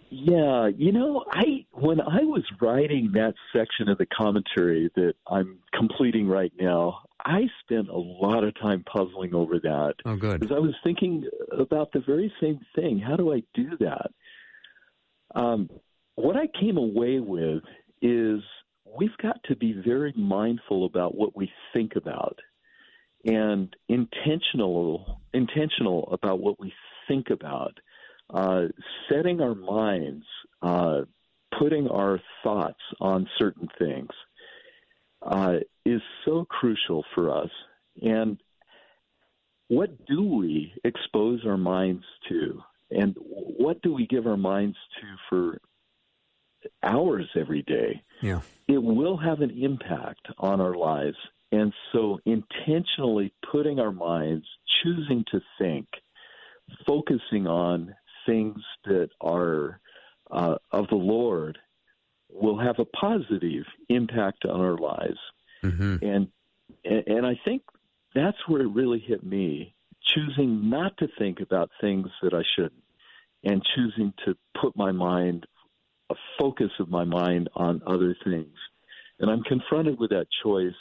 Yeah, 0.09 0.68
you 0.68 0.93
know, 0.93 1.26
I 1.30 1.66
when 1.74 1.99
I 1.99 2.24
was 2.24 2.43
writing 2.61 3.11
that 3.13 3.34
section 3.51 3.89
of 3.89 3.97
the 3.97 4.05
commentary 4.05 4.89
that 4.95 5.16
I'm 5.28 5.59
completing 5.74 6.28
right 6.28 6.53
now, 6.59 7.01
I 7.26 7.49
spent 7.61 7.89
a 7.89 7.97
lot 7.97 8.43
of 8.43 8.53
time 8.59 8.84
puzzling 8.84 9.34
over 9.34 9.59
that 9.59 9.95
Oh, 10.05 10.15
good. 10.15 10.39
because 10.39 10.55
I 10.55 10.59
was 10.59 10.76
thinking 10.84 11.28
about 11.57 11.91
the 11.91 12.01
very 12.05 12.32
same 12.39 12.59
thing. 12.76 12.99
How 12.99 13.15
do 13.15 13.34
I 13.34 13.41
do 13.55 13.71
that? 13.80 14.11
Um, 15.34 15.69
what 16.15 16.38
I 16.38 16.47
came 16.59 16.78
away 16.78 17.19
with 17.19 17.63
is 18.01 18.41
we've 18.97 19.17
got 19.21 19.43
to 19.45 19.55
be 19.55 19.73
very 19.73 20.13
mindful 20.15 20.86
about 20.86 21.15
what 21.15 21.36
we 21.36 21.51
think 21.73 21.95
about 21.95 22.39
and 23.26 23.76
intentional 23.89 25.19
intentional 25.34 26.07
about 26.11 26.39
what 26.39 26.59
we 26.59 26.71
think 27.07 27.32
about 27.32 27.78
uh, 28.30 28.65
setting 29.09 29.41
our 29.41 29.55
minds 29.55 30.26
uh, 30.61 31.01
putting 31.57 31.88
our 31.88 32.19
thoughts 32.43 32.80
on 33.01 33.28
certain 33.38 33.67
things 33.80 34.09
uh, 35.26 35.57
is 35.86 36.01
so 36.23 36.45
crucial 36.45 37.03
for 37.13 37.36
us 37.36 37.49
and 38.01 38.38
what 39.67 40.05
do 40.05 40.21
we 40.23 40.73
expose 40.84 41.41
our 41.45 41.57
minds 41.57 42.03
to 42.30 42.61
and 42.91 43.15
what 43.19 43.82
do 43.82 43.93
we 43.93 44.05
give 44.05 44.28
our 44.28 44.38
minds 44.38 44.78
to 45.01 45.07
for 45.30 45.59
hours 46.84 47.28
every 47.36 47.63
day 47.63 48.01
Yeah. 48.21 48.41
it 48.67 48.78
will 48.82 49.17
have 49.17 49.41
an 49.41 49.51
impact 49.51 50.28
on 50.38 50.61
our 50.61 50.76
lives. 50.76 51.17
And 51.51 51.71
so, 51.93 52.19
intentionally 52.26 53.32
putting 53.51 53.80
our 53.80 53.91
minds, 53.91 54.45
choosing 54.84 55.23
to 55.32 55.39
think, 55.59 55.88
focusing 56.86 57.47
on 57.47 57.95
things 58.26 58.57
that 58.86 59.09
are 59.21 59.80
uh, 60.32 60.55
of 60.71 60.88
the 60.89 60.95
Lord, 60.95 61.57
will 62.36 62.59
have 62.59 62.79
a 62.79 62.86
positive 62.86 63.63
impact 63.89 64.45
on 64.45 64.59
our 64.59 64.77
lives. 64.77 65.19
hmm 65.61 65.97
And 66.01 66.27
and 66.83 67.25
I 67.25 67.39
think 67.45 67.61
that's 68.13 68.38
where 68.47 68.61
it 68.61 68.69
really 68.69 68.99
hit 68.99 69.23
me, 69.23 69.75
choosing 70.13 70.69
not 70.69 70.97
to 70.97 71.07
think 71.17 71.39
about 71.39 71.69
things 71.81 72.07
that 72.23 72.33
I 72.33 72.43
shouldn't, 72.55 72.83
and 73.43 73.61
choosing 73.75 74.13
to 74.25 74.36
put 74.59 74.75
my 74.75 74.91
mind, 74.91 75.45
a 76.09 76.15
focus 76.39 76.71
of 76.79 76.89
my 76.89 77.03
mind 77.03 77.49
on 77.55 77.81
other 77.86 78.15
things. 78.23 78.55
And 79.19 79.29
I'm 79.29 79.43
confronted 79.43 79.99
with 79.99 80.09
that 80.09 80.27
choice 80.43 80.73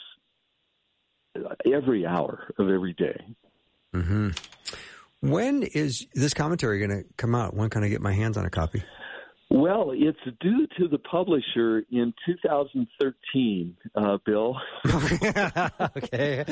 every 1.71 2.05
hour 2.05 2.53
of 2.57 2.69
every 2.69 2.93
day. 2.93 3.19
hmm 3.93 4.29
When 5.21 5.63
is 5.63 6.07
this 6.13 6.33
commentary 6.33 6.79
going 6.79 7.03
to 7.03 7.07
come 7.17 7.35
out? 7.35 7.55
When 7.55 7.69
can 7.69 7.83
I 7.83 7.89
get 7.89 8.01
my 8.01 8.13
hands 8.13 8.37
on 8.37 8.45
a 8.45 8.49
copy? 8.49 8.83
Well, 9.55 9.91
it's 9.93 10.19
due 10.41 10.67
to 10.79 10.89
the 10.89 10.97
publisher 10.97 11.85
in 11.89 12.13
2013, 12.25 13.77
uh, 13.95 14.17
Bill. 14.25 14.57
okay. 15.97 16.43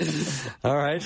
All 0.64 0.78
right. 0.78 1.04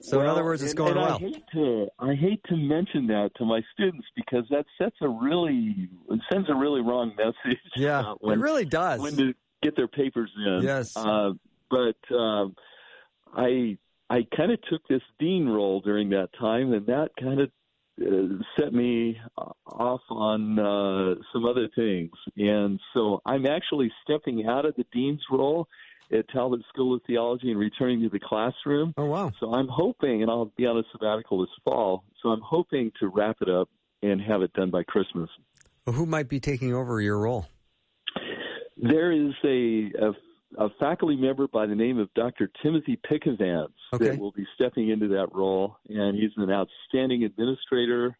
So, 0.00 0.20
in 0.20 0.26
other 0.26 0.42
words, 0.42 0.64
it's 0.64 0.74
going 0.74 0.96
and 0.96 1.00
well. 1.00 1.14
I 1.14 1.18
hate 1.18 1.44
to 1.52 1.86
I 2.00 2.14
hate 2.16 2.42
to 2.48 2.56
mention 2.56 3.06
that 3.06 3.30
to 3.36 3.44
my 3.44 3.60
students 3.72 4.08
because 4.16 4.46
that 4.50 4.66
sets 4.78 4.96
a 5.00 5.08
really 5.08 5.88
it 6.10 6.20
sends 6.32 6.50
a 6.50 6.56
really 6.56 6.80
wrong 6.80 7.12
message. 7.16 7.60
Yeah, 7.76 8.00
uh, 8.00 8.14
when 8.18 8.40
it 8.40 8.42
really 8.42 8.64
does. 8.64 9.00
when 9.00 9.16
to 9.18 9.32
get 9.62 9.76
their 9.76 9.86
papers 9.86 10.32
in. 10.36 10.62
Yes. 10.62 10.96
Uh, 10.96 11.34
but 11.70 12.16
um, 12.16 12.56
I 13.32 13.78
I 14.10 14.26
kind 14.36 14.50
of 14.50 14.60
took 14.68 14.86
this 14.88 15.02
dean 15.20 15.48
role 15.48 15.80
during 15.82 16.10
that 16.10 16.30
time, 16.36 16.72
and 16.72 16.86
that 16.86 17.10
kind 17.20 17.40
of 17.40 17.52
set 18.58 18.72
me 18.72 19.18
off 19.66 20.00
on 20.10 20.58
uh, 20.58 21.14
some 21.32 21.44
other 21.44 21.68
things. 21.74 22.10
And 22.36 22.80
so 22.94 23.20
I'm 23.26 23.46
actually 23.46 23.90
stepping 24.02 24.46
out 24.46 24.64
of 24.64 24.74
the 24.76 24.84
dean's 24.92 25.22
role 25.30 25.68
at 26.12 26.28
Talbot 26.30 26.60
School 26.68 26.94
of 26.94 27.02
Theology 27.06 27.50
and 27.50 27.58
returning 27.58 28.02
to 28.02 28.08
the 28.08 28.20
classroom. 28.20 28.94
oh, 28.96 29.04
wow. 29.04 29.32
So 29.40 29.52
I'm 29.52 29.68
hoping, 29.68 30.22
and 30.22 30.30
I'll 30.30 30.52
be 30.56 30.66
on 30.66 30.78
a 30.78 30.82
sabbatical 30.92 31.40
this 31.40 31.50
fall. 31.64 32.04
So 32.22 32.30
I'm 32.30 32.40
hoping 32.42 32.92
to 33.00 33.08
wrap 33.08 33.36
it 33.40 33.48
up 33.48 33.68
and 34.02 34.20
have 34.20 34.42
it 34.42 34.52
done 34.54 34.70
by 34.70 34.84
Christmas. 34.84 35.28
Well, 35.86 35.94
who 35.94 36.06
might 36.06 36.28
be 36.28 36.40
taking 36.40 36.74
over 36.74 37.00
your 37.00 37.18
role? 37.18 37.46
There 38.76 39.10
is 39.10 39.32
a, 39.44 39.90
a, 40.00 40.12
a 40.58 40.68
faculty 40.80 41.16
member 41.16 41.46
by 41.46 41.66
the 41.66 41.74
name 41.74 41.98
of 41.98 42.12
Dr. 42.14 42.50
Timothy 42.62 42.98
Pickavance 43.10 43.68
Okay. 43.94 44.08
that 44.10 44.18
will 44.18 44.32
be 44.32 44.46
stepping 44.56 44.90
into 44.90 45.08
that 45.08 45.28
role, 45.32 45.76
and 45.88 46.16
he's 46.18 46.32
an 46.36 46.50
outstanding 46.50 47.22
administrator 47.24 48.16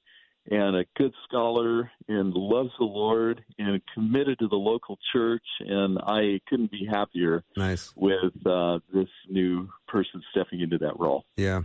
and 0.51 0.77
a 0.77 0.85
good 0.97 1.13
scholar 1.29 1.91
and 2.09 2.33
loves 2.33 2.71
the 2.79 2.85
Lord 2.85 3.45
and 3.59 3.83
committed 3.93 4.39
to 4.39 4.49
the 4.49 4.57
local 4.57 4.99
church. 5.13 5.43
And 5.61 5.99
I 5.99 6.41
couldn't 6.49 6.71
be 6.71 6.87
happier 6.91 7.45
Nice. 7.57 7.93
with 7.97 8.33
uh, 8.47 8.79
this 8.95 9.09
new 9.29 9.69
person 9.89 10.23
stepping 10.31 10.61
into 10.61 10.79
that 10.79 10.99
role. 10.99 11.25
Yeah. 11.37 11.63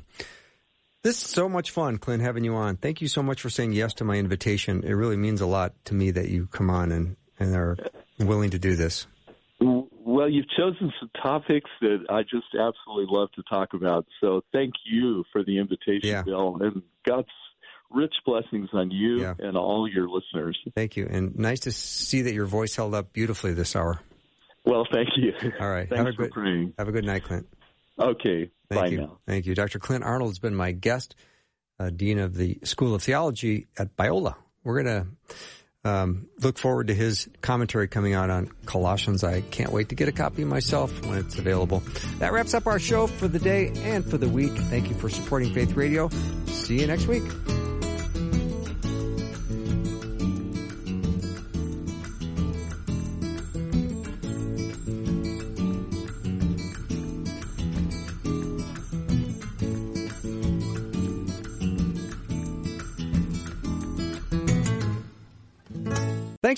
This 1.04 1.24
is 1.24 1.30
so 1.30 1.48
much 1.48 1.72
fun, 1.72 1.98
Clint, 1.98 2.24
having 2.24 2.44
you 2.44 2.56
on. 2.56 2.76
Thank 2.78 3.02
you 3.02 3.08
so 3.08 3.22
much 3.24 3.42
for 3.42 3.50
saying 3.50 3.74
yes 3.74 3.94
to 3.96 4.04
my 4.04 4.16
invitation. 4.16 4.84
It 4.84 4.94
really 4.94 5.18
means 5.18 5.40
a 5.40 5.46
lot 5.46 5.74
to 5.86 5.94
me 5.94 6.12
that 6.12 6.30
you 6.30 6.48
come 6.48 6.70
on 6.70 6.92
and, 6.92 7.16
and 7.40 7.56
are 7.56 7.78
willing 8.20 8.50
to 8.52 8.60
do 8.60 8.76
this. 8.76 9.06
Well, 10.06 10.28
you've 10.30 10.50
chosen 10.50 10.92
some 11.00 11.10
topics 11.22 11.70
that 11.82 12.06
I 12.10 12.24
just 12.24 12.48
absolutely 12.60 13.06
love 13.08 13.32
to 13.34 13.44
talk 13.44 13.74
about. 13.74 14.06
So 14.20 14.42
thank 14.52 14.74
you 14.86 15.24
for 15.32 15.44
the 15.44 15.60
invitation, 15.60 16.02
Yeah. 16.10 16.24
Bill, 16.24 16.58
and 16.62 16.82
God's 17.06 17.30
rich 17.90 18.14
blessings 18.26 18.70
on 18.74 18.92
you 18.92 19.22
Yeah. 19.22 19.36
and 19.40 19.56
all 19.56 19.88
your 19.88 20.10
listeners. 20.10 20.58
Thank 20.76 20.98
you. 20.98 21.08
And 21.10 21.38
nice 21.38 21.62
to 21.62 21.72
see 21.72 22.24
that 22.24 22.34
your 22.34 22.48
voice 22.48 22.76
held 22.76 22.94
up 22.94 23.14
beautifully 23.14 23.54
this 23.54 23.76
hour. 23.76 24.00
Well, 24.66 24.86
thank 24.92 25.10
you. 25.16 25.34
All 25.60 25.70
right. 25.70 25.88
Thanks 25.88 25.98
Have 25.98 26.08
a 26.08 26.14
for 26.14 26.24
good- 26.24 26.32
praying. 26.32 26.74
Have 26.78 26.88
a 26.88 26.92
good 26.92 27.06
night, 27.06 27.24
Clint. 27.24 27.48
Okay. 28.00 28.50
Thank 28.70 28.82
Bye 28.82 28.88
you. 28.88 28.98
now. 29.02 29.20
Thank 29.28 29.46
you. 29.46 29.56
Dr. 29.56 29.80
Clint 29.80 30.04
Arnold 30.04 30.32
has 30.32 30.40
been 30.40 30.56
my 30.56 30.72
guest, 30.72 31.16
uh, 31.80 31.92
Dean 31.92 32.18
of 32.20 32.34
the 32.36 32.60
School 32.64 32.96
of 32.96 33.04
Theology 33.04 33.68
at 33.78 33.96
Biola. 33.96 34.36
We're 34.64 34.82
going 34.84 35.04
to 35.04 35.36
um, 35.86 36.30
look 36.40 36.58
forward 36.58 36.88
to 36.88 36.94
his 36.94 37.28
commentary 37.42 37.88
coming 37.88 38.14
out 38.14 38.30
on 38.30 38.52
Colossians. 38.66 39.24
I 39.24 39.42
can't 39.42 39.72
wait 39.72 39.90
to 39.90 39.96
get 39.96 40.08
a 40.08 40.12
copy 40.12 40.46
myself 40.46 41.06
when 41.06 41.18
it's 41.18 41.38
available. 41.38 41.84
That 42.20 42.32
wraps 42.32 42.54
up 42.54 42.68
our 42.68 42.80
show 42.80 43.08
for 43.08 43.28
the 43.28 43.40
day 43.40 43.72
and 43.84 44.06
for 44.06 44.18
the 44.18 44.30
week. 44.30 44.54
Thank 44.54 44.90
you 44.90 44.96
for 44.96 45.10
supporting 45.10 45.54
Faith 45.54 45.76
Radio. 45.76 46.10
See 46.48 46.80
you 46.80 46.88
next 46.88 47.08
week. 47.08 47.24